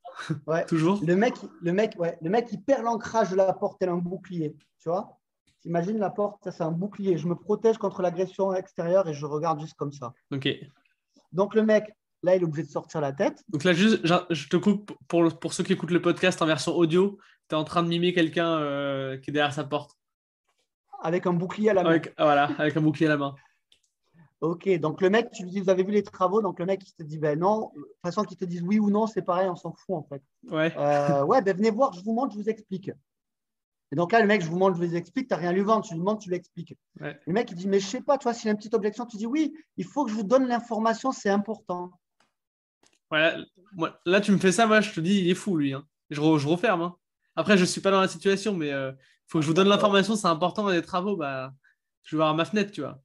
[0.46, 0.64] ouais.
[0.66, 1.00] Toujours.
[1.04, 3.92] Le mec, le, mec, ouais, le mec, il perd l'ancrage de la porte, elle a
[3.92, 5.20] un bouclier, tu vois.
[5.66, 7.18] Imagine la porte, ça c'est un bouclier.
[7.18, 10.14] Je me protège contre l'agression extérieure et je regarde juste comme ça.
[10.30, 10.48] Ok.
[11.32, 11.92] Donc le mec,
[12.24, 13.44] Là, il est obligé de sortir la tête.
[13.50, 14.00] Donc là, juste,
[14.30, 17.18] je te coupe pour, pour ceux qui écoutent le podcast en version audio.
[17.50, 19.98] Tu es en train de mimer quelqu'un euh, qui est derrière sa porte.
[21.02, 22.00] Avec un bouclier à la main.
[22.18, 23.34] voilà, avec un bouclier à la main.
[24.40, 26.80] Ok, donc le mec, tu lui dis, vous avez vu les travaux, donc le mec,
[26.88, 29.22] il te dit, ben non, de toute façon, qu'il te dise oui ou non, c'est
[29.22, 30.22] pareil, on s'en fout en fait.
[30.50, 30.72] Ouais.
[30.78, 32.90] Euh, ouais, ben venez voir, je vous montre, je vous explique.
[33.92, 35.52] Et donc là, le mec, je vous montre, je vous explique, tu n'as rien à
[35.52, 36.74] lui vendre, tu lui demandes, tu lui expliques.
[37.00, 39.18] Le mec, il dit, mais je sais pas, toi, s'il a une petite objection, tu
[39.18, 41.90] dis oui, il faut que je vous donne l'information, c'est important
[44.06, 45.72] là, tu me fais ça, moi, je te dis, il est fou, lui.
[45.72, 45.86] Hein.
[46.10, 46.82] Je, referme.
[46.82, 46.96] Hein.
[47.36, 48.92] Après, je ne suis pas dans la situation, mais il euh,
[49.26, 51.16] faut que je vous donne l'information, c'est important dans les travaux.
[51.16, 51.52] Bah,
[52.02, 53.00] je vais voir à ma fenêtre, tu vois.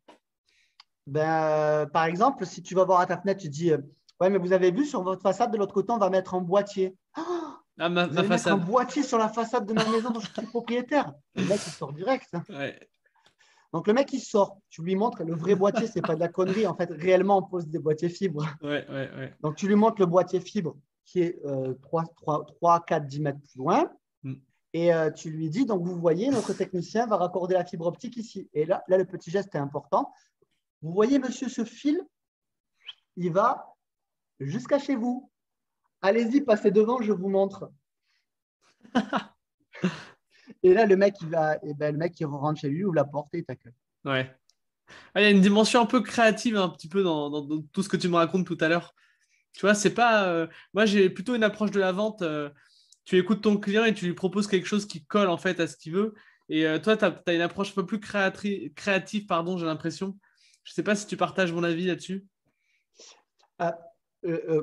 [1.07, 3.80] Ben, par exemple, si tu vas voir à ta fenêtre, tu dis euh,
[4.20, 6.41] Ouais, mais vous avez vu sur votre façade, de l'autre côté, on va mettre un
[6.41, 6.95] boîtier.
[7.80, 10.45] ah, ma, vous mettre un boîtier sur la façade de ma maison dont je suis
[10.47, 11.14] propriétaire.
[11.36, 12.30] Le mec, il sort direct.
[12.49, 12.78] Ouais.
[13.72, 16.28] Donc le mec il sort, tu lui montres le vrai boîtier, c'est pas de la
[16.28, 16.65] connerie.
[16.65, 18.45] En fait, réellement, on pose des boîtiers fibres.
[18.61, 19.34] Ouais, ouais, ouais.
[19.41, 21.41] Donc tu lui montres le boîtier fibre qui est
[21.82, 23.91] 3, 3, 3, 4, 10 mètres plus loin.
[24.24, 24.36] Mm.
[24.74, 28.17] Et euh, tu lui dis, donc vous voyez, notre technicien va raccorder la fibre optique
[28.17, 28.47] ici.
[28.53, 30.13] Et là, là, le petit geste est important.
[30.82, 32.01] Vous voyez, monsieur, ce fil,
[33.17, 33.76] il va
[34.39, 35.32] jusqu'à chez vous.
[36.01, 37.72] Allez-y, passez devant, je vous montre.
[40.64, 42.95] Et là, le mec, il va, et ben, le mec, il rentre chez lui, ouvre
[42.95, 43.74] la porte et il t'accueille.
[44.05, 44.30] Ouais.
[45.14, 47.89] Ah, il y a une dimension un peu créative, un petit peu dans, tout ce
[47.89, 48.93] que tu me racontes tout à l'heure.
[49.53, 50.28] Tu vois, c'est pas.
[50.28, 52.22] Euh, moi, j'ai plutôt une approche de la vente.
[52.22, 52.49] Euh,
[53.05, 55.68] tu écoutes ton client et tu lui proposes quelque chose qui colle en fait à
[55.68, 56.14] ce qu'il veut.
[56.49, 60.18] Et euh, toi, tu as, une approche un peu plus créative, pardon, j'ai l'impression.
[60.64, 62.26] Je ne sais pas si tu partages mon avis là-dessus.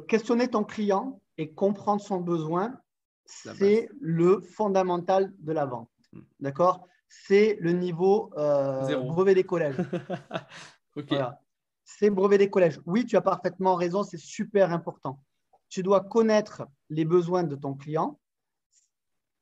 [0.09, 2.78] questionner ton client et comprendre son besoin,
[3.27, 5.91] c'est le fondamental de la vente.
[6.12, 6.20] Hmm.
[6.41, 6.87] D'accord?
[7.09, 9.77] C'est le niveau euh, brevet des collèges.
[11.89, 12.81] C'est brevet des collèges.
[12.85, 15.20] Oui, tu as parfaitement raison, c'est super important.
[15.68, 18.18] Tu dois connaître les besoins de ton client.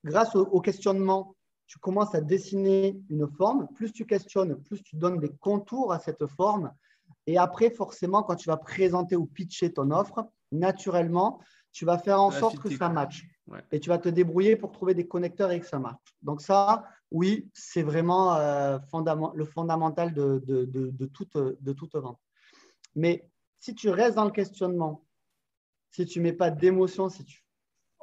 [0.05, 1.35] Grâce au, questionnement,
[1.67, 3.67] tu commences à dessiner une forme.
[3.75, 6.71] Plus tu questionnes, plus tu donnes des contours à cette forme.
[7.27, 11.41] Et après, forcément, quand tu vas présenter ou pitcher ton offre, naturellement,
[11.75, 13.27] tu vas faire en sorte que ça matche.
[13.73, 16.17] Et tu vas te débrouiller pour trouver des connecteurs et que ça marche.
[16.23, 18.79] Donc ça, oui, c'est vraiment euh,
[19.35, 22.21] le fondamental de, de, toute, de toute vente.
[22.95, 25.05] Mais si tu restes dans le questionnement,
[25.91, 27.45] si tu ne mets pas d'émotion, si tu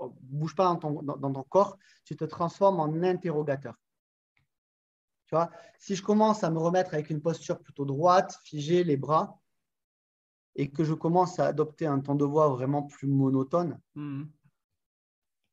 [0.01, 3.75] ne bouges pas dans ton, dans, ton, corps, tu te transformes en interrogateur.
[5.27, 5.49] Tu vois,
[5.79, 9.40] si je commence à me remettre avec une posture plutôt droite, figée, les bras,
[10.55, 14.23] et que je commence à adopter un ton de voix vraiment plus monotone, mmh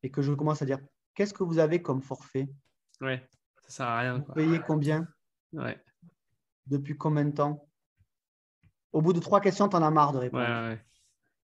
[0.01, 0.79] et que je commence à dire
[1.13, 2.49] qu'est-ce que vous avez comme forfait?
[3.01, 3.27] Ouais,
[3.63, 4.19] ça sert à rien.
[4.19, 5.05] Vous payez combien?
[5.51, 5.77] Ouais.
[6.67, 7.67] Depuis combien de temps?
[8.93, 10.45] Au bout de trois questions, tu en as marre de répondre.
[10.45, 10.79] Ouais,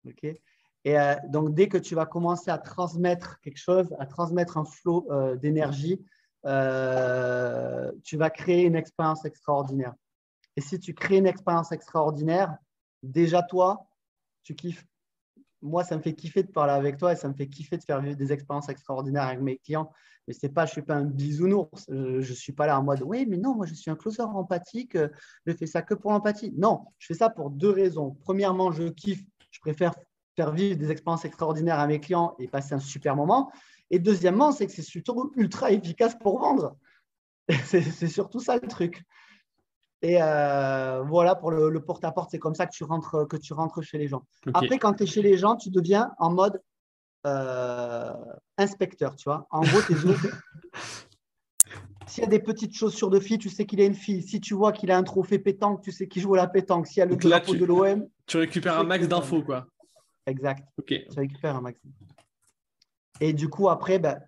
[0.05, 0.11] ouais.
[0.11, 0.41] Ok.
[0.83, 4.65] Et euh, donc, dès que tu vas commencer à transmettre quelque chose, à transmettre un
[4.65, 6.03] flot euh, d'énergie,
[6.45, 9.93] euh, tu vas créer une expérience extraordinaire.
[10.55, 12.57] Et si tu crées une expérience extraordinaire,
[13.03, 13.87] déjà toi,
[14.43, 14.85] tu kiffes.
[15.61, 17.83] Moi, ça me fait kiffer de parler avec toi et ça me fait kiffer de
[17.83, 19.91] faire vivre des expériences extraordinaires avec mes clients.
[20.27, 21.85] Mais c'est pas, je suis pas un bisounours.
[21.87, 24.23] Je, ne suis pas là en mode, oui, mais non, moi, je suis un closer
[24.23, 24.97] empathique.
[25.45, 26.51] Je fais ça que pour l'empathie.
[26.57, 28.17] Non, je fais ça pour deux raisons.
[28.21, 29.23] Premièrement, je kiffe.
[29.51, 29.93] Je préfère
[30.35, 33.51] faire vivre des expériences extraordinaires à mes clients et passer un super moment.
[33.91, 36.77] Et deuxièmement, c'est que c'est surtout ultra efficace pour vendre.
[37.65, 39.03] C'est surtout ça le truc.
[40.03, 43.83] Et euh, voilà pour le, porte-à-porte, c'est comme ça que tu rentres, que tu rentres
[43.83, 44.23] chez les gens.
[44.53, 46.61] Après, quand tu es chez les gens, tu deviens en mode
[47.27, 48.11] euh,
[48.57, 49.47] inspecteur, tu vois.
[49.51, 49.93] En gros, tes
[52.07, 54.21] S'il y a des petites chaussures de fille, tu sais qu'il est une fille.
[54.23, 56.87] Si tu vois qu'il a un trophée pétanque, tu sais qu'il joue à la pétanque.
[56.87, 58.05] S'il y a le drapeau de l'OM.
[58.25, 59.67] Tu récupères un max d'infos, quoi.
[60.25, 60.67] Exact.
[60.85, 61.79] Tu récupères un max.
[63.21, 64.19] Et du coup, après, ben,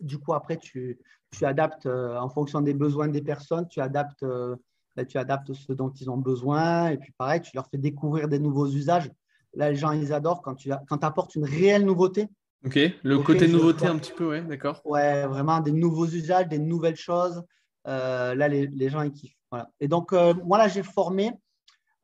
[0.00, 0.98] du coup, après tu,
[1.30, 4.56] tu adaptes euh, en fonction des besoins des personnes, tu adaptes, euh,
[5.02, 6.88] ben, tu adaptes ce dont ils ont besoin.
[6.88, 9.10] Et puis, pareil, tu leur fais découvrir des nouveaux usages.
[9.54, 12.28] Là, les gens, ils adorent quand tu quand apportes une réelle nouveauté.
[12.66, 14.82] Ok, le côté nouveauté un petit peu, ouais, d'accord.
[14.84, 17.44] Ouais, vraiment des nouveaux usages, des nouvelles choses.
[17.86, 19.38] Euh, là, les, les, gens, ils kiffent.
[19.52, 19.70] Voilà.
[19.78, 21.30] Et donc, moi, là, j'ai formé,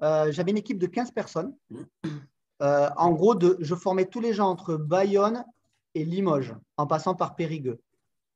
[0.01, 1.53] j'avais une équipe de 15 personnes.
[2.63, 5.45] Euh, en gros, de, je formais tous les gens entre Bayonne
[5.95, 7.81] et Limoges, en passant par Périgueux.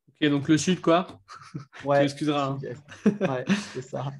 [0.09, 1.06] Ok, donc le sud, quoi
[1.84, 1.98] Ouais.
[1.98, 2.46] tu m'excuseras.
[2.46, 2.59] Hein.
[3.20, 4.11] Ouais, c'est ça.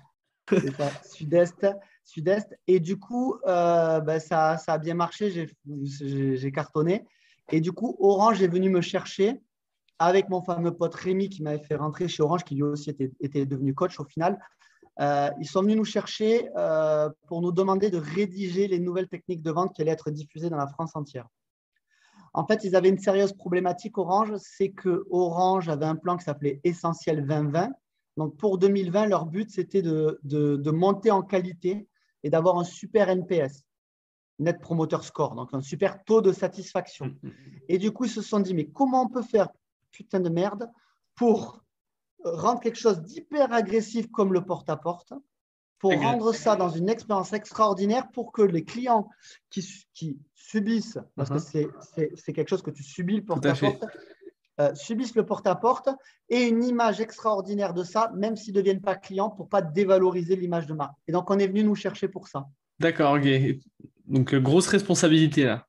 [1.05, 1.67] Sud-est.
[2.05, 2.59] Sud-est.
[2.67, 5.49] Et du coup, euh, ben, ça, ça, a bien marché.
[5.65, 7.05] J'ai cartonné.
[7.51, 9.41] Et du coup, Orange est venu me chercher
[9.99, 13.11] avec mon fameux pote Rémi qui m'avait fait rentrer chez Orange, qui lui aussi était,
[13.21, 14.39] était devenu coach au final.
[15.01, 19.43] Euh, ils sont venus nous chercher euh, pour nous demander de rédiger les nouvelles techniques
[19.43, 21.29] de vente qui allaient être diffusées dans la France entière.
[22.35, 26.25] En fait, ils avaient une sérieuse problématique Orange, c'est que Orange avait un plan qui
[26.25, 27.71] s'appelait Essentiel 2020.
[28.19, 31.89] Donc pour 2020, leur but, c'était de, de, monter en qualité
[32.25, 33.64] et d'avoir un super NPS,
[34.41, 37.07] Net Promoter Score, donc un super taux de satisfaction.
[37.07, 37.61] Mm, mm, mm.
[37.69, 39.49] Et du coup, ils se sont dit, mais comment on peut faire
[39.93, 40.69] putain de merde
[41.14, 41.62] pour
[42.25, 45.12] rendre quelque chose d'hyper agressif comme le porte-à-porte,
[45.79, 49.09] pour rendre ça dans une expérience extraordinaire pour que les clients
[49.49, 49.64] qui,
[49.95, 52.16] qui subissent, parce que uh-huh.
[52.16, 53.87] c'est quelque chose que tu subis le porte-à-porte,
[54.61, 55.89] euh, subissent le porte-à-porte
[56.29, 60.37] et une image extraordinaire de ça, même s'ils ne deviennent pas clients, pour pas dévaloriser
[60.37, 60.97] l'image de marque.
[61.07, 62.47] Et donc, on est venu nous chercher pour ça.
[62.79, 63.29] D'accord, ok.
[64.07, 65.67] Donc, euh, grosse responsabilité là.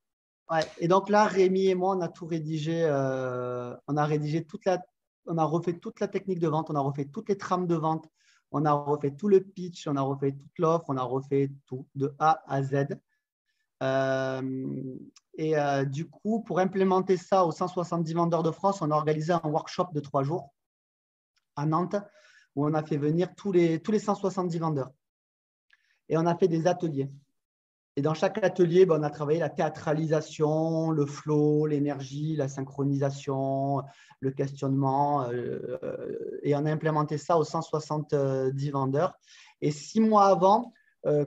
[0.50, 0.62] Ouais.
[0.80, 2.84] Et donc là, Rémi et moi, on a tout rédigé.
[2.84, 4.82] Euh, on a rédigé toute la,
[5.28, 7.76] on a refait toute la technique de vente, on a refait toutes les trames de
[7.76, 8.10] vente,
[8.52, 11.86] on a refait tout le pitch, on a refait toute l'offre, on a refait tout
[11.96, 12.88] de A à Z.
[13.82, 14.42] Euh,
[15.36, 19.32] et euh, du coup, pour implémenter ça aux 170 vendeurs de France, on a organisé
[19.32, 20.54] un workshop de trois jours
[21.56, 21.96] à Nantes
[22.56, 24.92] où on a fait venir tous les, tous les 170 vendeurs.
[26.10, 27.10] Et on a fait des ateliers.
[27.96, 33.84] Et dans chaque atelier, ben, on a travaillé la théâtralisation, le flow, l'énergie, la synchronisation,
[34.20, 35.24] le questionnement.
[35.30, 39.20] Euh, et on a implémenté ça aux 170 vendeurs.
[39.62, 40.74] Et six mois avant,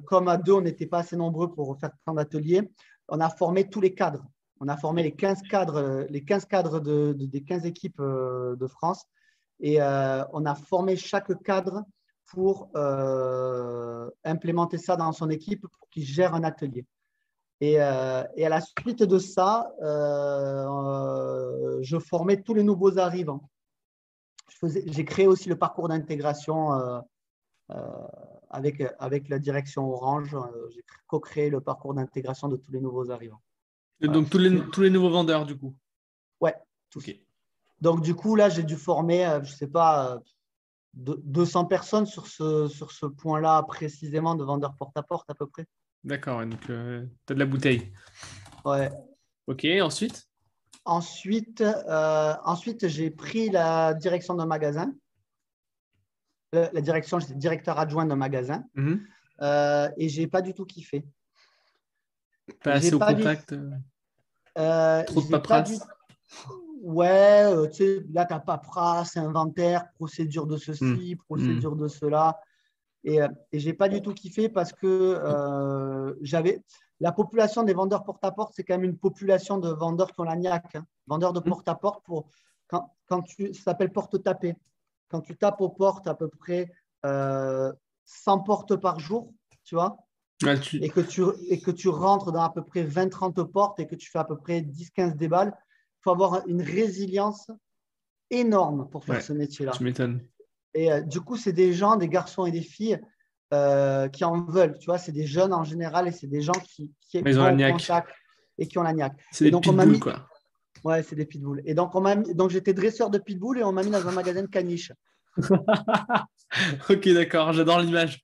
[0.05, 2.70] comme à deux, on n'était pas assez nombreux pour faire tant d'ateliers,
[3.09, 4.25] on a formé tous les cadres.
[4.61, 8.66] On a formé les 15 cadres, les 15 cadres de, des 15 équipes euh, de
[8.68, 9.07] France.
[9.61, 11.85] Et on a formé chaque cadre
[12.33, 16.87] pour euh, implémenter ça dans son équipe pour qu'il gère un atelier.
[17.61, 23.49] Et, euh, et, à la suite de ça, euh, je formais tous les nouveaux arrivants.
[24.62, 27.03] J'ai créé aussi le parcours d'intégration
[28.53, 30.37] avec, avec la direction Orange.
[30.71, 33.43] J'ai co-créé le parcours d'intégration de tous les nouveaux arrivants.
[34.01, 35.75] Et donc tous, les, tous les nouveaux vendeurs, du coup?
[36.41, 36.55] Ouais.
[36.95, 37.15] Ok.
[37.81, 40.23] Donc du coup, là, j'ai dû former, je ne sais pas,
[40.95, 45.67] 200 personnes sur ce, sur ce point-là précisément de vendeur porte-à-porte à peu près.
[46.05, 47.93] D'accord, donc euh, tu as de la bouteille.
[48.65, 48.91] Ouais.
[49.47, 50.29] Ok, ensuite?
[50.85, 54.93] Ensuite, euh, ensuite j'ai pris la direction d'un magasin.
[56.55, 58.65] Euh, la direction, j'étais directeur adjoint d'un magasin.
[58.75, 59.07] Mhm.
[59.97, 61.05] et je n'ai pas du tout kiffé.
[62.63, 63.55] Pas assez au contact
[64.55, 65.81] Trop de paperasse
[66.83, 71.19] ouais, euh, tu sais, là, tu as paperasse, inventaire, procédure de ceci, hmm.
[71.25, 72.39] procédure de cela.
[73.05, 76.63] Et, euh, et je n'ai pas du tout kiffé parce que euh, j'avais.
[77.01, 80.37] la population des vendeurs porte-à-porte, c'est quand même une population de vendeurs qui ont la
[80.37, 80.77] niaque.
[80.77, 80.85] Hein.
[81.07, 81.45] Vendeurs de mmh.
[81.45, 82.29] porte-à-porte, pour,
[82.69, 84.55] quand, quand tu, ça s'appelle porte-taper.
[85.13, 86.73] Quand tu tapes aux portes à peu près
[87.05, 87.73] 100 euh,
[88.47, 89.33] portes par jour,
[89.65, 89.99] tu vois,
[90.43, 93.95] et, que tu, et que tu rentres dans à peu près 20-30 portes et que
[93.95, 97.51] tu fais à peu près 10-15 déballes, il faut avoir une résilience
[98.31, 99.73] énorme pour faire ce métier-là.
[99.73, 100.27] Tu m'étonnes.
[100.75, 102.99] Et euh, du coup, c'est des gens, des garçons et des filles
[103.53, 104.79] euh, qui en veulent.
[104.79, 107.73] Tu vois, c'est des jeunes en général et c'est des gens qui, qui ont la
[107.73, 108.09] contact
[108.57, 109.17] et qui ont la niaque.
[109.31, 110.27] C'est des donc, pitbulls, quoi.
[110.85, 111.62] Ouais, c'est des pitbulls.
[111.64, 112.01] Et donc, on
[112.35, 114.93] donc j'étais dresseur de pitbull et on m'a mis dans un magasin de caniche.
[116.91, 118.23] ok, d'accord, j'adore l'image.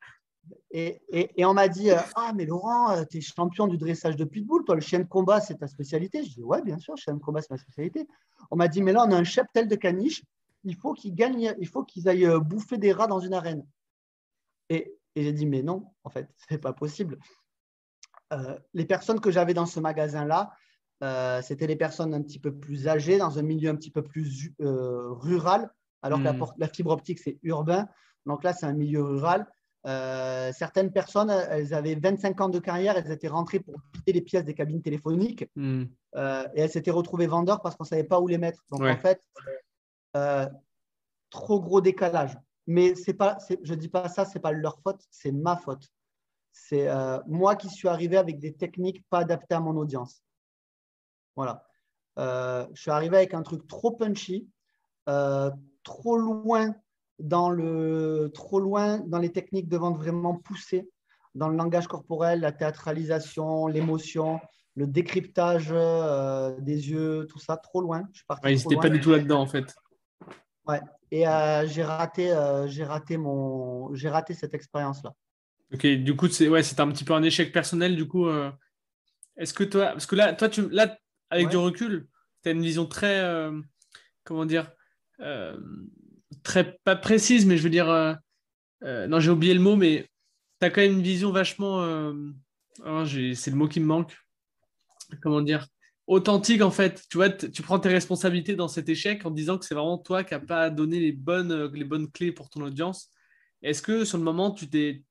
[0.70, 4.24] Et, et, on m'a dit Ah, mais Laurent, euh, tu es champion du dressage de
[4.24, 6.24] pitbull, toi, le chien de combat, c'est ta spécialité?
[6.24, 8.07] Je dis Ouais, bien sûr, chien de combat, c'est ma spécialité.
[8.51, 10.22] On m'a dit Mais là, on a un cheptel de caniche,
[10.64, 13.64] il faut qu'ils gagnent, il faut qu'ils aillent euh, bouffer des rats dans une arène.
[14.68, 17.18] Et, et j'ai dit Mais non, en fait, c'est pas possible.
[18.32, 20.53] Euh, les personnes que j'avais dans ce magasin-là,
[21.42, 24.53] c'était les personnes un petit peu plus âgées, dans un milieu un petit peu plus
[24.61, 25.70] rural,
[26.03, 26.46] alors que la, hmm.
[26.59, 27.88] la, fibre optique, c'est urbain.
[28.26, 29.46] Donc là, c'est un milieu rural.
[29.86, 34.20] Euh, certaines personnes, elles avaient 25 ans de carrière, elles étaient rentrées pour piquer les
[34.20, 35.84] pièces des cabines téléphoniques hmm.
[36.16, 38.64] euh, et elles s'étaient retrouvées vendeurs parce qu'on ne savait pas où les mettre.
[38.70, 39.22] Donc en fait,
[40.16, 40.46] euh,
[41.30, 42.36] trop gros décalage.
[42.66, 45.57] Mais c'est pas, je ne dis pas ça, ce n'est pas leur faute, c'est ma
[45.57, 45.88] faute.
[46.53, 46.88] C'est
[47.26, 50.22] moi qui suis arrivé avec des techniques pas adaptées à mon audience.
[51.39, 51.64] Voilà.
[52.74, 54.49] je suis arrivé avec un truc trop punchy,
[55.07, 56.74] trop loin
[57.18, 60.89] dans le trop loin dans les techniques de vente vraiment poussées,
[61.34, 64.41] dans le langage corporel, la théâtralisation, l'émotion,
[64.76, 68.09] le décryptage euh, des yeux, tout ça, trop loin.
[68.12, 68.18] Je
[68.57, 69.74] suis pas du tout là-dedans en fait.
[70.66, 70.80] Ouais.
[71.11, 75.14] Et euh, j'ai raté, euh, j'ai raté mon, j'ai raté cette expérience-là.
[75.72, 75.86] Ok.
[75.86, 77.97] Du coup, c'est ouais, c'était un petit peu un échec personnel.
[77.97, 78.28] Du coup,
[79.36, 80.97] est-ce que toi, parce que là, toi, tu, là,
[81.31, 82.09] avec du recul,
[82.43, 83.51] tu as une vision très,
[84.24, 84.70] comment dire
[86.43, 88.14] très pas précise, mais je veux dire, euh,
[88.85, 90.09] euh, non, j'ai oublié le mot, mais
[90.61, 92.12] tu as quand même une vision vachement, euh,
[92.85, 94.16] oh, c'est le mot qui me manque,
[95.22, 95.66] comment dire,
[96.07, 97.05] authentique en fait.
[97.11, 100.24] Tu vois, tu prends tes responsabilités dans cet échec en disant que c'est vraiment toi
[100.24, 103.11] qui n'as pas donné les bonnes, les bonnes clés pour ton audience.
[103.62, 105.05] Est-ce que sur le moment, tu t'es,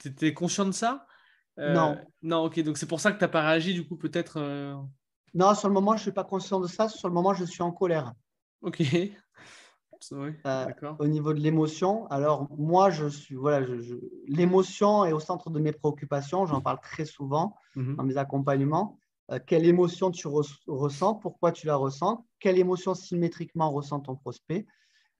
[0.00, 1.06] tu étais conscient de ça?
[1.58, 1.98] Non.
[2.22, 4.38] Non, ok, donc c'est pour ça que tu n'as pas réagi du coup peut-être.
[5.36, 6.88] Non, sur le moment, je ne suis pas conscient de ça.
[6.88, 8.14] Sur le moment, je suis en colère.
[8.62, 8.82] Ok.
[10.12, 10.66] Euh,
[10.98, 13.66] au niveau de l'émotion, alors moi, je suis voilà,
[14.26, 16.46] l'émotion est au centre de mes préoccupations.
[16.46, 17.96] J'en parle très souvent mhm.
[17.96, 18.98] dans mes accompagnements.
[19.30, 21.16] Euh, quelle émotion tu ressens?
[21.16, 22.26] Pourquoi tu la ressens?
[22.40, 24.66] Quelle émotion symétriquement ressent ton prospect?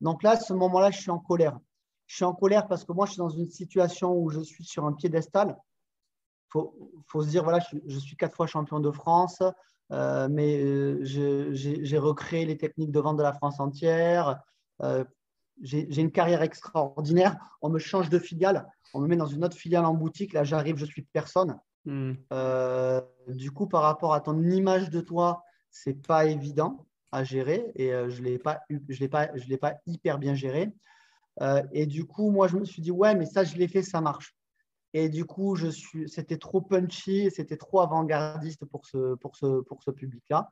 [0.00, 1.58] Donc là, à ce moment-là, je suis en colère.
[2.06, 4.64] Je suis en colère parce que moi, je suis dans une situation où je suis
[4.64, 5.56] sur un piédestal.
[5.58, 9.42] Il faut, faut, se dire, voilà, je, suis quatre fois champion de France,
[9.93, 14.41] euh, mais j'ai recréé les techniques de vente de la France entière.
[14.82, 15.05] Euh,
[15.62, 17.37] j'ai une carrière extraordinaire.
[17.62, 20.32] On me change de filiale, on me met dans une autre filiale en boutique.
[20.32, 21.59] Là, j'arrive, je suis personne.
[21.84, 22.14] Hmm.
[22.32, 27.70] Euh, du coup, par rapport à ton image de toi, c'est pas évident à gérer
[27.76, 30.72] et euh, je l'ai pas, je l'ai pas, je l'ai pas hyper bien géré.
[31.72, 34.01] et du coup, moi, je me suis dit ouais, mais ça, je l'ai fait, ça
[34.01, 34.34] marche.
[34.99, 39.61] Et du coup, je suis, c'était trop punchy, c'était trop avant-gardiste pour ce, pour ce,
[39.61, 40.49] pour ce public-là.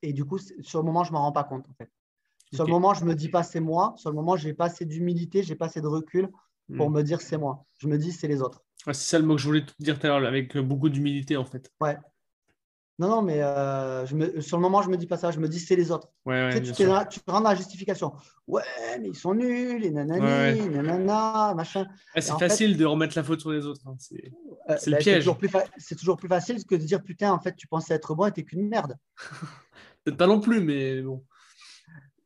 [0.00, 1.90] Et du coup, sur le moment, je m'en rends pas compte en fait.
[2.54, 3.92] Sur le moment, je ne me dis pas c'est moi.
[3.98, 6.30] Sur le moment, je n'ai pas assez d'humilité, je n'ai pas assez de recul
[6.74, 6.94] pour hmm.
[6.94, 7.66] me dire c'est moi.
[7.76, 8.64] Je me dis c'est les autres.
[8.86, 11.36] c'est ça le mot que je voulais te dire tout à l'heure, avec beaucoup d'humilité
[11.36, 11.70] en fait.
[11.82, 11.98] Ouais.
[13.00, 15.32] Non, non, mais euh, je me, sur le moment, je ne me dis pas ça.
[15.32, 16.08] Je me dis c'est les autres.
[16.24, 18.12] Ouais, tu, sais, tu, tu, rends la justification.
[18.46, 18.62] Ouais,
[19.00, 21.86] mais ils sont nuls, et nanani, nanana, machin.
[22.14, 23.80] c'est facile de remettre la faute sur les autres.
[23.86, 23.96] Hein.
[23.98, 24.32] C'est
[24.70, 25.24] euh, le bah, piège.
[25.76, 28.32] C'est toujours, plus facile que de dire putain, en fait, tu pensais être bon et
[28.32, 28.96] t'es qu'une merde.
[30.04, 31.24] Peut-être pas non plus, mais bon.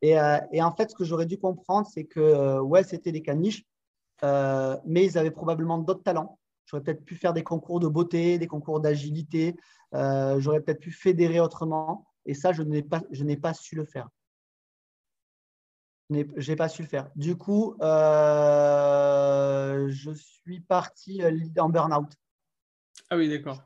[0.05, 3.65] Euh, et, en fait, ce que j'aurais dû comprendre, c'est que, ouais, c'était des caniches,
[4.23, 6.39] mais ils avaient probablement d'autres talents.
[6.69, 9.57] J'aurais peut-être pu faire des concours de beauté, des concours d'agilité.
[9.93, 12.07] J'aurais peut-être pu fédérer autrement.
[12.27, 14.11] Et ça, je n'ai pas, je n'ai pas su le faire.
[16.11, 17.11] Je n'ai pas su le faire.
[17.17, 21.23] Du coup, je suis parti
[21.59, 22.13] en burn-out.
[23.09, 23.63] Ah oui, d'accord.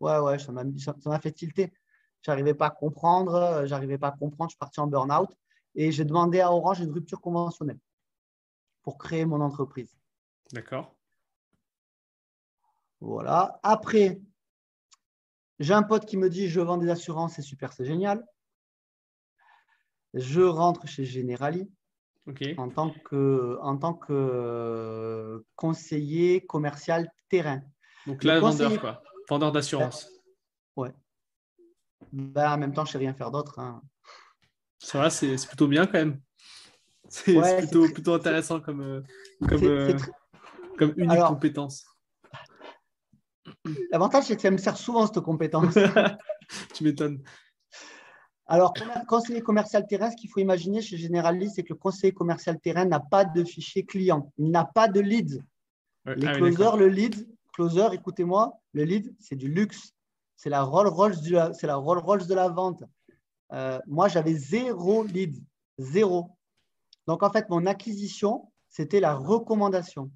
[0.00, 1.70] Ouais, ouais, ça m'a fait tilter.
[2.22, 5.36] J'arrivais pas à comprendre, j'arrivais pas à comprendre, je suis parti en burn-out.
[5.74, 7.78] Et j'ai demandé à Orange une rupture conventionnelle
[8.82, 9.94] pour créer mon entreprise.
[10.52, 10.94] D'accord.
[13.00, 13.60] Voilà.
[13.62, 14.20] Après,
[15.58, 18.24] j'ai un pote qui me dit je vends des assurances, c'est super, c'est génial.
[20.14, 21.70] Je rentre chez Generali
[22.56, 27.62] en, tant que, en tant que conseiller commercial terrain.
[28.06, 29.02] Donc là, vendeur, quoi.
[29.28, 30.10] vendeur d'assurance.
[30.76, 30.92] Ouais.
[32.12, 33.58] Ben, en même temps, je sais rien faire d'autre.
[33.58, 33.82] Hein.
[34.78, 36.20] Ça va, c'est plutôt bien quand même.
[37.08, 39.02] C'est plutôt, plutôt intéressant comme, euh,
[39.48, 39.96] comme, euh,
[40.78, 41.84] comme unique compétence.
[43.92, 45.74] L'avantage, c'est que ça me sert souvent cette compétence.
[46.74, 47.22] tu m'étonnes.
[48.46, 48.72] Alors,
[49.06, 52.86] conseiller commercial terrain, ce qu'il faut imaginer chez Generali, c'est que le conseiller commercial terrain
[52.86, 55.42] n'a pas de fichier client, il n'a pas de leads.
[56.16, 59.92] Les ah closers, le lead, closer, écoutez-moi, le lead, c'est du luxe.
[60.36, 62.84] C'est la Rolls Royce de la, la, Rolls de la vente.
[63.52, 65.34] Euh, moi, j'avais zéro lead,
[65.76, 66.30] zéro.
[67.06, 70.10] Donc, en fait, mon acquisition, c'était la recommandation.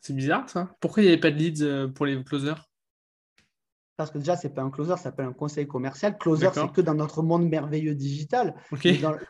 [0.00, 0.74] C'est bizarre, ça.
[0.80, 2.70] Pourquoi il n'y avait pas de leads euh, pour les closers?
[3.96, 6.16] Parce que déjà, ce n'est pas un closer, ça s'appelle un conseil commercial.
[6.16, 8.54] Closer, c'est que dans notre monde merveilleux digital.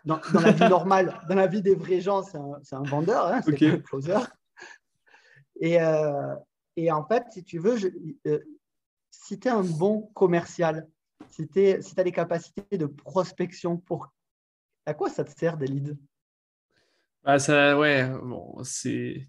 [0.05, 3.66] Dans, la vie normale, dans la vie des vrais gens, c'est un, vendeur, hein, c'est
[3.66, 4.18] un closer.
[5.61, 6.37] Et, euh,
[6.77, 7.77] et, en fait, si tu veux,
[8.29, 8.39] euh,
[9.11, 10.89] si tu es un bon commercial,
[11.27, 14.14] si tu as des capacités de prospection, pour,
[14.87, 15.97] à quoi ça te sert des leads?
[17.25, 19.29] Bah ça, Ouais, bon, c'est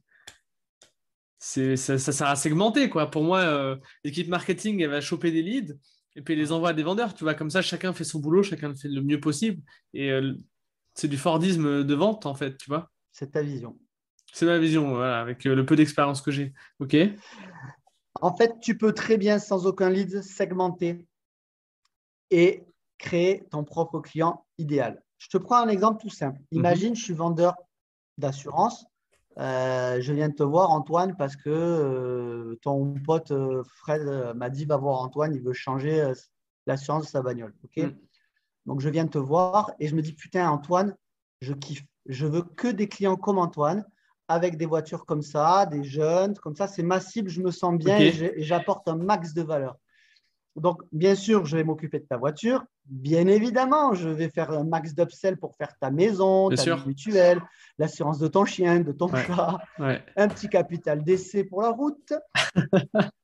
[1.41, 2.89] ça, ça, sert à segmenter.
[2.89, 3.09] Quoi.
[3.09, 5.75] Pour moi, euh, l'équipe marketing, elle va choper des leads
[6.15, 7.15] et puis les envoie à des vendeurs.
[7.15, 9.61] Tu vois, comme ça, chacun fait son boulot, chacun fait le mieux possible.
[9.93, 10.35] Et euh,
[10.93, 12.91] c'est du Fordisme de vente, en fait, tu vois.
[13.11, 13.77] C'est ta vision.
[14.31, 16.53] C'est ma vision, voilà, avec euh, le peu d'expérience que j'ai.
[16.79, 16.95] OK?
[18.21, 21.07] En fait, tu peux très bien, sans aucun lead, segmenter
[22.29, 22.63] et
[22.99, 25.01] créer ton propre client idéal.
[25.17, 26.39] Je te prends un exemple tout simple.
[26.51, 26.59] Mhm.
[26.59, 27.55] Imagine, je suis vendeur
[28.19, 28.85] d'assurance
[29.37, 34.49] euh, je viens de te voir, Antoine, parce que euh, ton pote euh, Fred m'a
[34.49, 36.11] dit va voir Antoine, il veut changer
[36.67, 37.53] l'assurance de sa bagnole.
[37.63, 37.85] ok?
[37.85, 37.95] Mm.
[38.65, 40.95] Donc, je viens de te voir et je me dis putain, Antoine,
[41.41, 41.83] je kiffe.
[42.07, 43.85] Je veux que des clients comme Antoine,
[44.27, 47.75] avec des voitures comme ça, des jeunes, comme ça, c'est ma cible, je me sens
[47.77, 49.77] bien et j'apporte un max de valeur.
[50.55, 52.63] Donc, bien sûr, je vais m'occuper de ta voiture.
[52.91, 57.41] Bien évidemment, je vais faire un max d'upsell pour faire ta maison, ta mutuelle,
[57.77, 62.13] l'assurance de ton chien, de ton chat, un petit capital d'essai pour la route.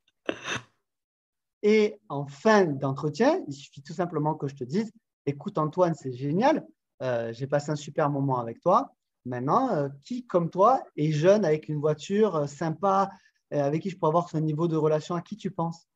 [1.63, 4.89] Et en fin d'entretien, il suffit tout simplement que je te dise
[5.27, 6.65] écoute, Antoine, c'est génial.
[7.03, 8.93] Euh, j'ai passé un super moment avec toi.
[9.25, 13.11] Maintenant, euh, qui, comme toi, est jeune avec une voiture euh, sympa,
[13.51, 15.87] avec qui je peux avoir ce niveau de relation À qui tu penses?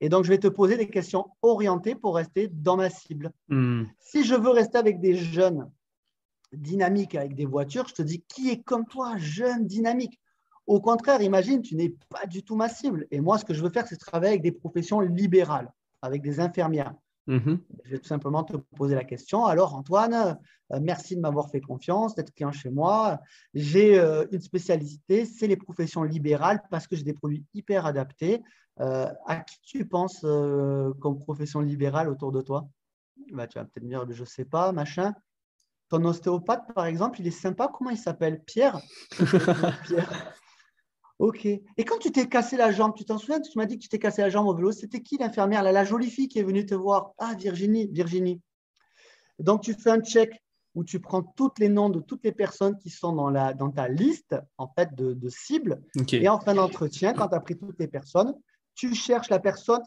[0.00, 3.32] Et donc, je vais te poser des questions orientées pour rester dans ma cible.
[3.48, 3.84] Hmm.
[3.98, 5.70] Si je veux rester avec des jeunes
[6.52, 10.20] dynamiques, avec des voitures, je te dis qui est comme toi, jeune, dynamique?
[10.66, 13.06] Au contraire, imagine, tu n'es pas du tout ma cible.
[13.10, 15.72] Et moi, ce que je veux faire, c'est travailler avec des professions libérales,
[16.02, 16.94] avec des infirmières.
[17.28, 17.60] Mhm.
[17.84, 19.44] Je vais tout simplement te poser la question.
[19.44, 20.38] Alors, Antoine,
[20.72, 23.20] euh, merci de m'avoir fait confiance, d'être client chez moi.
[23.52, 28.42] J'ai euh, une spécialité, c'est les professions libérales parce que j'ai des produits hyper adaptés.
[28.80, 30.20] Euh, à qui tu penses
[31.00, 32.66] comme profession libérale autour de toi?
[33.32, 35.14] Bah, Tu vas peut-être me dire, je ne sais pas, machin.
[35.90, 37.70] Ton ostéopathe, par exemple, il est sympa.
[37.72, 38.42] Comment il s'appelle?
[38.44, 38.80] Pierre?
[39.84, 40.34] Pierre.
[41.18, 41.46] Ok.
[41.46, 43.88] Et quand tu t'es cassé la jambe, tu t'en souviens Tu m'as dit que tu
[43.88, 44.70] t'es cassé la jambe au vélo.
[44.70, 47.12] C'était qui l'infirmière la, jolie fille qui est venue te voir?
[47.18, 48.40] Ah, Virginie, Virginie.
[49.38, 50.42] Donc, tu fais un check
[50.74, 53.70] où tu prends tous les noms de toutes les personnes qui sont dans, la, dans
[53.70, 55.82] ta liste en fait, de, de cibles.
[56.12, 58.34] Et en fin d'entretien, quand tu as pris toutes les personnes,
[58.74, 59.82] tu cherches la personne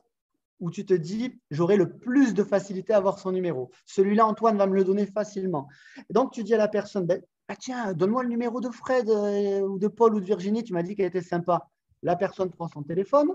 [0.59, 3.71] où tu te dis j'aurai le plus de facilité à avoir son numéro.
[3.85, 5.67] Celui-là, Antoine va me le donner facilement.
[6.09, 9.09] Et donc, tu dis à la personne ben, ah, tiens, donne-moi le numéro de Fred
[9.09, 11.67] euh, ou de Paul ou de Virginie, tu m'as dit qu'elle était sympa.
[12.01, 13.29] La personne prend son téléphone,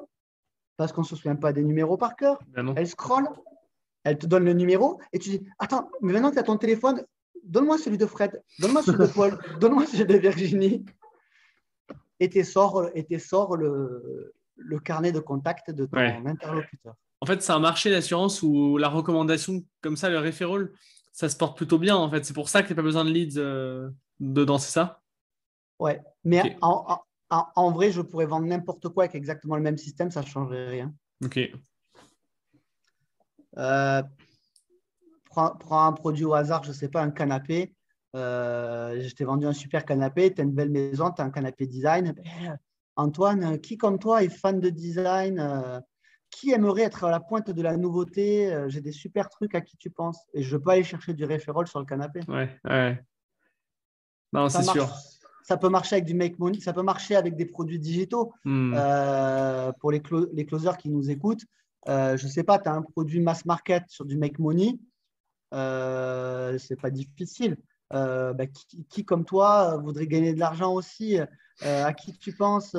[0.77, 2.39] parce qu'on ne se souvient pas des numéros par cœur.
[2.49, 3.29] Ben elle scrolle,
[4.05, 6.57] elle te donne le numéro, et tu dis Attends, mais maintenant que tu as ton
[6.57, 7.05] téléphone,
[7.45, 10.85] donne-moi celui de Fred, donne-moi celui de Paul, donne-moi celui de Virginie.
[12.19, 16.95] Et tu sors, et sors le, le, carnet de contact de ton interlocuteur.
[17.21, 20.73] En fait, c'est un marché d'assurance où la recommandation, comme ça, le référol,
[21.17, 21.97] ça se porte plutôt bien.
[21.97, 23.39] En fait, c'est pour ça que tu n'as pas besoin de leads.
[23.39, 23.89] Euh,
[24.21, 25.01] dedans, c'est ça?
[25.79, 30.21] Ouais, mais en, vrai, je pourrais vendre n'importe quoi avec exactement le même système, ça
[30.21, 30.95] ne changerait rien.
[31.25, 31.41] Ok.
[33.57, 34.03] Euh,
[35.25, 37.75] prends, un produit au hasard, je ne sais pas, un canapé.
[38.14, 41.31] Euh, je t'ai vendu un super canapé, tu as une belle maison, tu as un
[41.31, 42.12] canapé design.
[42.12, 42.59] Ben,
[42.97, 45.81] Antoine, qui comme toi est fan de design euh,
[46.31, 49.77] Qui aimerait être à la pointe de la nouveauté J'ai des super trucs à qui
[49.77, 52.20] tu penses Et je peux aller chercher du référol sur le canapé.
[52.29, 53.03] Ouais, ouais.
[54.33, 54.89] Non, c'est sûr.
[55.43, 58.33] Ça peut marcher avec du make money, ça peut marcher avec des produits digitaux.
[58.45, 58.74] Hmm.
[58.77, 60.03] Euh, pour les,
[60.33, 61.45] les closers qui nous écoutent,
[61.89, 64.79] euh, je ne sais pas, tu as un produit mass market sur du make money,
[65.55, 67.57] euh, c'est pas difficile.
[67.91, 68.47] Bah,
[68.91, 71.18] qui, comme toi, voudrait gagner de l'argent aussi
[71.62, 72.76] À qui tu penses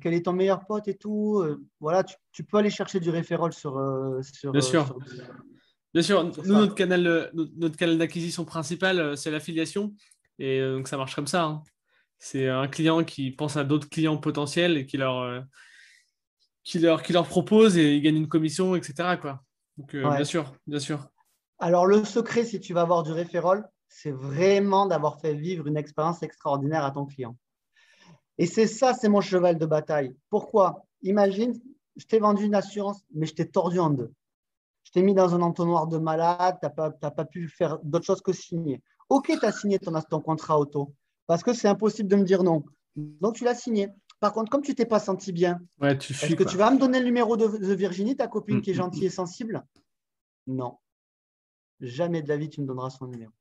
[0.00, 1.44] Quel est ton meilleur pote et tout
[1.80, 3.80] Voilà, tu, peux aller chercher du référol sur.
[4.22, 4.98] sur Bien sûr.
[5.92, 9.94] Bien sûr, nous, notre canal, notre canal d'acquisition principal, c'est l'affiliation.
[10.40, 11.44] Et donc, ça marche comme ça.
[11.44, 11.62] Hein.
[12.18, 15.44] C'est un client qui pense à d'autres clients potentiels et qui leur,
[16.64, 19.16] qui leur, qui leur propose et ils gagnent une commission, etc.
[19.20, 19.44] Quoi.
[19.76, 21.06] Donc, euh, bien sûr, bien sûr.
[21.58, 23.64] Alors, le secret, si tu vas avoir du référol,
[23.94, 27.36] c'est vraiment d'avoir fait vivre une expérience extraordinaire à ton client.
[28.38, 30.16] Et c'est ça, c'est mon cheval de bataille.
[30.30, 30.84] Pourquoi?
[31.02, 31.54] Imagine,
[31.94, 34.12] je t'ai vendu une assurance, mais je t'ai tordu en deux.
[34.82, 38.04] Je t'ai mis dans un entonnoir de malade, tu n'as pas, pas, pu faire d'autre
[38.04, 38.82] chose que signer.
[39.08, 40.92] Ok, tu as signé ton, ton contrat auto,
[41.28, 42.64] parce que c'est impossible de me dire non.
[42.96, 43.90] Donc, tu l'as signé.
[44.18, 47.04] Par contre, comme tu t'es pas senti bien, est-ce que tu vas me donner le
[47.04, 49.12] numéro de, Virginie, ta copine qui est mm, mm, gentille et mm.
[49.12, 49.64] sensible?
[50.48, 50.78] Non.
[51.78, 53.32] Jamais de la vie, tu me donneras son numéro.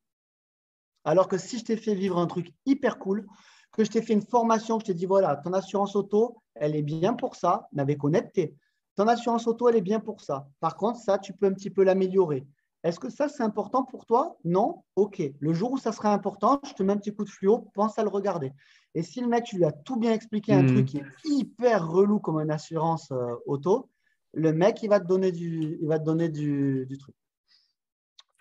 [1.05, 3.25] Alors que si je t'ai fait vivre un truc hyper cool,
[3.71, 6.75] que je t'ai fait une formation, que je t'ai dit, voilà, ton assurance auto, elle
[6.75, 8.55] est bien pour ça, mais avec honnêteté.
[8.95, 10.47] Ton assurance auto, elle est bien pour ça.
[10.59, 12.45] Par contre, ça, tu peux un petit peu l'améliorer.
[12.83, 14.37] Est-ce que ça, c'est important pour toi?
[14.43, 14.83] Non?
[14.95, 15.21] Ok.
[15.39, 17.97] Le jour où ça sera important, je te mets un petit coup de fluo, pense
[17.97, 18.51] à le regarder.
[18.93, 21.87] Et si le mec, tu lui as tout bien expliqué, un truc qui est hyper
[21.87, 23.89] relou comme une assurance euh, auto,
[24.33, 27.15] le mec, il va te donner du, il va te donner du, truc.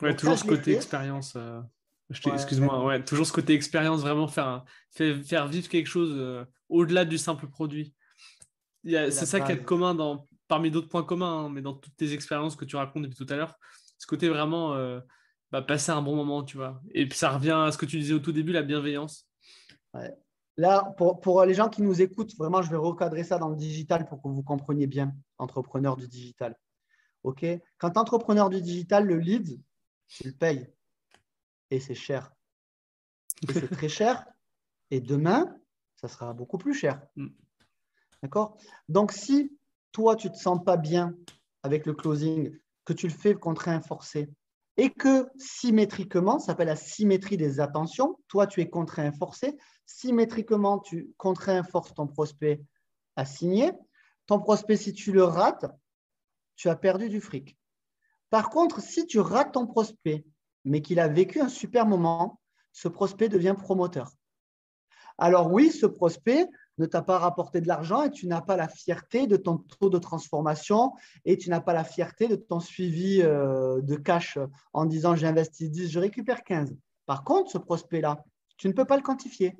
[0.03, 1.35] Ouais, toujours ce côté expérience.
[1.37, 1.61] Euh,
[2.11, 7.19] excuse-moi, ouais, toujours ce côté expérience, vraiment faire, faire vivre quelque chose euh, au-delà du
[7.19, 7.95] simple produit.
[8.85, 12.13] C'est ça qui est commun dans, parmi d'autres points communs, hein, mais dans toutes tes
[12.13, 13.55] expériences que tu racontes depuis tout à l'heure,
[13.99, 14.77] ce côté vraiment
[15.53, 16.81] bah, passer un bon moment, tu vois.
[16.93, 19.29] Et puis ça revient à ce que tu disais au tout début, la bienveillance.
[19.95, 20.13] Ouais.
[20.57, 24.07] Là, pour, les gens qui nous écoutent, vraiment, je vais recadrer ça dans le digital
[24.07, 26.57] pour que vous compreniez bien, entrepreneur du digital.
[27.23, 27.45] OK?
[27.79, 29.61] Quand entrepreneur du digital, le lead,
[30.09, 30.67] tu le payes.
[31.73, 32.35] Et c'est cher.
[33.49, 34.27] Et c'est très cher.
[34.91, 35.57] Et demain,
[35.97, 37.01] ça sera beaucoup plus cher.
[37.17, 37.29] Mm.
[38.23, 38.59] D'accord?
[38.91, 39.57] Donc, si
[39.91, 41.17] toi, tu ne te sens pas bien
[41.63, 42.55] avec le closing,
[42.85, 44.29] que tu le fais contre un forcé,
[44.77, 49.57] et que symétriquement, ça s'appelle la symétrie des attentions, toi tu es contraint forcé,
[49.87, 52.63] symétriquement tu contrains force ton prospect
[53.17, 53.71] à signer,
[54.27, 55.67] ton prospect si tu le rates,
[56.57, 57.57] tu as perdu du fric.
[58.31, 60.25] Par contre, si tu rates ton prospect,
[60.65, 62.41] mais qu'il a vécu un super moment,
[62.73, 64.13] ce prospect devient promoteur.
[65.19, 66.49] Alors oui, ce prospect,
[66.79, 69.91] ne t'a pas rapporté de l'argent et tu n'as pas la fierté de ton taux
[69.91, 70.93] de transformation
[71.25, 74.39] et tu n'as pas la fierté de ton suivi euh, de cash
[74.73, 76.75] en disant j'investis 10, je récupère 15.
[77.07, 78.25] Par contre, ce prospect-là,
[78.57, 79.57] tu ne peux pas le quantifier.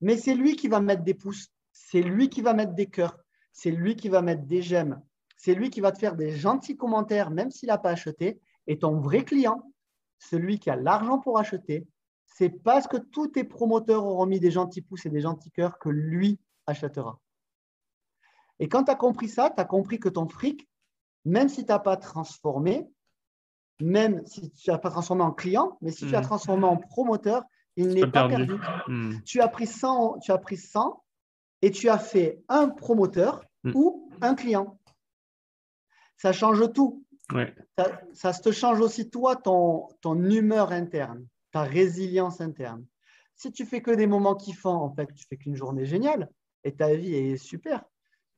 [0.00, 3.18] Mais c'est lui qui va mettre des pouces, c'est lui qui va mettre des cœurs,
[3.52, 5.00] c'est lui qui va mettre des j'aime,
[5.36, 8.40] c'est lui qui va te faire des gentils commentaires même s'il n'a pas acheté.
[8.66, 9.72] Et ton vrai client,
[10.20, 11.88] celui qui a l'argent pour acheter,
[12.26, 15.78] c'est parce que tous tes promoteurs auront mis des gentils pouces et des gentils cœurs
[15.78, 17.18] que lui achètera.
[18.60, 20.68] Et quand tu as compris ça, tu as compris que ton fric,
[21.24, 22.88] même si tu n'as pas transformé,
[23.80, 26.24] même si tu n'as pas transformé en client, mais si tu as hmm.
[26.24, 27.42] transformé en promoteur,
[27.76, 28.56] il n'est pas perdu.
[28.86, 29.14] Hmm.
[29.24, 31.02] Tu, as pris 100, tu as pris 100
[31.62, 33.72] et tu as fait un promoteur hmm.
[33.74, 34.78] ou un client.
[36.18, 37.04] Ça change tout.
[37.78, 42.84] Ça, ça, te change aussi toi, ton, ton humeur interne, ta résilience interne.
[43.36, 46.28] Si tu fais que des moments kiffants, en fait, tu fais qu'une journée géniale
[46.64, 47.84] et ta vie est super.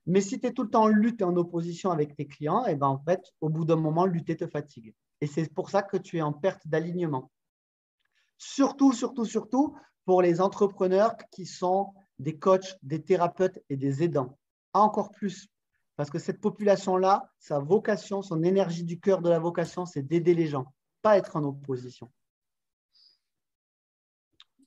[0.06, 2.66] Mais si tu es tout le temps en lutte et en opposition avec tes clients,
[2.66, 4.94] et eh ben en fait, au bout d'un moment, lutter te fatigue.
[5.20, 7.30] Et c'est pour ça que tu es en perte d'alignement.
[8.38, 14.36] Surtout, surtout, surtout pour les entrepreneurs qui sont des coachs, des thérapeutes et des aidants.
[14.72, 15.48] Encore plus.
[15.96, 20.34] Parce que cette population-là, sa vocation, son énergie du cœur de la vocation, c'est d'aider
[20.34, 20.72] les gens,
[21.02, 22.10] pas être en opposition.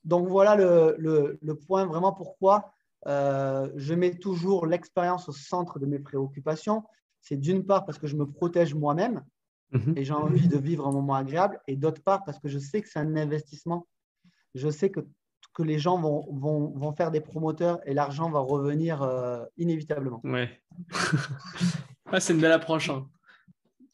[0.04, 0.96] Donc voilà le,
[1.40, 2.72] le point vraiment pourquoi
[3.06, 6.82] euh, je mets toujours l'expérience au centre de mes préoccupations.
[7.20, 9.24] C'est d'une part parce que je me protège moi-même
[9.72, 9.94] mhm.
[9.96, 12.82] et j'ai envie de vivre un moment agréable, et d'autre part parce que je sais
[12.82, 13.86] que c'est un investissement.
[14.54, 15.00] Je sais que,
[15.56, 20.20] que les gens vont, vont, vont faire des promoteurs et l'argent va revenir euh, inévitablement.
[20.22, 20.60] Ouais.
[22.12, 22.90] ah, c'est une belle approche.
[22.90, 23.08] Hein.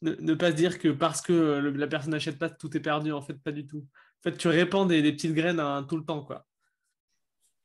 [0.01, 3.13] Ne, pas se dire que parce que la personne n'achète pas, tout est perdu.
[3.13, 3.77] En fait, pas du tout.
[4.19, 6.25] En fait, tu répands des, des petites graines hein, tout le temps.
[6.25, 6.45] quoi.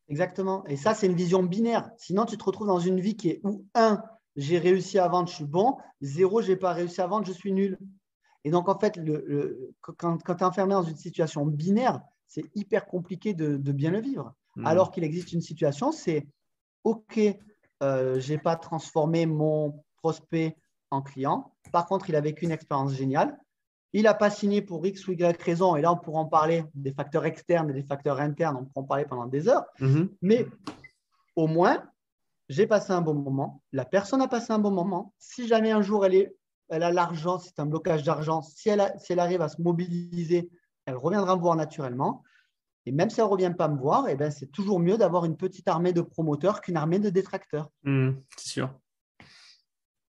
[0.07, 0.65] Exactement.
[0.67, 1.91] Et ça, c'est une vision binaire.
[1.97, 4.01] Sinon, tu te retrouves dans une vie qui est où, un,
[4.37, 7.33] j'ai réussi à vendre, je suis bon, zéro, je n'ai pas réussi à vendre, je
[7.33, 7.77] suis nul.
[8.45, 12.87] Et donc, en fait, le, quand, tu es enfermé dans une situation binaire, c'est hyper
[12.87, 14.35] compliqué de, bien le vivre.
[14.57, 14.67] Hmm.
[14.67, 16.27] Alors qu'il existe une situation, c'est
[16.85, 17.19] OK,
[17.83, 20.57] euh, je n'ai pas transformé mon prospect
[20.91, 21.53] en client.
[21.73, 23.37] Par contre, il a vécu une expérience géniale.
[23.95, 26.65] il n'a pas signé pour X ou Y raison, et là, on pourra en parler
[26.75, 29.65] des facteurs externes et des facteurs internes, on pourra en parler pendant des heures.
[29.81, 30.11] Mhm.
[30.21, 30.47] Mais
[31.37, 31.83] au moins,
[32.49, 35.15] j'ai passé un bon moment, la personne a passé un bon moment.
[35.19, 36.37] Si jamais un jour elle, est,
[36.69, 40.51] elle a l'argent, c'est un blocage d'argent, si elle, si elle arrive à se mobiliser,
[40.89, 42.23] elle reviendra me voir naturellement.
[42.87, 45.27] Et même si elle ne revient pas me voir, eh ben, c'est toujours mieux d'avoir
[45.27, 47.69] une petite armée de promoteurs qu'une armée de détracteurs.
[47.83, 48.75] Mhm, c'est sûr.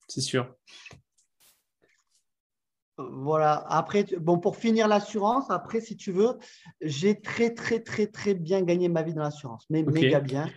[0.07, 0.55] C'est sûr.
[2.97, 3.65] Voilà.
[3.67, 6.37] Après, bon, pour finir l'assurance, après, si tu veux,
[6.79, 9.65] j'ai très, très, très, très bien gagné ma vie dans l'assurance.
[9.69, 10.49] Mais méga bien.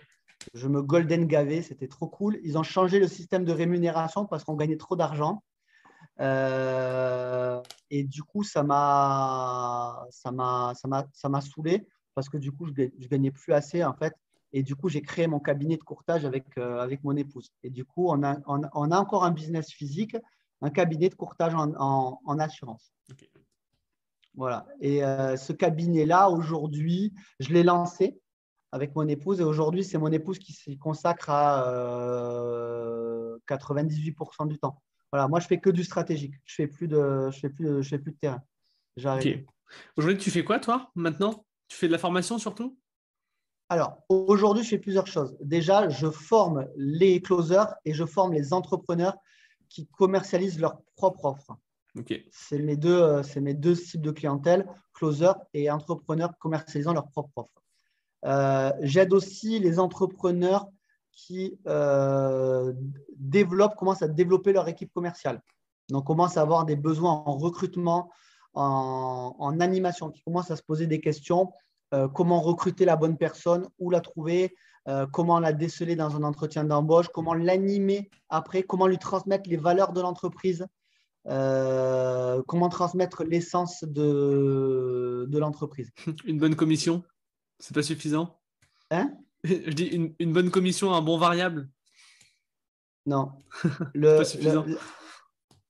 [0.53, 2.39] Je me golden gavé, c'était trop cool.
[2.43, 5.43] Ils ont changé le système de rémunération parce qu'on gagnait trop d'argent.
[6.21, 12.37] Euh, et du coup, ça m'a, ça m'a, ça m'a, ça m'a saoulé parce que
[12.37, 14.13] du coup, je, ne gagnais plus assez en fait.
[14.53, 17.51] Et du coup, j'ai créé mon cabinet de courtage avec, euh, avec mon épouse.
[17.63, 20.15] Et du coup, on a, on, a encore un business physique,
[20.61, 22.93] un cabinet de courtage en, en, assurance.
[24.33, 24.65] Voilà.
[24.79, 28.17] Et euh, ce cabinet-là, aujourd'hui, je l'ai lancé
[28.71, 29.41] avec mon épouse.
[29.41, 31.65] Et aujourd'hui, c'est mon épouse qui s'y consacre à
[33.47, 34.81] 98% du temps.
[35.11, 36.35] Voilà, moi, je fais que du stratégique.
[36.45, 38.41] Je fais plus de, je fais plus je fais plus de terrain.
[38.97, 39.45] J'arrête.
[39.97, 41.45] Aujourd'hui, tu fais quoi, toi, maintenant?
[41.67, 42.77] Tu fais de la formation surtout?
[43.69, 45.35] Alors, aujourd'hui, je fais plusieurs choses.
[45.41, 49.17] Déjà, je forme les closers et je forme les entrepreneurs
[49.69, 51.57] qui commercialisent leur propre offre.
[52.29, 57.63] C'est mes, deux, mes deux cibles de clientèle, closer et entrepreneurs commercialisant leur propre offre.
[58.25, 60.67] Euh, j'aide aussi les entrepreneurs
[61.15, 62.73] qui euh,
[63.17, 65.41] développent, commencent à développer leur équipe commerciale.
[65.89, 68.11] Donc, commencent à avoir des besoins en recrutement,
[68.53, 71.51] en, animation, qui commencent à se poser des questions.
[71.93, 74.55] Euh, comment recruter la bonne personne, où la trouver,
[75.11, 79.93] comment la déceler dans un entretien d'embauche, comment l'animer après, comment lui transmettre les valeurs
[79.93, 80.67] de l'entreprise,
[81.23, 85.91] comment transmettre l'essence de, de l'entreprise.
[86.25, 87.03] Une bonne commission
[87.59, 88.39] c'est pas suffisant?
[88.91, 89.17] Hein?
[89.67, 91.69] Je dis une, bonne commission, un bon variable
[93.05, 93.31] Non.
[93.93, 94.65] Le, pas suffisant.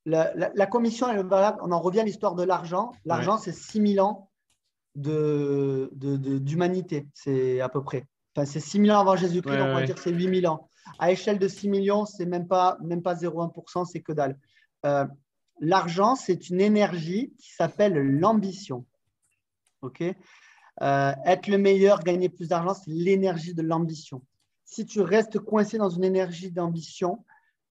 [0.04, 2.92] la, commission et le variable, on en revient à l'histoire de l'argent.
[3.04, 4.30] L'argent, c'est 6000 ans
[4.94, 8.06] d'humanité, de, c'est à peu près.
[8.34, 10.68] Enfin, c'est 6000 ans avant Jésus-Christ, donc on va dire c'est 8000 ans.
[10.98, 14.38] À échelle de 6 millions, c'est même pas, même pas 0,1%, c'est que dalle.
[14.86, 15.04] Euh,
[15.60, 18.86] l'argent, c'est une énergie qui s'appelle l'ambition.
[19.82, 20.02] OK?
[20.82, 24.22] Euh, être le meilleur, gagner plus d'argent, c'est l'énergie de l'ambition.
[24.64, 27.24] Si tu restes coincé dans une énergie d'ambition,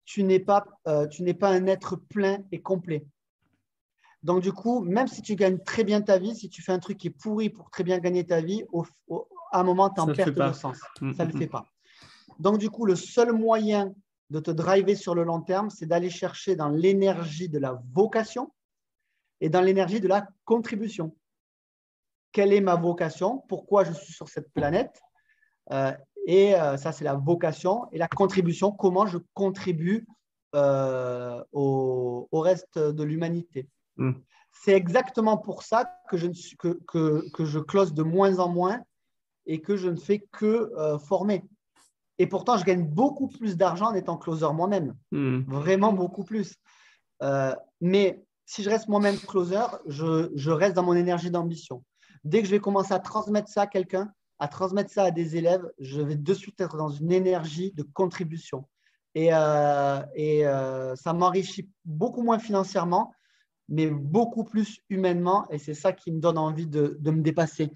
[0.05, 1.07] tu n'es pas, euh,
[1.39, 3.07] pas un être plein et complet.
[4.23, 6.79] Donc, du coup, même si tu gagnes très bien ta vie, si tu fais un
[6.79, 8.65] truc qui est pourri pour très bien gagner ta vie,
[9.53, 10.79] à un moment, tu en perds le sens.
[11.01, 11.51] Mm, Ça ne le mm, fait mm.
[11.51, 11.67] pas.
[12.39, 13.93] Donc, du coup, le seul moyen
[14.31, 18.51] de te driver sur le long terme, c'est d'aller chercher dans l'énergie de la vocation
[19.41, 21.15] et dans l'énergie de la contribution
[22.35, 25.01] quelle est ma vocation, pourquoi je suis sur cette planète.
[25.71, 25.93] Euh,
[26.27, 30.07] et euh, ça, c'est la vocation et la contribution, comment je contribue
[30.55, 33.69] euh, au, reste de l'humanité.
[33.97, 34.13] Hmm.
[34.51, 38.49] C'est exactement pour ça que je, ne suis, que, que, je close de moins en
[38.49, 38.81] moins
[39.47, 40.73] et que je ne fais que
[41.07, 41.45] former.
[42.19, 44.95] Et pourtant, je gagne beaucoup plus d'argent en étant closer moi-même.
[45.13, 45.43] Hmm.
[45.47, 46.57] Vraiment beaucoup plus.
[47.81, 51.83] mais si je reste moi-même closer, je, je, reste dans mon énergie d'ambition.
[52.25, 55.37] Dès que je vais commencer à transmettre ça à quelqu'un, à transmettre ça à des
[55.37, 58.67] élèves, je vais de suite être dans une énergie de contribution.
[59.15, 63.15] Et, euh, euh, ça m'enrichit beaucoup moins financièrement,
[63.69, 65.47] mais beaucoup plus humainement.
[65.51, 67.71] Et c'est ça qui me donne envie de, me dépasser.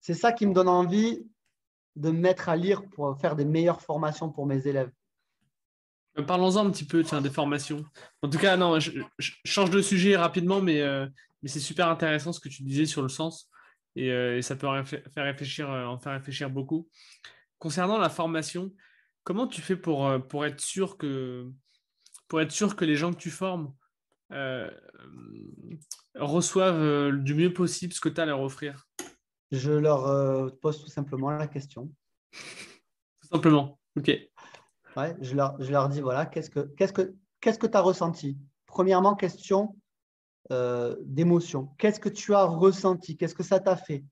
[0.00, 1.26] C'est ça qui me donne envie
[1.96, 4.92] de me mettre à lire pour faire des meilleures formations pour mes élèves.
[6.16, 7.84] Euh, parlons-en un petit peu tiens, des formations.
[8.22, 9.02] En tout cas, non, je,
[9.44, 10.80] change de sujet rapidement, mais
[11.42, 13.50] mais c'est super intéressant ce que tu disais sur le sens
[13.96, 16.88] et, euh, ça peut faire réfléchir, euh, en faire réfléchir beaucoup.
[17.58, 18.72] Concernant la formation,
[19.24, 21.50] comment tu fais pour, euh, pour, être, sûr que,
[22.28, 23.74] pour être sûr que les gens que tu formes
[26.14, 28.86] reçoivent du mieux possible ce que tu as à leur offrir?
[29.50, 31.90] Je leur pose tout simplement la question.
[32.32, 34.10] Tout simplement, ok.
[34.96, 38.38] Ouais, je, leur, je leur dis voilà, qu'est-ce que tu que, qu'est-ce que as ressenti?
[38.66, 39.74] Premièrement, question
[40.50, 41.68] euh, d'émotion.
[41.78, 43.16] Qu'est-ce que tu as ressenti?
[43.16, 44.04] Qu'est-ce que ça t'a fait?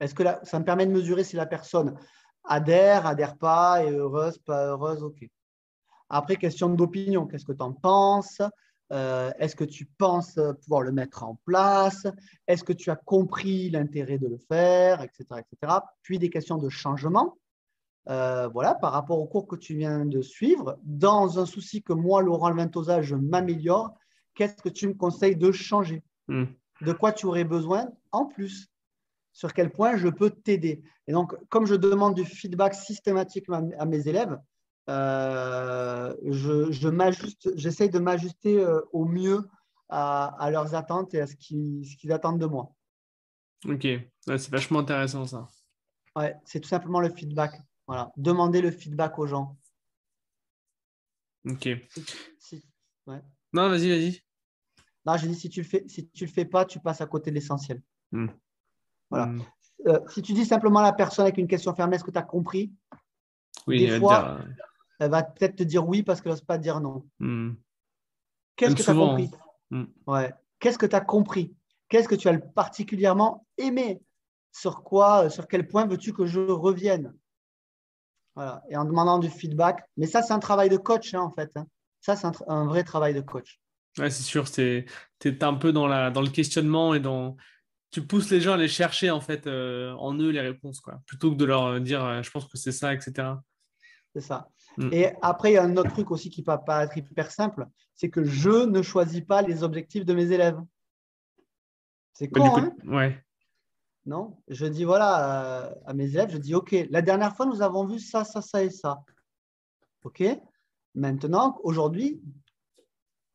[0.00, 1.98] Est-ce que ça me permet de mesurer si la personne
[2.44, 5.02] adhère, adhère pas, est heureuse, pas heureuse?
[5.02, 5.28] Ok.
[6.08, 7.26] Après, question d'opinion.
[7.26, 8.40] Qu'est-ce que tu en penses?
[8.92, 12.06] Euh, Est-ce que tu penses pouvoir le mettre en place?
[12.46, 15.80] Est-ce que tu as compris l'intérêt de le faire, etc., etc.
[16.02, 17.36] Puis des questions de changement.
[18.08, 21.92] Euh, voilà, par rapport au cours que tu viens de suivre, dans un souci que
[21.92, 23.92] moi, Laurent Ventosa, je m'améliore,
[24.38, 26.02] qu'est-ce que tu me conseilles de changer?
[26.28, 26.44] Hmm.
[26.80, 28.68] De quoi tu aurais besoin en plus?
[29.32, 30.82] Sur quel point je peux t'aider?
[31.08, 34.38] Et donc, comme je demande du feedback systématique à, à mes élèves,
[34.88, 39.48] euh, je, je m'ajuste, j'essaye de m'ajuster euh, au mieux
[39.88, 42.72] à, à leurs attentes et à ce qu'ils, ce qu'ils attendent de moi.
[43.66, 45.48] Ok, Ouais, c'est vachement intéressant ça.
[46.14, 47.60] Ouais, c'est tout simplement le feedback.
[47.88, 49.56] Voilà, demander le feedback aux gens.
[51.44, 51.68] Ok.
[52.38, 52.62] Si-
[53.06, 53.20] ouais.
[53.52, 54.22] Non, vas-y, vas-y.
[55.08, 57.06] Non, je dis si tu le fais, si tu le fais pas, tu passes à
[57.06, 57.80] côté de l'essentiel.
[59.08, 59.26] Voilà.
[59.26, 59.42] Hmm.
[59.86, 62.18] Euh, si tu dis simplement à la personne avec une question fermée, est-ce que tu
[62.18, 62.70] as compris?
[63.66, 64.54] Oui, Des elle va te fois- dire,
[65.00, 67.06] Elle va peut-être te dire oui parce qu'elle n'ose pas dire non.
[67.22, 67.56] euh, hmm.
[68.56, 69.30] Qu'est-ce que tu as compris?
[69.70, 69.84] Mm.
[70.06, 70.34] Ouais.
[70.58, 71.54] Qu'est-ce que tu as compris?
[71.88, 74.02] Qu'est-ce que tu as particulièrement aimé?
[74.52, 77.14] Sur quoi, euh, sur quel point veux-tu que je revienne?
[78.34, 78.62] Voilà.
[78.68, 79.84] Et en demandant du feedback.
[79.96, 81.50] Mais ça, c'est un travail de coach, hein, en fait.
[81.56, 81.66] hein.
[82.00, 83.58] Ça, c'est un vrai travail de coach.
[83.98, 84.86] Ouais, c'est sûr, tu
[85.24, 87.36] es, un peu dans, la, dans le questionnement et dans.
[87.90, 91.00] Tu pousses les gens à aller chercher en fait euh, en eux les réponses, quoi,
[91.06, 93.28] plutôt que de leur euh, dire euh, je pense que c'est ça, etc.
[94.14, 94.50] C'est ça.
[94.76, 94.90] Mm.
[94.92, 98.10] Et après, il y a un autre truc aussi qui peut paraître hyper simple, c'est
[98.10, 100.60] que je ne choisis pas les objectifs de mes élèves.
[102.12, 102.74] C'est Mais con, hein?
[102.84, 103.24] ouais.
[104.04, 104.38] Non?
[104.48, 107.98] Je dis voilà à mes élèves, je dis OK, la dernière fois, nous avons vu
[107.98, 109.02] ça, ça, ça et ça.
[110.04, 110.22] OK?
[110.94, 112.20] Maintenant, aujourd'hui,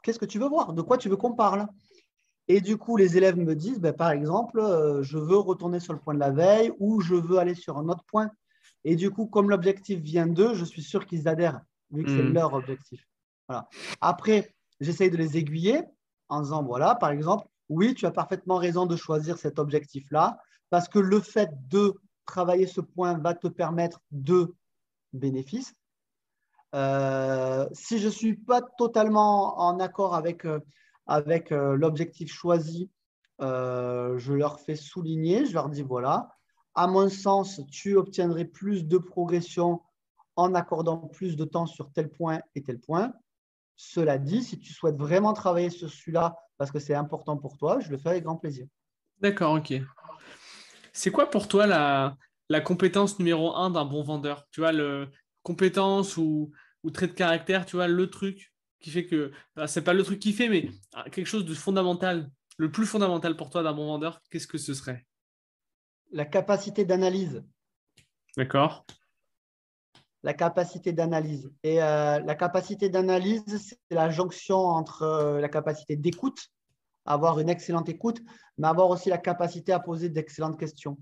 [0.03, 0.73] qu'est-ce que tu veux voir?
[0.73, 1.67] De quoi tu veux qu'on parle?
[2.47, 5.93] Et du coup, les élèves me disent, ben, par exemple, euh, je veux retourner sur
[5.93, 8.29] le point de la veille ou je veux aller sur un autre point.
[8.83, 11.61] Et du coup, comme l'objectif vient d'eux, je suis sûr qu'ils adhèrent,
[11.91, 12.33] vu que c'est Mhm.
[12.33, 13.07] leur objectif.
[13.47, 13.69] Voilà.
[14.01, 15.83] Après, j'essaye de les aiguiller
[16.27, 20.37] en disant, voilà, par exemple, oui, tu as parfaitement raison de choisir cet objectif-là,
[20.69, 21.93] parce que le fait de
[22.25, 24.53] travailler ce point va te permettre de
[25.13, 25.73] bénéfices.
[26.73, 30.59] Euh, si je ne suis pas totalement en accord avec, euh,
[31.05, 32.89] avec euh, l'objectif choisi,
[33.39, 36.29] je leur fais souligner, je leur dis voilà,
[36.75, 39.81] à mon sens, tu obtiendrais plus de progression
[40.37, 43.11] en accordant plus de temps sur tel point et tel point.
[43.75, 47.79] Cela dit, si tu souhaites vraiment travailler sur celui-là parce que c'est important pour toi,
[47.81, 48.65] je le fais avec grand plaisir.
[49.19, 49.73] D'accord, ok.
[50.93, 52.15] C'est quoi pour toi la,
[52.49, 54.45] la compétence numéro un d'un bon vendeur?
[54.51, 55.09] Tu vois, le
[55.43, 56.51] compétence ou,
[56.83, 59.31] ou trait de caractère, tu vois, le truc qui fait que.
[59.55, 60.69] ah, c'est pas le truc qui fait, mais
[61.11, 64.73] quelque chose de fondamental, le plus fondamental pour toi d'un bon vendeur, qu'est-ce que ce
[64.73, 65.05] serait?
[66.11, 67.43] La capacité d'analyse.
[68.37, 68.85] D'accord
[70.21, 71.51] La capacité d'analyse.
[71.63, 76.49] Et euh, la capacité d'analyse, c'est la jonction entre euh, la capacité d'écoute,
[77.05, 78.21] avoir une excellente écoute,
[78.57, 80.97] mais avoir aussi la capacité à poser d'excellentes questions.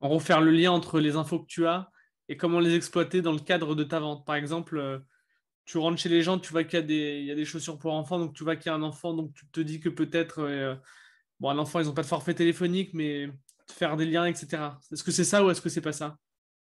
[0.00, 1.90] En refaire le lien entre les infos que tu as
[2.28, 4.24] et comment les exploiter dans le cadre de ta vente.
[4.26, 4.98] Par exemple, euh,
[5.64, 7.44] tu rentres chez les gens, tu vois qu'il y a des, il y a des
[7.44, 9.80] chaussures pour enfants, donc tu vois qu'il y a un enfant, donc tu te dis
[9.80, 10.74] que peut-être, euh,
[11.40, 13.30] bon, un enfant, ils n'ont pas de forfait téléphonique, mais
[13.70, 14.78] faire des liens, etc.
[14.92, 16.18] Est-ce que c'est ça ou est-ce que c'est pas ça?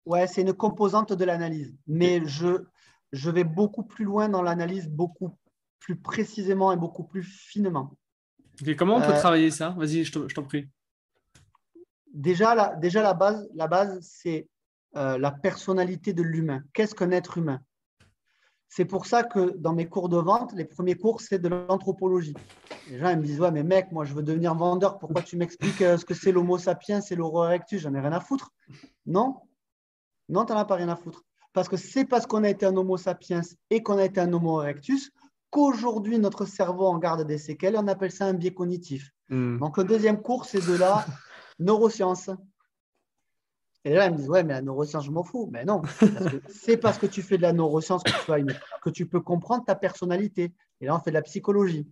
[0.06, 2.64] Ouais, c'est une composante de l'analyse, mais je,
[3.12, 5.38] je vais beaucoup plus loin dans l'analyse, beaucoup
[5.80, 7.96] plus précisément et beaucoup plus finement.
[8.62, 9.70] Ok, Comment on peut Euh, travailler ça?
[9.78, 10.68] Vas-y, je t'en prie.
[12.14, 14.48] Déjà, la, déjà, la base, la base c'est
[14.96, 16.62] euh, la personnalité de l'humain.
[16.74, 17.62] Qu'est-ce qu'un être humain?
[18.68, 22.36] C'est pour ça que dans mes cours de vente, les premiers cours, c'est de l'anthropologie.
[22.90, 25.00] Les gens ils me disent Ouais, mais mec, moi, je veux devenir vendeur.
[25.00, 27.82] Pourquoi tu m'expliques euh, ce que c'est l'homo sapiens et l'euro erectus?
[27.82, 28.52] J'en ai rien à foutre.
[29.08, 29.42] Non,
[30.30, 31.24] non, tu n'en as pas rien à foutre.
[31.54, 33.42] Parce que c'est parce qu'on a été un homo sapiens
[33.72, 35.12] et qu'on a été un homo erectus
[35.50, 39.10] qu'aujourd'hui, notre cerveau en garde des séquelles et on appelle ça un biais cognitif.
[39.30, 39.58] Hmm.
[39.58, 41.06] Donc, le deuxième cours, c'est de la
[41.60, 42.30] neurosciences.
[43.86, 45.48] Et là, ils me disent, ouais, mais la neuroscience, je m'en fous.
[45.52, 45.82] Mais non,
[46.50, 49.22] c'est parce que tu fais de la neuroscience que tu, as une- que tu peux
[49.22, 50.54] comprendre ta personnalité.
[50.82, 51.88] Et là, on fait de la psychologie.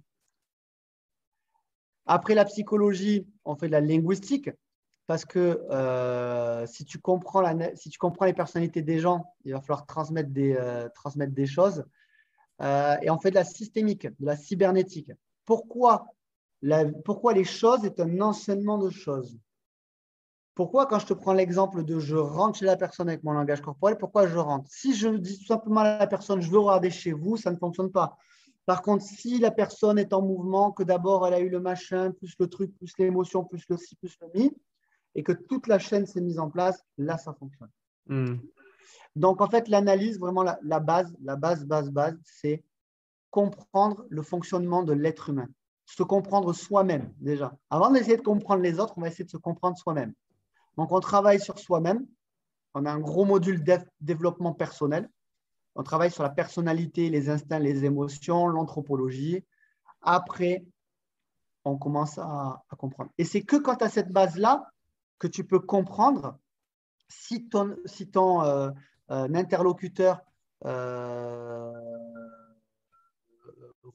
[2.06, 4.50] Après la psychologie, on fait de la linguistique.
[5.08, 9.54] Parce que euh, si, tu comprends la, si tu comprends les personnalités des gens, il
[9.54, 11.86] va falloir transmettre des, euh, transmettre des choses.
[12.62, 15.12] Euh, et on fait de la systémique, de la cybernétique.
[15.46, 16.08] Pourquoi,
[16.62, 19.40] la- pourquoi les choses est un enseignement de choses?
[20.58, 23.62] Pourquoi, quand je te prends l'exemple de je rentre chez la personne avec mon langage
[23.62, 24.66] corporel, pourquoi je rentre?
[24.72, 27.58] Si je dis tout simplement à la personne je veux regarder chez vous, ça ne
[27.58, 28.18] fonctionne pas.
[28.66, 32.10] Par contre, si la personne est en mouvement, que d'abord elle a eu le machin,
[32.10, 34.52] plus le truc, plus l'émotion, plus le ci, plus le mi,
[35.14, 37.70] et que toute la chaîne s'est mise en place, là, ça fonctionne.
[38.08, 38.38] Hmm.
[39.16, 42.64] Donc, en fait, l'analyse, vraiment la, la base, la base, base, base, c'est
[43.30, 45.50] comprendre le fonctionnement de l'être humain.
[45.86, 47.56] Se comprendre soi-même, déjà.
[47.70, 50.14] Avant d'essayer de comprendre les autres, on va essayer de se comprendre soi-même.
[50.78, 52.06] Donc, on travaille sur soi-même.
[52.74, 55.10] On a un gros module dev- développement personnel.
[55.76, 59.44] On travaille sur la personnalité, les instincts, les émotions, l'anthropologie.
[60.02, 60.66] Après,
[61.66, 63.12] on commence à, comprendre.
[63.18, 64.72] Et c'est que quand tu as cette base-là
[65.20, 66.38] que tu peux comprendre
[67.10, 68.70] si ton, si ton euh,
[69.12, 70.22] euh, interlocuteur
[70.66, 71.72] euh,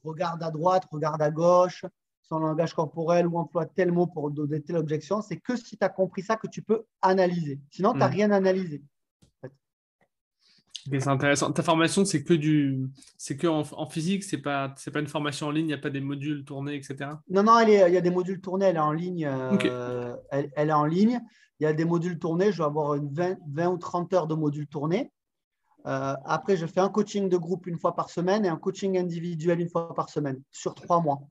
[0.03, 1.85] regarde à droite, regarde à gauche,
[2.33, 5.83] son langage corporel ou emploie tel mot pour donner telle objection, c'est que si tu
[5.83, 7.59] as compris ça que tu peux analyser.
[7.69, 8.11] Sinon, tu n'as hmm.
[8.11, 8.81] rien analysé.
[10.91, 11.51] C'est intéressant.
[11.51, 15.47] Ta formation, c'est que du, c'est que en, physique, c'est pas, c'est pas une formation
[15.47, 15.65] en ligne.
[15.65, 17.11] Il n'y a pas des modules tournés, etc.
[17.29, 18.65] Non, non, il y a des modules tournés.
[18.65, 19.25] Elle est en ligne.
[19.25, 21.21] Euh, elle, est en ligne.
[21.59, 22.51] Il y a des modules tournés.
[22.51, 25.09] Je vais avoir une 20, ou 30 heures de modules tournés.
[25.85, 28.97] Euh, après, je fais un coaching de groupe une fois par semaine et un coaching
[28.97, 31.21] individuel une fois par semaine sur trois mois.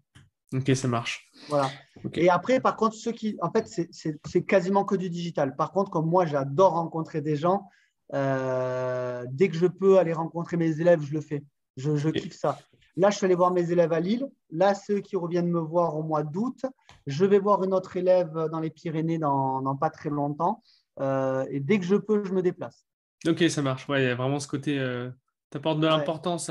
[0.53, 1.31] Ok, ça marche.
[1.49, 1.71] Voilà.
[2.15, 5.57] Et après, par contre, ceux qui, en fait, c'est quasiment que du digital.
[5.57, 7.69] Par contre, comme moi, j'adore rencontrer des gens.
[8.15, 11.45] Euh, dès que je peux aller rencontrer mes élèves, je le fais.
[11.77, 12.59] Je, kiffe ça.
[12.97, 14.29] Là, je suis allé voir mes élèves à Lille.
[14.51, 16.67] Là, ceux qui reviennent me voir au mois d'août.
[17.07, 20.63] Je vais voir une autre élève dans les Pyrénées dans, pas très longtemps.
[21.01, 22.87] Euh, et dès que je peux, je me déplace.
[23.27, 23.89] Ok, ça marche.
[23.89, 24.79] Ouais, il y a vraiment ce côté.
[24.79, 25.09] Euh,
[25.51, 26.51] tu apportes de l'importance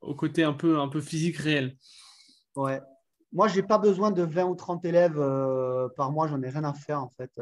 [0.00, 1.76] au côté un peu, un peu physique réel.
[2.56, 2.80] Ouais.
[3.32, 5.22] Moi, je n'ai pas besoin de 20 ou 30 élèves
[5.96, 6.28] par mois.
[6.28, 7.40] J'en ai rien à faire, en fait.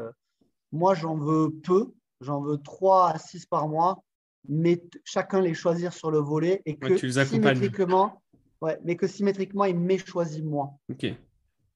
[0.71, 4.03] moi, j'en veux peu j'en veux 3 à 6 par mois,
[4.47, 8.21] mais chacun les choisir sur le volet et que symétriquement,
[8.61, 10.73] ouais, mais que symétriquement, ils m'aient choisi moi.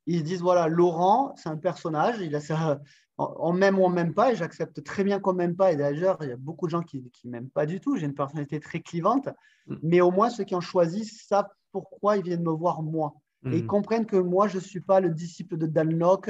[0.07, 2.79] Ils disent voilà, Laurent, c'est un personnage, il a ça,
[3.17, 5.71] on m'aime ou on m'aime pas, et j'accepte très bien qu'on m'aime pas.
[5.71, 7.97] Et d'ailleurs, il y a beaucoup de gens qui ne m'aiment pas du tout.
[7.97, 9.29] J'ai une personnalité très clivante,
[9.67, 9.75] mm.
[9.83, 13.13] mais au moins ceux qui ont choisi savent pourquoi ils viennent me voir moi.
[13.45, 13.67] Et ils mm.
[13.67, 16.29] comprennent que moi, je ne suis pas le disciple de Dan Locke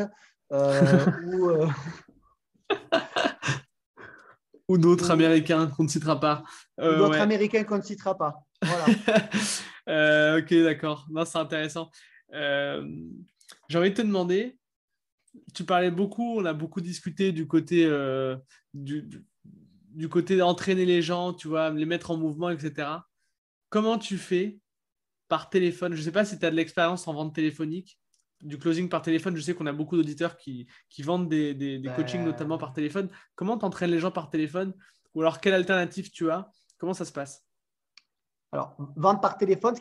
[0.51, 1.67] euh, ou, euh,
[4.67, 6.43] ou d'autres Américains qu'on ne citera pas.
[6.79, 8.45] Euh, d'autres Américains qu'on ne citera pas.
[8.61, 8.85] Voilà.
[9.89, 11.07] Euh, ok, d'accord.
[11.25, 11.89] C'est intéressant.
[12.31, 14.55] J'ai envie de te demander,
[15.55, 17.89] tu parlais beaucoup, on a beaucoup discuté du côté
[18.75, 19.09] du,
[19.89, 22.89] du, côté d'entraîner les gens, tu vois, les mettre en mouvement, etc.
[23.69, 24.60] Comment tu fais
[25.31, 27.97] par téléphone Je ne sais pas si tu as de l'expérience en vente téléphonique
[28.41, 29.33] du closing par téléphone.
[29.37, 30.67] Je sais qu'on a beaucoup d'auditeurs qui,
[30.99, 33.07] vendent des, des, coachings notamment par téléphone.
[33.35, 34.73] Comment tu entraînes les gens par téléphone?
[35.13, 36.51] Ou alors, quelle alternative tu as?
[36.77, 37.45] Comment ça se passe?
[38.51, 39.75] Alors, vendre par téléphone,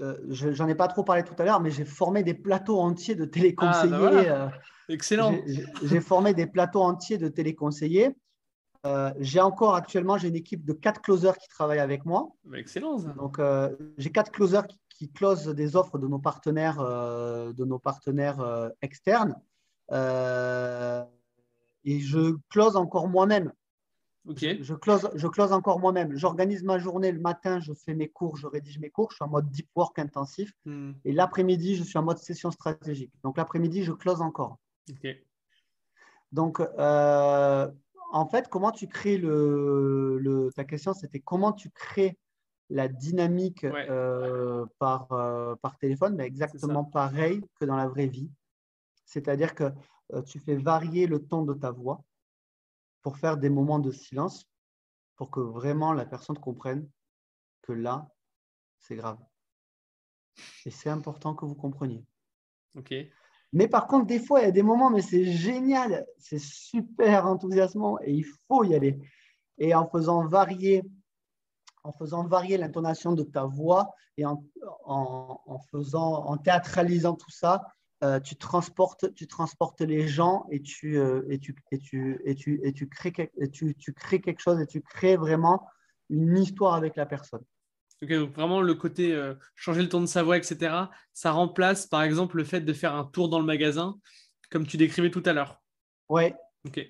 [0.00, 3.16] euh, j'en ai pas trop parlé tout à l'heure, mais j'ai formé des plateaux entiers
[3.16, 3.94] de téléconseillers.
[3.94, 4.48] Ah, bah euh,
[4.88, 5.34] Excellent.
[5.82, 8.14] J'ai formé des plateaux entiers de téléconseillers.
[8.86, 12.28] Euh, j'ai encore actuellement, j'ai une équipe de quatre closers qui travaillent avec moi.
[12.54, 12.98] Excellent.
[12.98, 13.40] Donc,
[13.98, 18.40] j'ai quatre closers qui, qui close des offres de nos partenaires, euh, de nos partenaires
[18.40, 19.36] euh, externes.
[19.92, 21.04] Euh,
[21.84, 23.52] et je close encore moi-même.
[24.36, 26.16] Je, close, je close encore moi-même.
[26.16, 29.24] J'organise ma journée le matin, je fais mes cours, je rédige mes cours, je suis
[29.24, 30.52] en mode deep work intensif.
[30.66, 30.92] Hmm.
[31.04, 33.12] Et l'après-midi, je suis en mode session stratégique.
[33.22, 34.58] Donc l'après-midi, je close encore.
[36.32, 36.60] Donc,
[38.10, 42.18] en fait, comment tu crées le, le ta question, c'était comment tu crées
[42.70, 48.30] la dynamique euh, par, euh, par téléphone, mais exactement pareil que dans la vraie vie.
[49.06, 49.72] C'est-à-dire que
[50.12, 52.04] euh, tu fais varier le ton de ta voix
[53.02, 54.46] pour faire des moments de silence
[55.16, 56.88] pour que vraiment la personne comprenne
[57.62, 58.08] que là,
[58.78, 59.18] c'est grave.
[60.66, 62.04] Et c'est important que vous compreniez.
[62.76, 62.94] Ok.
[63.52, 67.26] Mais par contre, des fois, il y a des moments, mais c'est génial, c'est super
[67.26, 68.98] enthousiasmant et il faut y aller.
[69.58, 70.84] Et en faisant varier
[71.84, 74.42] en faisant varier l'intonation de ta voix et en,
[75.70, 77.64] faisant, en théâtralisant tout ça,
[78.04, 82.34] euh, tu, transportes, tu transportes les gens et tu, euh, et tu, et tu, et
[82.34, 85.66] tu, et tu, crées, tu crées quelque chose et tu crées vraiment
[86.10, 87.42] une histoire avec la personne.
[88.00, 90.74] Donc vraiment le côté euh, changer le ton de sa voix, etc.,
[91.12, 93.98] ça remplace par exemple le fait de faire un tour dans le magasin,
[94.50, 95.60] comme tu décrivais tout à l'heure.
[96.08, 96.32] Oui.
[96.66, 96.80] Ok.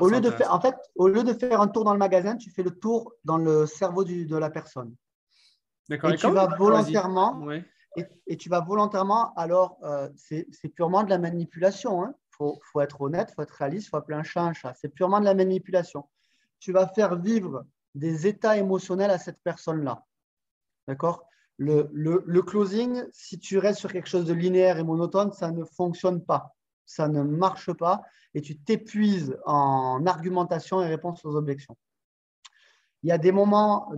[0.00, 2.36] Au lieu de faire, en fait, au lieu de faire un tour dans le magasin,
[2.36, 4.94] tu fais le tour dans le cerveau de la personne.
[5.88, 6.10] D'accord.
[6.10, 7.46] Et, tu vas volontairement.
[8.26, 9.34] Et, tu vas volontairement.
[9.34, 12.04] Alors, euh, c'est purement de la manipulation.
[12.04, 12.14] Il hein.
[12.30, 14.74] faut, être honnête, il faut être réaliste, il faut appeler un chat un chat.
[14.80, 16.08] C'est purement de la manipulation.
[16.58, 17.66] Tu vas faire vivre
[17.96, 20.04] des états émotionnels à cette personne-là.
[20.86, 21.24] D'accord?
[21.58, 26.22] Le, closing, si tu restes sur quelque chose de linéaire et monotone, ça ne fonctionne
[26.24, 26.56] pas
[26.86, 28.02] ça ne marche pas
[28.34, 31.76] et tu t'épuises en argumentation et réponse aux objections.
[33.02, 33.92] Il y a des moments,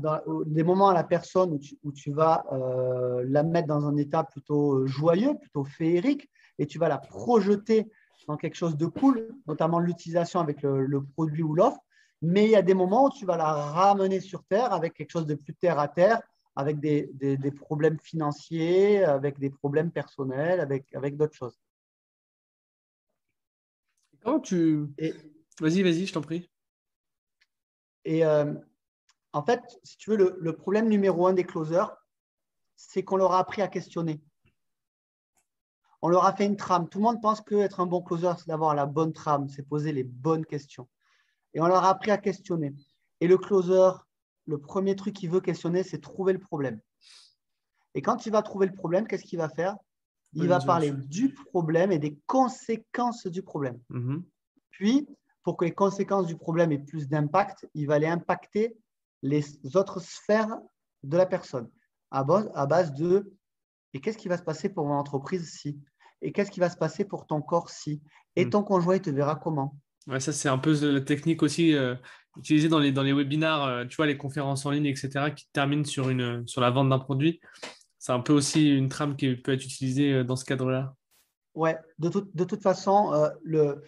[0.46, 4.86] des moments à la personne où tu, vas euh, la mettre dans un état plutôt
[4.86, 7.90] joyeux, plutôt féerique, et tu vas la projeter
[8.26, 11.78] dans quelque chose de cool, notamment l'utilisation avec le, produit ou l'offre.
[12.20, 15.10] Mais il y a des moments où tu vas la ramener sur terre avec quelque
[15.10, 16.20] chose de plus terre à terre,
[16.56, 21.56] avec des, des, problèmes financiers, avec des problèmes personnels, avec, avec d'autres choses.
[24.20, 24.88] Comment tu.
[25.60, 26.50] Vas-y, vas-y, je t'en prie.
[28.04, 28.52] Et euh,
[29.32, 31.96] en fait, si tu veux, le, le problème numéro un des closers,
[32.74, 34.20] c'est qu'on leur a appris à questionner.
[36.00, 36.88] On leur a fait une trame.
[36.88, 39.92] Tout le monde pense qu'être un bon closer, c'est d'avoir la bonne trame, c'est poser
[39.92, 40.88] les bonnes questions.
[41.58, 42.72] Et on leur a appris à questionner.
[43.20, 43.90] Et le closer,
[44.46, 46.80] le premier truc qu'il veut questionner, c'est trouver le problème.
[47.96, 49.74] Et quand il va trouver le problème, qu'est-ce qu'il va faire?
[50.34, 53.80] Il va parler du problème et des conséquences du problème.
[53.90, 54.22] Mm-hmm.
[54.70, 55.08] Puis,
[55.42, 58.76] pour que les conséquences du problème aient plus d'impact, il va aller impacter
[59.22, 59.44] les
[59.74, 60.60] autres sphères
[61.02, 61.68] de la personne
[62.12, 63.34] à base de
[63.94, 65.80] et qu'est-ce qui va se passer pour mon entreprise si?
[66.22, 68.00] Et qu'est-ce qui va se passer pour ton corps si?
[68.36, 68.50] Et mm.
[68.50, 69.76] ton conjoint, il te verra comment?
[70.08, 71.94] Ouais, ça, c'est un peu la technique aussi euh,
[72.36, 75.46] utilisée dans les, dans les webinars, euh, tu vois, les conférences en ligne, etc., qui
[75.52, 77.40] terminent sur, une, sur la vente d'un produit.
[77.98, 80.94] C'est un peu aussi une trame qui peut être utilisée euh, dans ce cadre-là.
[81.54, 83.12] Ouais, de, de toute façon,
[83.42, 83.82] le,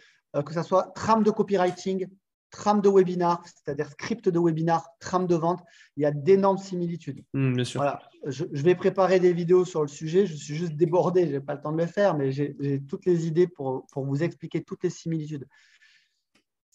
[0.44, 2.09] que ce soit trame de copywriting,
[2.51, 5.62] trame de webinar, c'est-à-dire script de webinar, trame de vente,
[5.97, 7.22] il y a d'énormes similitudes.
[7.32, 7.80] Hmm, bien sûr.
[7.80, 8.01] Voilà.
[8.26, 10.26] Je, vais préparer des vidéos sur le sujet.
[10.26, 13.06] Je suis juste débordé, je n'ai pas le temps de le faire, mais j'ai toutes
[13.06, 15.47] les idées pour, vous expliquer toutes les similitudes.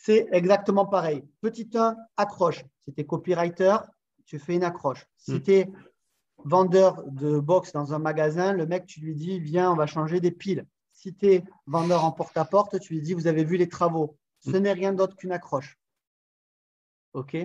[0.06, 1.24] C'est exactement pareil.
[1.42, 2.64] Petit 1, accroche.
[2.84, 3.78] Si tu es copywriter,
[4.26, 5.08] tu fais une accroche.
[5.18, 5.42] Si hmm.
[5.42, 5.72] tu es
[6.44, 10.20] vendeur de box dans un magasin, le mec, tu lui dis, viens, on va changer
[10.20, 10.66] des piles.
[10.92, 14.18] Si tu es vendeur en porte-à-porte, -porte, tu lui dis, vous avez vu les travaux
[14.46, 15.78] ce n'est rien d'autre qu'une accroche.
[17.14, 17.36] OK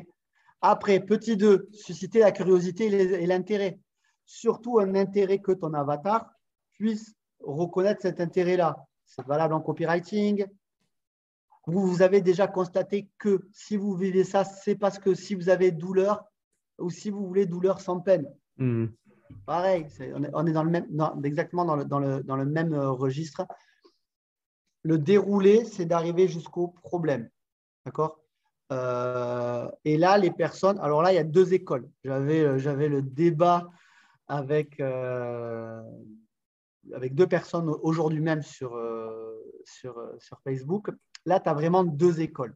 [0.61, 3.81] Après, petit 2, susciter la curiosité et l'intérêt.
[4.27, 6.31] Surtout un intérêt que ton avatar
[6.73, 8.77] puisse reconnaître cet intérêt-là.
[9.07, 10.47] C'est valable en copywriting.
[11.71, 15.71] Vous, avez déjà constaté que si vous vivez ça, c'est parce que si vous avez
[15.71, 16.25] douleur
[16.79, 18.27] ou si vous voulez douleur sans peine.
[18.57, 18.87] Hmm.
[19.47, 20.89] Pareil, on, est, dans le même,
[21.25, 23.47] exactement dans le même euh, registre
[24.83, 27.29] le déroulé, c'est d'arriver jusqu'au problème.
[27.85, 28.21] D'accord?
[28.73, 31.89] Euh, Et là, les personnes, alors là, il y a deux écoles.
[32.05, 33.69] J'avais, euh, le débat
[34.29, 35.83] avec, euh,
[36.95, 38.79] avec deux personnes aujourd'hui même sur,
[39.65, 40.91] sur, sur Facebook.
[41.27, 42.55] Là, tu as vraiment deux écoles.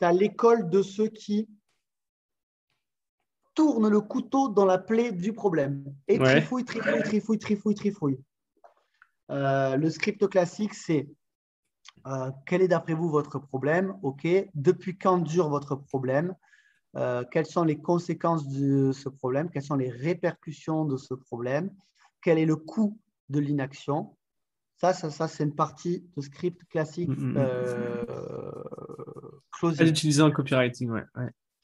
[0.00, 1.48] Tu as l'école de ceux qui
[3.54, 5.84] tournent le couteau dans la plaie du problème.
[6.08, 8.20] Et trifouille, trifouille, trifouille, trifouille, trifouille.
[9.28, 11.08] le script classique, c'est
[12.06, 13.96] euh, quel est d'après vous votre problème?
[14.02, 14.26] OK.
[14.54, 16.34] Depuis quand dure votre problème?
[16.96, 19.50] Euh, Quelles sont les conséquences de ce problème?
[19.50, 21.70] Quelles sont les répercussions de ce problème?
[22.20, 22.98] Quel est le coût
[23.28, 24.16] de l'inaction?
[24.82, 27.36] Ça, ça, ça c'est une partie de script classique mm, mm, mm.
[27.38, 28.52] euh,
[29.52, 31.04] Très utilisé en copywriting, ouais.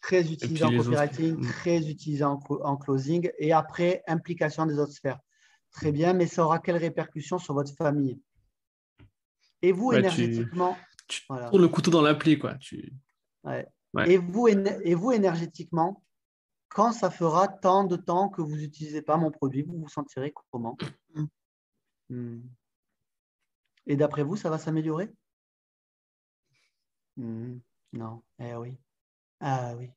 [0.00, 3.28] Très utilisé en copywriting, très utilisé en, en, closing.
[3.38, 5.18] Et après, implication des autres sphères.
[5.72, 8.20] Très bien, mais ça aura quelles répercussions sur votre famille?
[9.62, 10.76] Et vous, énergétiquement.
[11.08, 12.54] Tu, le couteau dans l'appli, quoi.
[12.54, 12.92] Tu...
[14.06, 16.04] Et, vous, et vous, énergétiquement,
[16.68, 20.32] quand ça fera tant de temps que vous n'utilisez pas mon produit, vous vous sentirez
[20.52, 20.78] comment?
[22.10, 22.42] Hmm.
[23.89, 25.10] Et d'après vous, ça va s'améliorer?
[27.16, 27.59] Hmm.
[27.93, 28.23] Non.
[28.39, 28.78] Eh oui.
[29.40, 29.90] Ah oui.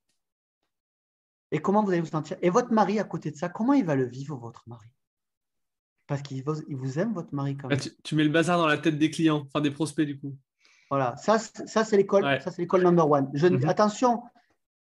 [1.51, 2.37] Et comment vous allez vous sentir?
[2.41, 4.87] Et votre mari à côté de ça, comment il va le vivre, votre mari?
[6.07, 7.79] Parce qu'il vous aime, votre mari, quand même.
[8.03, 10.35] tu, mets le bazar dans la tête des clients, enfin des prospects, du coup.
[10.89, 13.29] Voilà, ça, ça c'est l'école ça c'est l'école number one.
[13.33, 13.67] Je, mhm.
[13.67, 14.23] Attention,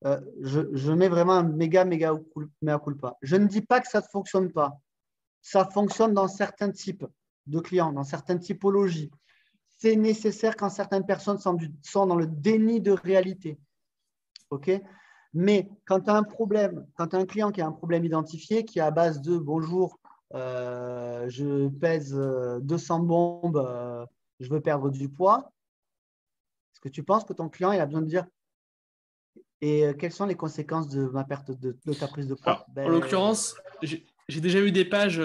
[0.07, 2.15] euh, je, mets vraiment un méga, méga
[2.63, 3.17] mea culpa.
[3.23, 4.81] Je ne dis pas que ça ne fonctionne pas.
[5.41, 7.07] Ça fonctionne dans certains types
[7.47, 9.11] de clients, dans certaines typologies.
[9.69, 13.59] C'est nécessaire quand certaines personnes sont, sont dans le déni de réalité.
[14.51, 14.71] OK?
[15.33, 18.05] Mais quand tu as un problème, quand tu as un client qui a un problème
[18.05, 19.99] identifié, qui est à base de bonjour,
[20.35, 24.05] euh, je pèse 200 euh, bombes, euh,
[24.41, 25.53] je veux perdre du poids.
[26.73, 28.27] Est-ce que tu penses que ton client il a besoin de dire
[29.63, 32.65] et quelles sont les conséquences de ma perte de, ta prise de poids?
[32.69, 34.07] Ben, En l'occurrence, j'ai
[34.39, 35.21] déjà eu des pages,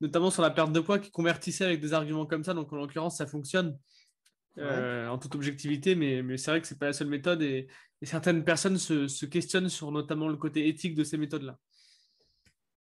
[0.00, 2.54] notamment sur la perte de poids, qui convertissaient avec des arguments comme ça.
[2.54, 3.76] Donc en l'occurrence, ça fonctionne
[4.58, 7.66] en toute objectivité, mais, mais c'est vrai que ce n'est pas la seule méthode et,
[8.02, 11.58] certaines personnes se, se, questionnent sur notamment le côté éthique de ces méthodes-là.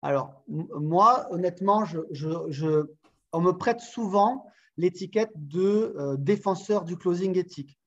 [0.01, 2.85] Alors, moi, honnêtement, je,
[3.33, 4.45] on me prête souvent
[4.77, 7.79] l'étiquette de euh, défenseur du closing éthique.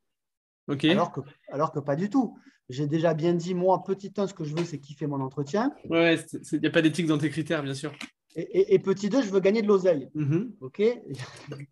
[0.67, 0.85] Ok.
[0.85, 2.37] Alors que, alors que pas du tout.
[2.71, 5.73] J'ai déjà bien dit, moi, petit 1, ce que je veux, c'est kiffer mon entretien.
[5.89, 6.17] Ouais,
[6.53, 7.93] il n'y a pas d'éthique dans tes critères, bien sûr.
[8.37, 10.09] Et, petit 2, je veux gagner de l'oseille.
[10.15, 10.51] Mm-hmm.
[10.61, 10.79] OK?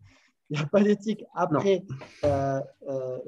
[0.51, 1.23] Il n'y a pas d'éthique.
[1.35, 1.85] Après,
[2.25, 3.19] euh, euh,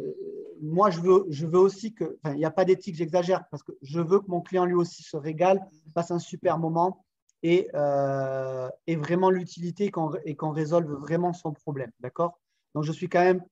[0.59, 2.17] moi, je veux, je veux aussi que.
[2.23, 4.73] Enfin, il n'y a pas d'éthique, j'exagère, parce que je veux que mon client lui
[4.73, 5.61] aussi se régale,
[5.93, 7.05] passe un super moment
[7.43, 9.91] et, euh, et vraiment l'utilité
[10.25, 11.91] et qu'on résolve vraiment son problème.
[11.99, 12.39] D'accord?
[12.73, 13.43] Donc, je suis quand même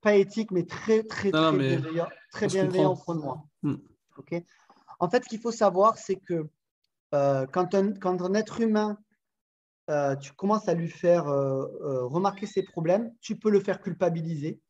[0.00, 3.44] pas éthique, mais très, très, très bienveillant, très bienveillant de moi.
[4.16, 4.34] Ok
[5.00, 6.48] en fait, ce qu'il faut savoir, c'est que
[7.10, 8.96] quand, un, quand un être humain
[9.90, 13.80] euh, tu commences à lui faire euh, euh, remarquer ses problèmes, tu peux le faire
[13.80, 14.60] culpabiliser.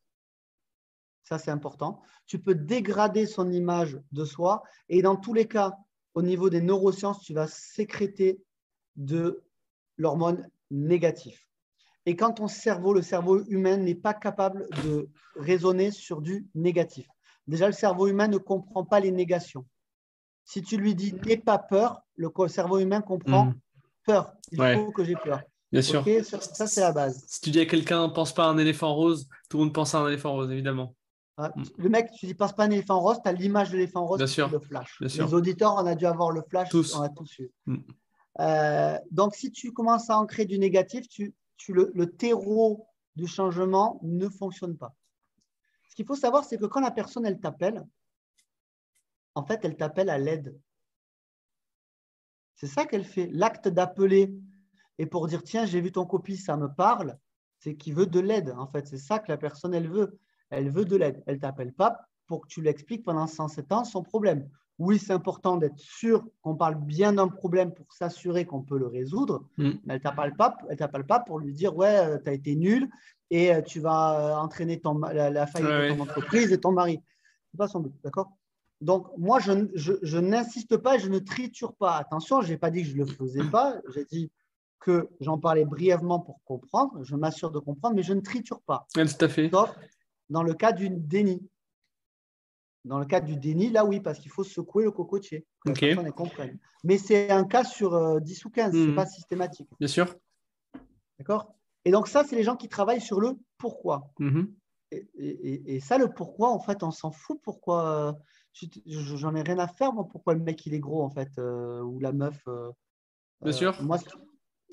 [1.23, 2.01] Ça, c'est important.
[2.27, 4.63] Tu peux dégrader son image de soi.
[4.89, 5.73] Et dans tous les cas,
[6.13, 8.43] au niveau des neurosciences, tu vas sécréter
[8.95, 9.43] de
[9.97, 11.39] l'hormone négative.
[12.05, 17.07] Et quand ton cerveau, le cerveau humain, n'est pas capable de raisonner sur du négatif.
[17.47, 19.65] Déjà, le cerveau humain ne comprend pas les négations.
[20.43, 23.55] Si tu lui dis n'aie pas peur, le cerveau humain comprend mmh
[24.05, 24.33] peur.
[24.51, 25.41] Il faut que j'ai peur.
[25.71, 26.05] Bien sûr.
[26.23, 27.25] ça, c'est la base.
[27.27, 29.93] Si tu dis à quelqu'un, pense pas à un éléphant rose, tout le monde pense
[29.95, 30.95] à un éléphant rose, évidemment.
[31.37, 31.63] Mm.
[31.77, 34.05] Le mec, tu dis, pense pas à un éléphant rose, tu as l'image de l'éléphant
[34.05, 34.49] rose, Bien sûr.
[34.49, 34.97] le flash.
[35.01, 36.95] Les auditeurs, on a dû avoir le flash, tous.
[36.95, 37.51] on a tous eu.
[37.65, 37.77] Mm.
[38.41, 43.99] Euh, donc, si tu commences à ancrer du négatif, tu, tu le, terreau du changement
[44.03, 44.95] ne fonctionne pas.
[45.89, 47.85] Ce qu'il faut savoir, c'est que quand la personne, elle t'appelle,
[49.35, 50.57] en fait, elle t'appelle à l'aide.
[52.55, 53.27] C'est ça qu'elle fait.
[53.27, 54.33] L'acte d'appeler
[54.97, 57.17] et pour dire tiens, j'ai vu ton copie, ça me parle,
[57.59, 58.51] c'est qu'il veut de l'aide.
[58.57, 60.19] En fait, c'est ça que la personne, elle veut.
[60.49, 61.23] Elle veut de l'aide.
[61.25, 64.49] Elle ne t'appelle pas pour que tu l'expliques pendant 107 ans son problème.
[64.77, 68.87] Oui, c'est important d'être sûr qu'on parle bien d'un problème pour s'assurer qu'on peut le
[68.87, 69.45] résoudre.
[69.57, 69.71] Mm.
[69.85, 70.57] Mais elle ne t'appelle pas,
[71.07, 72.89] pas pour lui dire ouais, euh, tu as été nul
[73.29, 76.99] et euh, tu vas euh, entraîner ton, la, faillite de ton entreprise et ton mari.
[77.51, 78.31] Ce n'est pas son but, d'accord?
[78.81, 81.95] Donc, moi, je, n'insiste pas et je ne triture pas.
[81.95, 83.77] Attention, je n'ai pas dit que je ne le faisais pas.
[83.93, 84.29] J'ai dit
[84.79, 87.01] que j'en parlais brièvement pour comprendre.
[87.03, 88.85] Je m'assure de comprendre, mais je ne triture pas.
[88.93, 89.49] tout à fait.
[89.49, 89.73] Sauf
[90.29, 91.47] dans le cas du déni.
[92.85, 95.95] Dans le cas du déni, là, oui, parce qu'il faut secouer le cocotier, que okay.
[96.15, 96.57] comprenne.
[96.83, 99.69] Mais c'est un cas sur 10 euh, ou 15, ce n'est pas systématique.
[99.79, 100.15] Bien sûr.
[101.19, 101.53] D'accord?
[101.83, 104.11] Et donc, ça, c'est les gens qui travaillent sur le pourquoi.
[104.19, 104.47] Mm-hmm.
[104.91, 107.39] et, ça, le pourquoi, en fait, on s'en fout.
[107.43, 108.17] Pourquoi
[108.85, 111.81] j'en ai rien à faire, moi, pourquoi le mec il est gros en fait, euh,
[111.81, 112.41] ou la meuf.
[112.47, 112.71] Euh,
[113.41, 113.79] Bien sûr.
[113.79, 113.97] Euh, moi,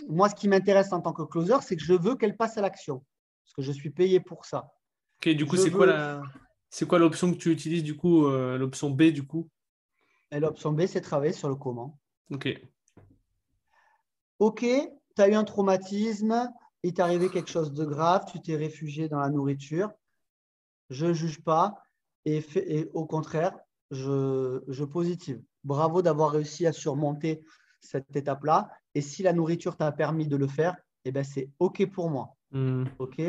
[0.09, 2.63] moi, ce qui m'intéresse en tant que closer, c'est que je veux qu'elle passe à
[2.63, 3.05] l'action,
[3.45, 4.73] parce que je suis payé pour ça.
[5.19, 6.23] Ok, du coup, c'est quoi la...
[6.75, 9.47] C'est quoi l'option que tu utilises du coup, l'option B du coup?
[10.33, 11.99] L'option B, c'est travailler sur le comment.
[12.31, 12.49] Ok.
[14.39, 16.51] Ok, tu as eu un traumatisme,
[16.83, 19.91] il t'est arrivé quelque chose de grave, tu t'es réfugié dans la nourriture.
[20.89, 21.75] Je ne juge pas.
[22.25, 23.55] Et, et, au contraire,
[23.91, 25.43] je, positive.
[25.65, 27.45] Bravo d'avoir réussi à surmonter
[27.81, 28.71] cette étape-là.
[28.95, 30.75] Et si la nourriture t'a permis de le faire,
[31.05, 32.35] eh ben, c'est OK pour moi.
[32.51, 32.85] Hmm.
[32.99, 33.21] OK?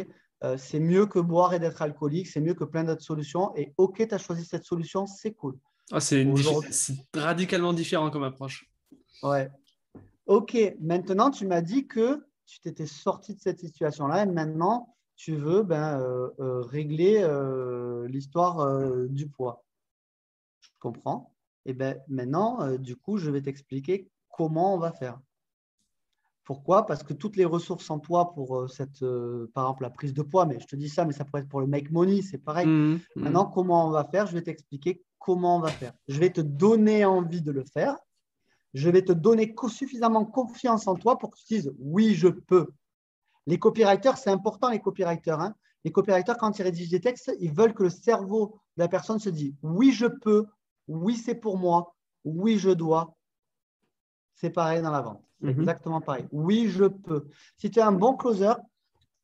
[0.44, 3.56] Euh, c'est mieux que boire et d'être alcoolique, c'est mieux que plein d'autres solutions.
[3.56, 5.58] Et OK, tu as choisi cette solution, c'est cool.
[5.92, 6.26] Ah, c'est
[7.16, 8.70] radicalement différent comme approche.
[9.22, 9.50] Ouais.
[10.26, 15.36] OK, maintenant, tu m'as dit que tu t'étais sorti de cette situation-là et maintenant, tu
[15.36, 17.26] veux ben, euh, euh, régler
[18.10, 19.64] l'histoire du poids
[20.80, 21.34] comprends
[21.66, 25.20] Et eh bien maintenant, du coup, je vais t'expliquer comment on va faire.
[26.46, 26.86] Pourquoi?
[26.86, 30.14] Parce que toutes les ressources en toi pour euh, cette, euh, par exemple, la prise
[30.14, 32.22] de poids, mais je te dis ça, mais ça pourrait être pour le make money,
[32.22, 32.68] c'est pareil.
[32.68, 33.22] Mmh, mmh.
[33.22, 34.28] Maintenant, comment on va faire?
[34.28, 35.94] Je vais t'expliquer comment on va faire.
[36.08, 37.98] Je vais te donner envie de le faire.
[38.74, 42.68] Je vais te donner suffisamment confiance en toi pour que tu dises oui, je peux.
[43.46, 45.40] Les copywriters, c'est important, les copywriters.
[45.40, 45.54] Hein.
[45.84, 49.20] les copywriters, quand ils rédigent des textes, ils veulent que le cerveau de la personne
[49.20, 50.46] se dise oui, je peux,
[50.88, 51.96] oui, c'est pour moi,
[52.26, 53.16] oui, je dois.
[54.44, 55.24] C'est pareil dans la vente.
[55.40, 55.62] C'est mhm.
[55.62, 56.28] exactement pareil.
[56.34, 57.30] Oui, je peux.
[57.56, 58.52] Si tu es un bon closer,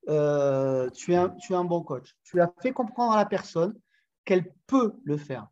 [0.08, 2.16] euh, tu, es un, tu es un bon coach.
[2.24, 3.78] Tu as fait comprendre à la personne
[4.24, 5.50] qu'elle peut le faire.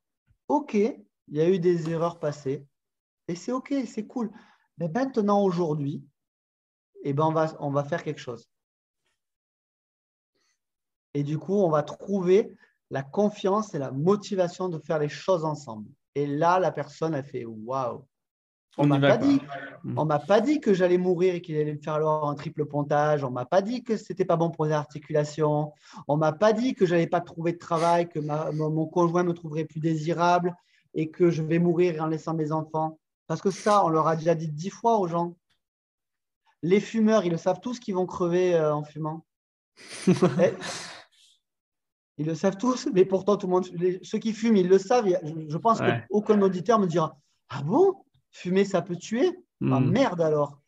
[0.47, 2.65] OK, il y a eu des erreurs passées
[3.27, 4.31] et c'est OK, c'est cool.
[4.77, 6.01] Mais maintenant, aujourd'hui,
[7.03, 8.47] eh ben, on, va, on va faire quelque chose.
[11.13, 12.55] Et du coup, on va trouver
[12.89, 15.89] la confiance et la motivation de faire les choses ensemble.
[16.15, 18.07] Et là, la personne a fait waouh.
[18.77, 19.41] On ne m'a pas dit,
[19.95, 22.65] on m'a pas dit que j'allais mourir et qu'il allait me faire alors un triple
[22.65, 23.23] pontage.
[23.23, 25.73] On m'a pas dit que c'était pas bon pour les articulations.
[26.07, 29.65] On m'a pas dit que j'allais pas trouver de travail, que mon conjoint me trouverait
[29.65, 30.55] plus désirable
[30.93, 32.99] et que je vais mourir en laissant mes enfants.
[33.25, 35.35] Parce que ça, on leur a déjà dit dix fois aux gens.
[36.61, 39.25] Les fumeurs, ils le savent tous qu'ils vont crever euh, en fumant.
[40.39, 40.53] Eh,
[42.19, 43.67] ils le savent tous, mais pourtant, tout le monde,
[44.01, 45.07] ceux qui fument, ils le savent.
[45.47, 47.15] Je, pense qu'aucun auditeur me dira
[47.49, 47.93] Ah bon?
[48.31, 49.31] Fumer, ça peut tuer
[49.61, 49.79] ah.
[49.79, 50.61] Merde alors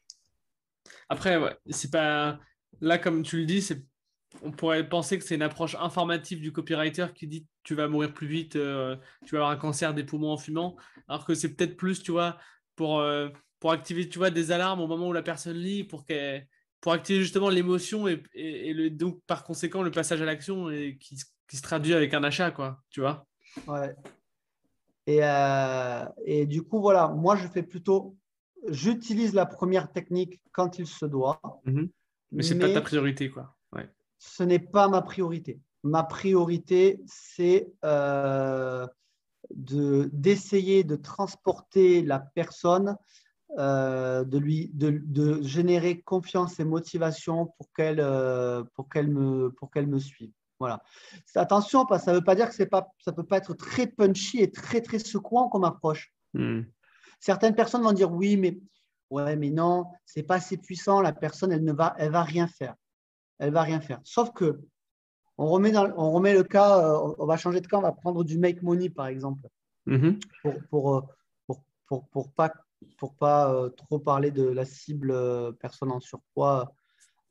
[1.09, 2.39] Après, c'est pas.
[2.81, 3.83] Là, comme tu le dis, c'est
[4.41, 8.13] on pourrait penser que c'est une approche informative du copywriter qui dit tu vas mourir
[8.13, 8.95] plus vite, euh,
[9.25, 10.75] tu vas avoir un cancer des poumons en fumant,
[11.07, 12.37] alors que c'est peut-être plus, tu vois,
[12.75, 13.29] pour, euh,
[13.59, 16.05] pour activer, tu vois, des alarmes au moment où la personne lit, pour,
[16.81, 20.97] pour activer justement l'émotion et, et, le, donc par conséquent le passage à l'action et
[20.99, 23.25] qui, qui, se traduit avec un achat, quoi, tu vois.
[23.67, 23.93] Ouais.
[25.09, 28.15] Et, euh, et du coup, voilà, moi je fais plutôt,
[28.67, 31.39] j'utilise la première technique quand il se doit.
[31.65, 31.89] Mm-hmm.
[32.31, 33.55] Mais c'est pas ta priorité, quoi
[34.19, 35.59] ce n'est pas ma priorité.
[35.83, 38.85] Ma priorité, c'est euh,
[39.49, 42.97] d'essayer de, transporter la personne,
[43.57, 48.63] euh, de, lui, de, générer confiance et motivation pour qu'elle euh,
[48.95, 49.51] me,
[49.85, 50.31] me suive.
[50.59, 50.81] Voilà.
[51.35, 54.39] Attention, ça ne veut pas dire que pas, ça ne peut pas être très punchy
[54.41, 56.13] et très, très secouant comme approche.
[56.33, 56.61] Hmm.
[57.19, 58.59] Certaines personnes vont dire oui, mais,
[59.09, 62.23] ouais, mais non, ce n'est pas assez puissant, la personne, elle ne va, elle va
[62.23, 62.75] rien faire
[63.39, 63.99] elle va rien faire.
[64.03, 64.59] Sauf que
[65.37, 68.23] on remet, on remet le cas, euh, on va changer de cas, on va prendre
[68.25, 69.47] du make money par exemple,
[69.87, 70.19] mm-hmm.
[70.69, 71.01] pour, euh,
[71.47, 72.53] pour, pour, pour, pas,
[72.97, 75.13] pour pas euh, trop parler de la cible
[75.59, 76.73] personne en surpoids.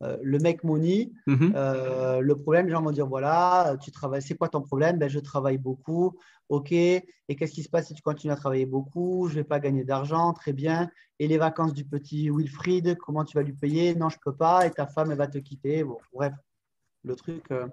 [0.00, 2.20] Le make money, mm-hmm.
[2.20, 4.98] le problème, les gens vont dire voilà, tu travailles, c'est quoi ton problème?
[4.98, 6.16] Ben, Je travaille beaucoup,
[6.48, 6.72] ok.
[6.72, 7.04] Et
[7.36, 9.28] qu'est-ce qui se passe si tu continues à travailler beaucoup?
[9.28, 10.90] Je ne vais pas gagner d'argent, très bien.
[11.18, 13.94] Et les vacances du petit Wilfried, comment tu vas lui payer?
[13.94, 14.66] Non, je ne peux pas.
[14.66, 15.84] Et ta femme, elle va te quitter.
[15.84, 16.32] Bon, bref,
[17.04, 17.66] le truc, euh,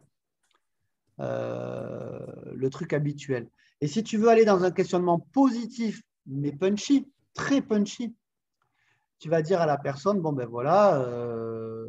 [1.19, 2.19] euh,
[2.53, 3.49] le truc habituel.
[3.81, 8.15] Et si tu veux aller dans un questionnement positif, mais punchy, très punchy,
[9.19, 11.88] tu vas dire à la personne, bon ben voilà, euh,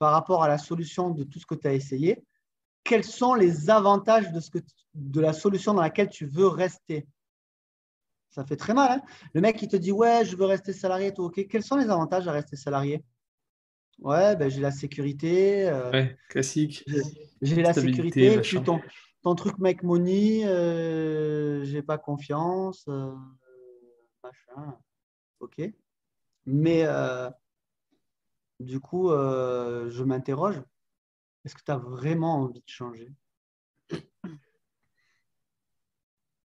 [0.00, 2.24] par rapport à la solution de tout ce que tu as essayé,
[2.82, 4.58] quels sont les avantages de, ce que,
[4.94, 7.06] de la solution dans laquelle tu veux rester?
[8.30, 9.00] Ça fait très mal.
[9.00, 9.02] Hein?
[9.34, 11.46] le mec, qui te dit Ouais, je veux rester salarié, tout ok.
[11.48, 13.04] Quels sont les avantages à rester salarié?
[13.98, 15.68] Ouais, ben, j'ai la sécurité.
[15.68, 16.82] Euh, ouais, classique.
[17.42, 18.40] J'ai la sécurité.
[18.40, 18.80] Puis ton,
[19.22, 22.86] ton, truc make money, euh, j'ai pas confiance.
[22.88, 23.12] Euh,
[24.24, 24.78] machin.
[25.40, 25.60] Ok.
[26.46, 27.28] Mais euh,
[28.60, 30.62] du coup, je m'interroge
[31.44, 33.08] est-ce que tu as vraiment envie de changer?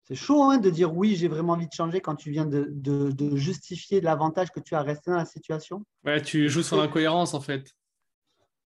[0.03, 3.35] C'est chaud hein, de dire oui, j'ai vraiment envie de changer quand tu viens de,
[3.35, 5.85] justifier l'avantage que tu as resté dans la situation.
[6.03, 7.71] Ouais, tu joues sur l'incohérence en fait.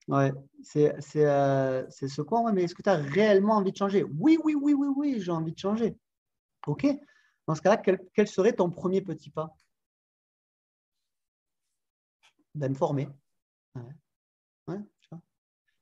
[0.08, 0.32] Ouais,
[0.62, 4.04] c'est euh, ce quoi, mais est-ce que tu as réellement envie de changer?
[4.04, 5.98] Oui, oui, oui, oui, oui, j'ai envie de changer.
[6.68, 6.88] OK.
[7.48, 9.56] Dans ce cas-là, quel, serait ton premier petit pas?
[12.56, 12.76] Ben, me
[13.76, 14.80] Ouais.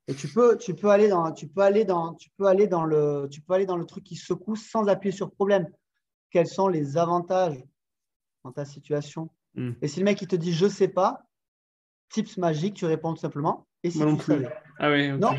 [0.07, 2.83] Et tu peux, tu peux aller dans, tu peux aller dans, tu peux aller dans
[2.83, 5.69] le, tu peux aller dans le truc qui secoue sans appuyer sur problème.
[6.29, 7.63] Quels sont les avantages
[8.43, 9.29] dans ta situation?
[9.55, 9.71] Hmm.
[9.81, 11.25] Et si le mec il te dit je sais pas,
[12.09, 13.65] tips magique, tu réponds tout simplement.
[13.83, 15.35] Et si tu savais Ah oui, Non.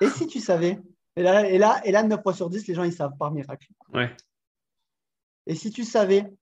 [0.00, 0.80] Et si tu savais
[1.16, 3.32] et là, et là, et là, 9 fois sur 10, les gens ils savent par
[3.32, 3.66] miracle.
[3.92, 4.14] Ouais.
[5.48, 6.32] Et si tu savais,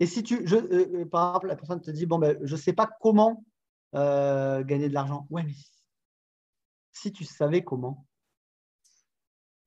[0.00, 2.56] et si tu, je, euh, euh, par exemple, la personne te dit bon ben, je
[2.56, 3.44] sais pas comment
[3.94, 5.26] euh, gagner de l'argent.
[5.30, 5.54] Ouais, mais
[6.92, 8.06] si tu savais comment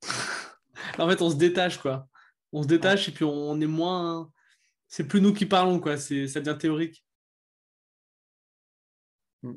[0.98, 2.08] En fait, on se détache, quoi.
[2.52, 4.30] On se détache et puis on est moins.
[4.88, 5.96] C'est plus nous qui parlons, quoi.
[5.96, 7.04] C'est, ça devient théorique.
[9.42, 9.54] Hmm.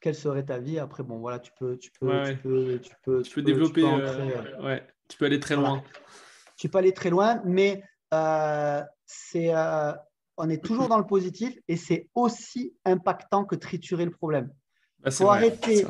[0.00, 1.02] Quelle serait ta vie après?
[1.02, 3.80] Bon, voilà, tu peux, tu peux, tu, peux tu, peux, tu, peux, développer.
[3.80, 5.82] Tu peux, euh, ouais, tu peux aller très loin.
[6.56, 7.82] Tu peux aller très loin, mais
[8.12, 9.92] euh, c'est, euh,
[10.36, 14.52] on est toujours dans le positif et c'est aussi impactant que triturer le problème.
[15.06, 15.86] Il faut arrêter.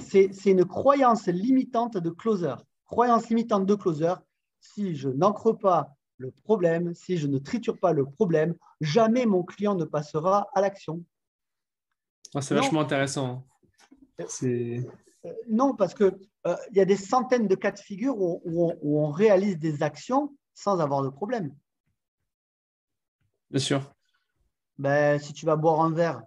[0.00, 2.54] C'est une croyance limitante de closer.
[2.86, 4.14] Croyance limitante de closer.
[4.60, 9.42] Si je n'ancre pas le problème, si je ne triture pas le problème, jamais mon
[9.42, 11.02] client ne passera à l'action.
[12.34, 13.46] Ah, c'est vachement intéressant.
[14.44, 14.82] Euh,
[15.48, 16.16] non, parce qu'il
[16.46, 20.34] euh, il y a des centaines de cas de figure où, on, réalise des actions
[20.54, 21.54] sans avoir de problème.
[23.52, 23.94] Bien sûr.
[24.78, 26.22] Ben, si tu vas boire un verre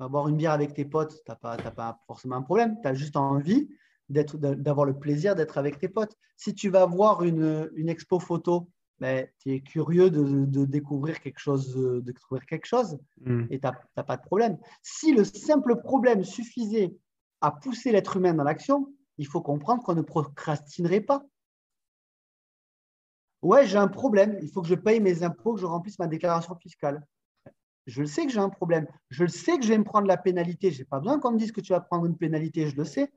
[0.00, 2.76] boire une bière avec tes potes, tu n'as pas, pas, forcément un problème.
[2.82, 3.68] Tu as juste envie
[4.08, 6.16] d'avoir le plaisir d'être avec tes potes.
[6.36, 8.68] Si tu vas voir une, une expo photo,
[8.98, 13.44] ben, tu es curieux de, découvrir quelque chose, de découvrir quelque chose hmm.
[13.50, 14.58] et tu n'as pas de problème.
[14.82, 16.94] Si le simple problème suffisait
[17.40, 21.24] à pousser l'être humain dans l'action, il faut comprendre qu'on ne procrastinerait pas.
[23.44, 26.06] Ouais, j'ai un problème, il faut que je paye mes impôts, que je remplisse ma
[26.06, 27.06] déclaration fiscale.
[27.86, 28.86] Je le sais que j'ai un problème.
[29.10, 30.70] Je le sais que je vais me prendre la pénalité.
[30.70, 32.66] Je n'ai pas besoin qu'on me dise que tu vas prendre une pénalité.
[32.70, 33.12] Je le sais.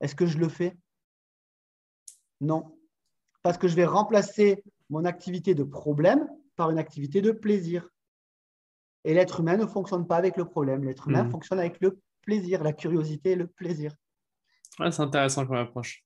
[0.00, 0.76] Est-ce que je le fais?
[2.40, 2.78] Non.
[3.42, 7.88] Parce que je vais remplacer mon activité de problème par une activité de plaisir.
[9.02, 10.84] Et l'être humain ne fonctionne pas avec le problème.
[10.84, 11.30] L'être humain mmh.
[11.32, 13.92] fonctionne avec le plaisir, la curiosité et le plaisir.
[14.78, 16.04] c'est intéressant comme approche.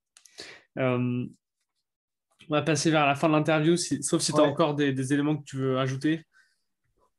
[2.48, 5.36] On va passer vers la fin de l'interview, sauf si tu as encore des, éléments
[5.36, 6.24] que tu veux ajouter.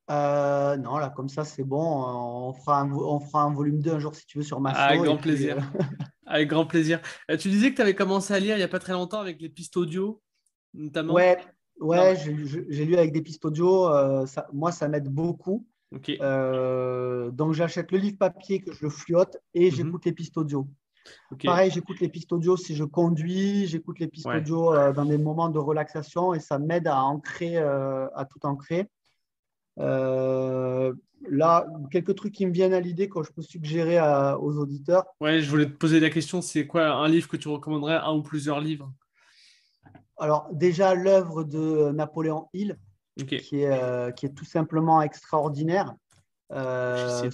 [0.10, 1.84] non, là, comme ça, c'est bon.
[1.84, 4.72] On fera, un, on fera un volume 2 un jour si tu veux sur ma
[4.72, 5.58] Avec grand plaisir.
[6.26, 7.02] avec grand plaisir.
[7.40, 9.42] tu disais que tu avais commencé à lire il n'y a pas très longtemps avec
[9.42, 10.22] les pistes audio,
[10.74, 11.14] notamment.
[11.14, 11.38] Ouais,
[11.80, 12.16] Ouais,
[12.70, 13.90] j'ai lu avec des pistes audio.
[13.90, 15.66] Euh, ça, moi, ça m'aide beaucoup.
[16.22, 19.76] Euh, donc, j'achète le livre papier que je le flotte et mhm.
[19.76, 20.68] j'écoute les pistes audio.
[21.44, 25.18] Pareil, j'écoute les pistes audio si je conduis, j'écoute les pistes audio euh, dans des
[25.18, 28.88] moments de relaxation et ça m'aide à ancrer, à tout ancrer.
[29.78, 30.94] là,
[31.92, 34.00] quelques trucs qui me viennent à l'idée quand je peux suggérer
[34.40, 35.06] aux auditeurs.
[35.22, 38.14] Ouais, je voulais te poser la question c'est quoi un livre que tu recommanderais, un
[38.14, 38.92] ou plusieurs livres?
[40.20, 42.78] Alors, déjà, l'œuvre de Napoléon Hill,
[43.26, 45.94] qui, est, euh, qui, est, tout simplement extraordinaire.
[46.52, 47.30] Euh,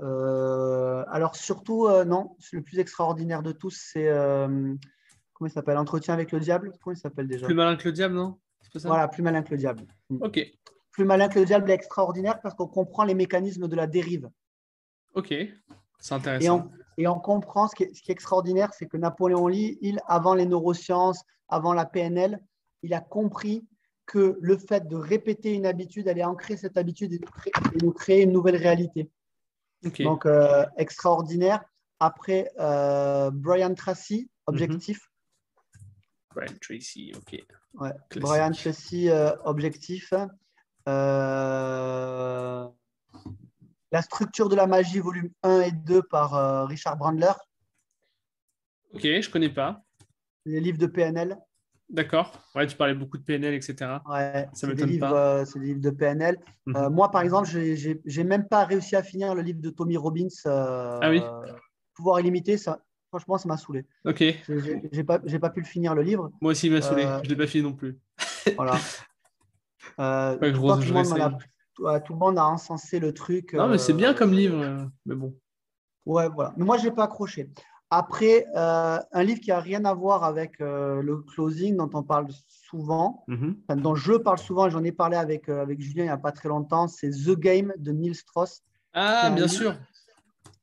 [0.00, 4.08] euh, alors, surtout, non, le plus extraordinaire de tous, c'est.
[5.32, 7.46] comment il s'appelle Entretien avec le diable Comment il s'appelle déjà?
[7.46, 8.38] Plus malin que le diable, non?
[8.84, 9.82] Voilà, plus malin que le diable.
[10.10, 10.22] Mm.
[10.22, 10.40] Ok.
[10.92, 14.28] Plus malin que le diable est extraordinaire parce qu'on comprend les mécanismes de la dérive.
[15.14, 15.34] Ok,
[15.98, 16.70] c'est intéressant.
[16.96, 21.72] Et on comprend ce qui est, extraordinaire, c'est que Napoléon Hill, avant les neurosciences, avant
[21.72, 22.40] la PNL,
[22.82, 23.64] il a compris
[24.04, 27.20] que le fait de répéter une habitude allait ancrer cette habitude et
[27.82, 29.10] nous créer, une nouvelle réalité.
[29.82, 31.64] Donc, euh, extraordinaire.
[32.00, 35.10] Après, euh, Brian Tracy, Objectif.
[36.34, 37.44] Brian Tracy, ok.
[38.16, 40.12] Brian Tracy, euh, Objectif.
[40.86, 42.72] La
[44.02, 47.32] structure de la magie, volume 1 et 2 par Richard Brandler.
[48.92, 49.82] Ok, je connais pas.
[50.44, 51.36] Les livres de PNL.
[51.90, 52.32] D'accord.
[52.54, 53.98] Ouais, tu parlais beaucoup de PNL, etc.
[54.08, 55.12] Ouais, ça m'étonne pas.
[55.12, 56.38] Euh, c'est des livres de PNL.
[56.66, 56.76] Mhm.
[56.76, 59.96] Euh, moi, par exemple, je n'ai même pas réussi à finir le livre de Tommy
[59.96, 60.28] Robbins.
[60.44, 61.22] ah oui.
[61.94, 63.84] Pouvoir illimité, ça, franchement, ça m'a saoulé.
[64.04, 64.22] Ok.
[64.92, 66.30] J'ai pas, pas pu le finir le livre.
[66.40, 67.08] Moi aussi, il m'a saoulé.
[67.24, 67.98] je l'ai pas fini non plus.
[68.56, 68.76] voilà.
[69.98, 70.40] je
[72.04, 73.54] tout le monde a encensé le truc.
[73.54, 75.34] Non, mais c'est bien comme livre, euh, mais bon.
[76.06, 76.52] Ouais, voilà.
[76.56, 77.50] Mais moi, je n'ai pas accroché.
[77.90, 82.02] Après, euh, un livre qui n'a rien à voir avec euh, le closing, dont on
[82.02, 83.56] parle souvent, mhm.
[83.76, 86.50] dont je parle souvent, j'en ai parlé avec, avec Julien il n'y a pas très
[86.50, 88.62] longtemps, c'est The Game de Neil Strauss.
[88.92, 89.74] Ah, bien sûr.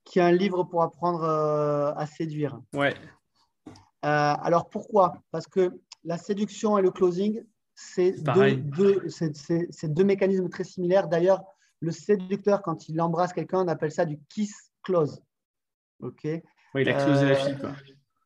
[0.04, 2.60] Qui est un livre pour apprendre à séduire.
[2.72, 2.94] Ouais.
[4.02, 5.14] alors pourquoi?
[5.32, 5.72] Parce que
[6.04, 7.42] la séduction et le closing,
[7.74, 11.08] c'est deux, mécanismes très similaires.
[11.08, 11.42] D'ailleurs,
[11.80, 15.20] le séducteur, quand il embrasse quelqu'un, on appelle ça du kiss close.
[16.00, 16.26] OK?
[16.78, 17.56] Il a closé la fille.
[17.58, 17.72] Quoi.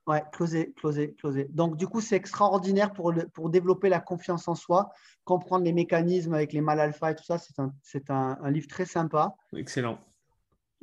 [0.06, 1.46] Ouais, closer, closer, closer.
[1.50, 4.90] Donc, du coup, c'est extraordinaire pour, pour développer la confiance en soi,
[5.24, 7.38] comprendre les mécanismes avec les mal alpha et tout ça.
[7.38, 9.36] C'est un, un, livre très sympa.
[9.54, 10.00] Excellent.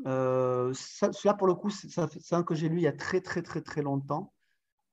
[0.05, 3.41] Euh, Celui-là, pour le coup, c'est un que j'ai lu il y a très, très,
[3.41, 4.31] très, très longtemps.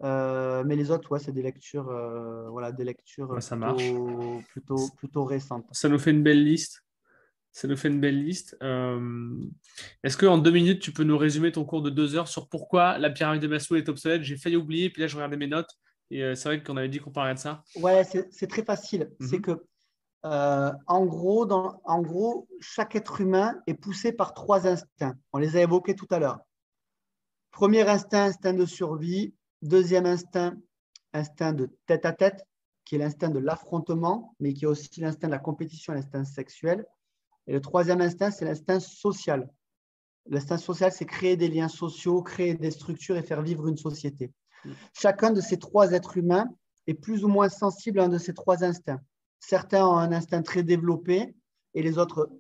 [0.02, 4.88] Euh, mais les autres, ouais, c'est des lectures, euh, voilà, des lectures ça plutôt, plutôt,
[4.96, 5.66] plutôt, récentes.
[5.70, 6.84] Ça nous fait une belle liste.
[7.55, 8.56] Ça nous fait une belle liste.
[8.64, 9.39] Euh,
[10.02, 12.98] est-ce qu'en deux minutes, tu peux nous résumer ton cours de deux heures sur pourquoi
[12.98, 14.24] la pyramide de Maslow est obsolète?
[14.24, 15.70] J'ai failli oublier, puis là, je regardais mes notes.
[16.10, 17.62] Et c'est vrai qu'on avait dit qu'on parlait de ça.
[17.76, 19.12] Ouais, c'est très facile.
[19.20, 19.28] Mhm.
[19.28, 19.64] C'est que,
[20.24, 25.14] en, gros, dans, en gros, chaque être humain est poussé par trois instincts.
[25.32, 26.40] On les a évoqués tout à l'heure.
[27.52, 29.32] Premier instinct, instinct de survie.
[29.62, 30.56] Deuxième instinct,
[31.12, 32.44] instinct de tête à tête,
[32.85, 36.85] qui est l'instinct de l'affrontement, mais qui est aussi l'instinct de la compétition, l'instinct sexuel.
[37.46, 39.50] Et le troisième instinct, c'est l'instinct social.
[40.26, 44.32] L'instinct social, c'est créer des liens sociaux, créer des structures et faire vivre une société.
[44.94, 46.48] Chacun de ces trois êtres humains
[46.86, 49.00] est plus ou moins sensible à un de ces trois instincts.
[49.40, 51.34] Certains ont un instinct très développé
[51.74, 52.30] et les autres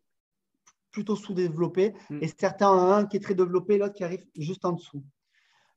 [0.94, 1.92] plutôt sous-développés.
[2.08, 2.18] Mm.
[2.22, 5.04] Et certains ont un qui est très développé et l'autre qui arrive juste en dessous.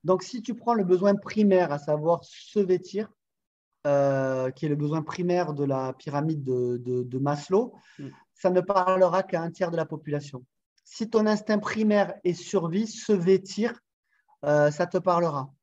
[0.04, 3.12] Donc, si tu prends le besoin primaire, à savoir se vêtir,
[3.86, 8.10] euh, qui est le besoin primaire de la pyramide de, Maslow, mm.
[8.38, 10.46] Ça ne parlera qu'à un tiers de la population.
[10.84, 13.80] Si ton instinct primaire est survie, se vêtir,
[14.46, 15.54] euh, ça te parlera.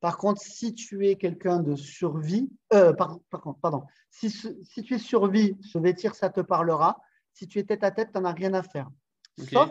[0.00, 4.94] Par contre, si tu es quelqu'un de survie, euh, par, contre, pardon, si, si, tu
[4.94, 7.00] es survie, se vêtir, ça te parlera.
[7.32, 8.90] Si tu es tête à tête, tu n'en as rien à faire.
[9.38, 9.70] Sauf,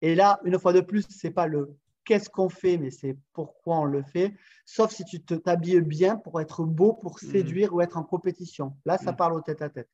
[0.00, 3.16] et là, une fois de plus, ce n'est pas le qu'est-ce qu'on fait, mais c'est
[3.32, 4.34] pourquoi on le fait,
[4.64, 7.26] sauf si tu te t'habilles bien pour être beau, pour mm.
[7.30, 8.76] séduire ou être en compétition.
[8.84, 9.16] Là, ça mm.
[9.16, 9.88] parle au tête-à-tête.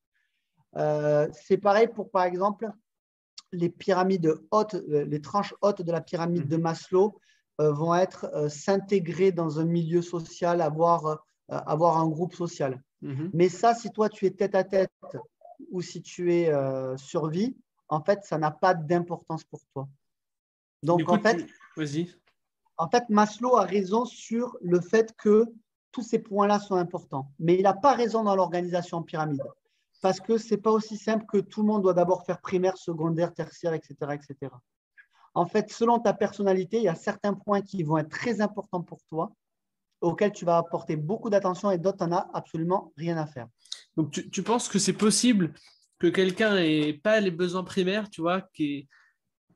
[0.77, 2.71] Euh, c'est pareil pour, par exemple,
[3.53, 7.19] les pyramides hautes, euh, les tranches hautes de la pyramide de Maslow
[7.61, 12.83] euh, vont être s'intégrer dans un milieu social, avoir, avoir un groupe social.
[13.03, 13.31] Mm-hmm.
[13.33, 14.91] Mais ça, si toi, tu es tête-à-tête
[15.71, 16.53] ou si tu es
[16.97, 17.57] survie,
[17.89, 19.89] en fait, ça n'a pas d'importance pour toi.
[20.83, 21.47] Donc, en fait,
[21.77, 22.13] Vas-y.
[22.77, 25.45] En fait, Maslow a raison sur le fait que
[25.91, 27.33] tous ces points-là sont importants.
[27.39, 29.43] Mais il n'a pas raison dans l'organisation pyramide.
[30.01, 32.77] Parce que ce n'est pas aussi simple que tout le monde doit d'abord faire primaire,
[32.77, 34.53] secondaire, tertiaire, etc., etc.
[35.35, 38.83] En fait, selon ta personnalité, il y a certains points qui vont être très importants
[38.83, 39.33] pour toi,
[40.01, 43.49] auxquels tu vas apporter beaucoup d'attention et d'autres, tu n'en as absolument rien à faire.
[43.97, 45.53] Donc, tu, tu penses que c'est possible
[45.99, 48.89] que quelqu'un n'ait pas les besoins primaires, tu vois, qui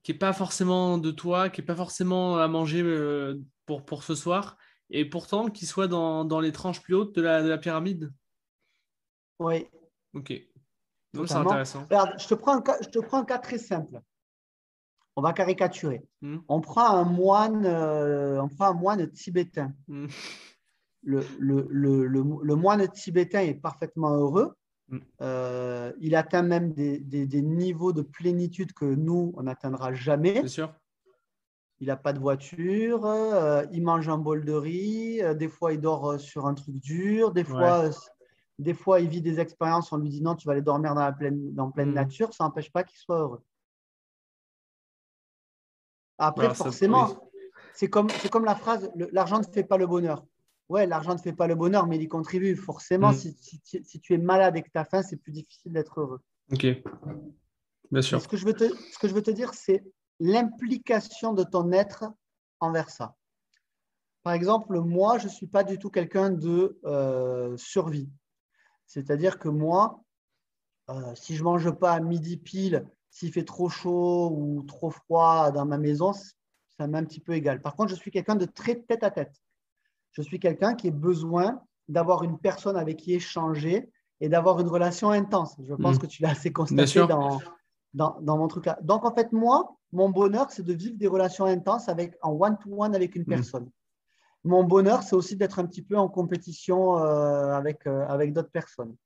[0.09, 4.15] n'est pas forcément de toi, qui n'est pas forcément à manger euh, pour, pour ce
[4.15, 4.57] soir,
[4.91, 8.13] et pourtant qui soit dans, dans, les tranches plus hautes de la, de la pyramide?
[9.39, 9.67] Oui.
[10.15, 10.33] Ok.
[11.15, 11.83] Donc c'est intéressant.
[11.85, 14.01] Regarde, je te, prends un cas, je te prends un cas très simple.
[15.15, 16.03] On va caricaturer.
[16.23, 16.39] Hmm.
[16.49, 19.73] On prend un moine, euh, on prend un moine tibétain.
[19.89, 20.07] Hmm.
[21.05, 24.55] Le, le, le, le, moine tibétain est parfaitement heureux.
[24.87, 24.99] Mm.
[25.21, 30.35] Euh, il atteint même des, des, des, niveaux de plénitude que nous, on n'atteindra jamais.
[30.35, 30.73] Bien sûr.
[31.81, 35.81] Il n'a pas de voiture, euh, il mange un bol de riz, des fois il
[35.81, 37.91] dort sur un truc dur, des fois, Ouais.
[38.59, 41.01] Des fois il vit des expériences, on lui dit non, tu vas aller dormir dans
[41.03, 41.95] la pleine, dans pleine Mm.
[41.95, 43.43] nature, ça n'empêche pas qu'il soit heureux.
[46.19, 47.41] Après, Alors, ça- forcément, oui.
[47.75, 50.25] c'est comme, comme la phrase l'argent ne fait pas le bonheur.
[50.69, 52.55] Ouais, l'argent ne fait pas le bonheur, mais il y contribue.
[52.57, 53.15] Forcément, Mm.
[53.15, 55.73] si, si tu- si tu es malade et que tu as faim, c'est plus difficile
[55.73, 56.21] d'être heureux.
[56.53, 56.67] Ok.
[57.91, 58.23] Bien sûr.
[58.23, 59.85] ce que je veux te, ce que je veux te dire, c'est
[60.19, 62.05] l'implication de ton être
[62.61, 63.17] envers ça.
[64.23, 68.09] Par exemple, moi, je ne suis pas du tout quelqu'un de euh, survie.
[68.93, 70.03] C'est-à-dire que moi,
[70.91, 74.91] euh, si je ne mange pas à midi pile, s'il fait trop chaud ou trop
[74.91, 77.63] froid dans ma maison, ça m'est un petit peu égal.
[77.63, 79.35] Par contre, je suis quelqu'un de très tête à tête.
[80.11, 83.91] Je suis quelqu'un qui a besoin d'avoir une personne avec qui échanger
[84.21, 85.57] et d'avoir une relation intense.
[85.67, 85.99] Je pense Mm.
[86.01, 87.41] que tu l'as assez constaté dans,
[87.95, 88.79] dans, dans mon truc là.
[88.83, 92.95] Donc, en fait, moi, mon bonheur, c'est de vivre des relations intenses avec, en one-to-one
[92.95, 93.27] avec une Mm.
[93.37, 93.71] personne.
[94.45, 98.51] Mon bonheur, c'est aussi d'être un petit peu en compétition euh, avec, euh, avec d'autres
[98.51, 98.97] personnes.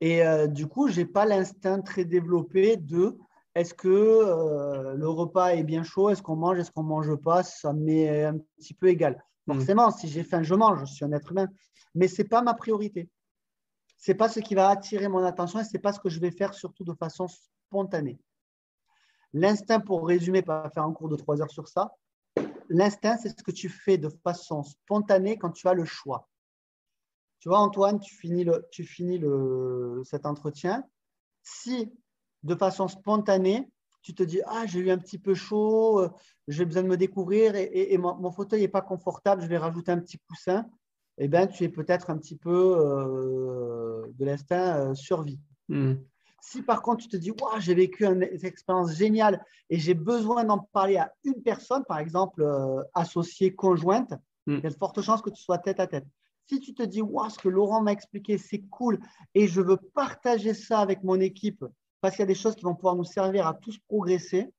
[0.00, 3.18] Et euh, du coup, je n'ai pas l'instinct très développé de
[3.54, 7.14] est-ce que euh, le repas est bien chaud, est-ce qu'on mange, est-ce qu'on ne mange
[7.16, 9.22] pas, ça m'est un petit peu égal.
[9.46, 9.54] Mm.
[9.54, 11.48] Forcément, si j'ai faim, je mange, je suis un être humain.
[11.94, 13.08] Mais ce n'est pas ma priorité.
[13.98, 16.08] Ce n'est pas ce qui va attirer mon attention et ce n'est pas ce que
[16.08, 18.18] je vais faire surtout de façon spontanée.
[19.32, 21.94] L'instinct, pour résumer, pas faire un cours de trois heures sur ça,
[22.68, 26.28] l'instinct, c'est ce que tu fais de façon spontanée quand tu as le choix.
[27.40, 30.84] Tu vois, Antoine, tu finis, le, tu finis le, cet entretien.
[31.42, 31.92] Si,
[32.44, 33.68] de façon spontanée,
[34.02, 36.08] tu te dis Ah, j'ai eu un petit peu chaud, euh,
[36.48, 39.98] j'ai besoin de me découvrir et, mon, fauteuil n'est pas confortable, je vais rajouter un
[39.98, 40.66] petit coussin,
[41.18, 45.40] eh bien, tu es peut-être un petit peu euh, de l'instinct euh, survie.
[45.68, 45.94] Mm.
[46.44, 50.44] Si par contre tu te dis, Ouah, j'ai vécu une expérience géniale et j'ai besoin
[50.44, 54.12] d'en parler à une personne, par exemple euh, associée, conjointe,
[54.46, 54.56] Mm.
[54.56, 56.06] il y a de fortes chances que tu sois tête à tête.
[56.46, 58.98] Si tu te dis, Ouah, ce que Laurent m'a expliqué, c'est cool
[59.34, 61.64] et je veux partager ça avec mon équipe
[62.00, 64.52] parce qu'il y a des choses qui vont pouvoir nous servir à tous progresser,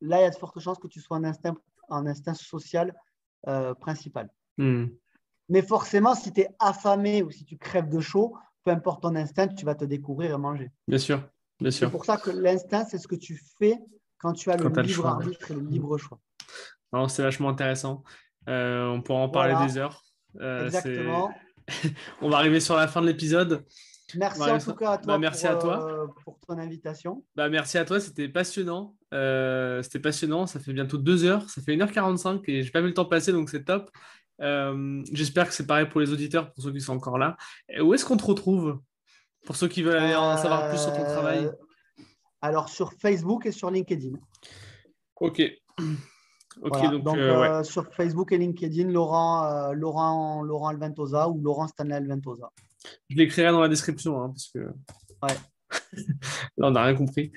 [0.00, 1.54] là, il y a de fortes chances que tu sois en instinct,
[1.88, 2.94] en instinct social
[3.48, 4.30] euh, principal.
[4.56, 4.86] Mm.
[5.48, 8.36] Mais forcément, si tu es affamé ou si tu crèves de chaud,
[8.66, 10.72] peu importe ton instinct, tu vas te découvrir et manger.
[10.88, 11.18] Bien sûr.
[11.60, 11.90] Bien C'est sûr.
[11.90, 13.78] pour ça que l'instinct, c'est ce que tu fais
[14.18, 16.18] quand tu as Quand le libre choix, arbitre et le libre choix.
[17.08, 18.02] C'est vachement intéressant.
[18.48, 19.66] Euh, on pourra en parler Voilà.
[19.68, 20.02] des heures.
[20.40, 21.30] Euh, Exactement.
[21.68, 23.64] c'est- On va arriver sur la fin de l'épisode.
[24.16, 25.90] Merci en tout cas à toi, bah, merci pour, à toi.
[25.92, 27.24] euh, pour ton invitation.
[27.34, 28.94] Bah, merci à toi, c'était passionnant.
[29.14, 32.88] Euh, c'était passionnant, ça fait bientôt deux heures, ça fait 1h45 et j'ai pas vu
[32.88, 33.90] le temps passer, donc c'est top.
[34.40, 37.36] Euh, J'espère que c'est pareil pour les auditeurs, pour ceux qui sont encore là.
[37.80, 38.80] Où est-ce qu'on te retrouve?
[39.46, 41.46] Pour ceux qui veulent aller en savoir plus sur ton travail.
[41.46, 41.52] Euh,
[42.42, 44.16] Alors sur Facebook et sur LinkedIn.
[45.20, 45.42] Ok.
[46.62, 46.88] Ok, Voilà.
[46.90, 47.64] donc, Donc, euh, ouais.
[47.64, 52.50] sur Facebook et LinkedIn, Laurent, Laurent, Laurent Alventosa ou Laurent Stanley Alventosa.
[53.10, 54.58] je l'écrirai dans la description, hein, parce que
[55.22, 55.36] Ouais.
[56.56, 57.32] là, on n'a rien compris.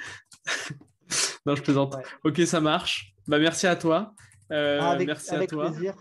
[1.46, 1.96] non, je plaisante.
[1.96, 2.04] Ouais.
[2.24, 3.14] Ok, ça marche.
[3.28, 4.14] Bah, merci à toi.
[4.52, 5.70] Euh, avec merci avec à toi.
[5.72, 5.96] plaisir.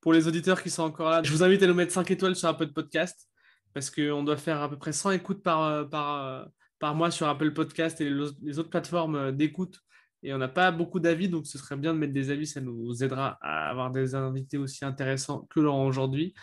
[0.00, 2.36] Pour les auditeurs qui sont encore là, je vous invite à nous mettre 5 étoiles
[2.36, 3.28] sur Apple Podcast
[3.74, 6.44] parce qu'on doit faire à peu près 100 écoutes par, euh, par, euh,
[6.78, 9.80] par mois sur Apple Podcast et les, autres plateformes euh, d'écoute.
[10.22, 12.60] Et on n'a pas beaucoup d'avis, donc ce serait bien de mettre des avis, ça
[12.60, 16.34] nous aidera à avoir des invités aussi intéressants que Laurent aujourd'hui.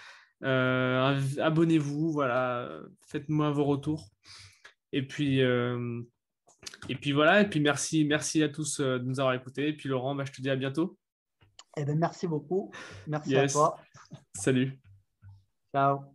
[0.42, 4.08] Abonnez-vous, voilà, faites-moi vos retours.
[4.94, 9.68] Et puis, et puis voilà, et puis merci, merci à tous de nous avoir écoutés.
[9.68, 10.98] Et puis Laurent, bah, je te dis à bientôt.
[11.78, 12.72] Eh ben, merci beaucoup.
[13.08, 13.52] Merci Yes.
[13.52, 13.80] à toi.
[14.34, 14.80] Salut.
[15.74, 16.15] Ciao.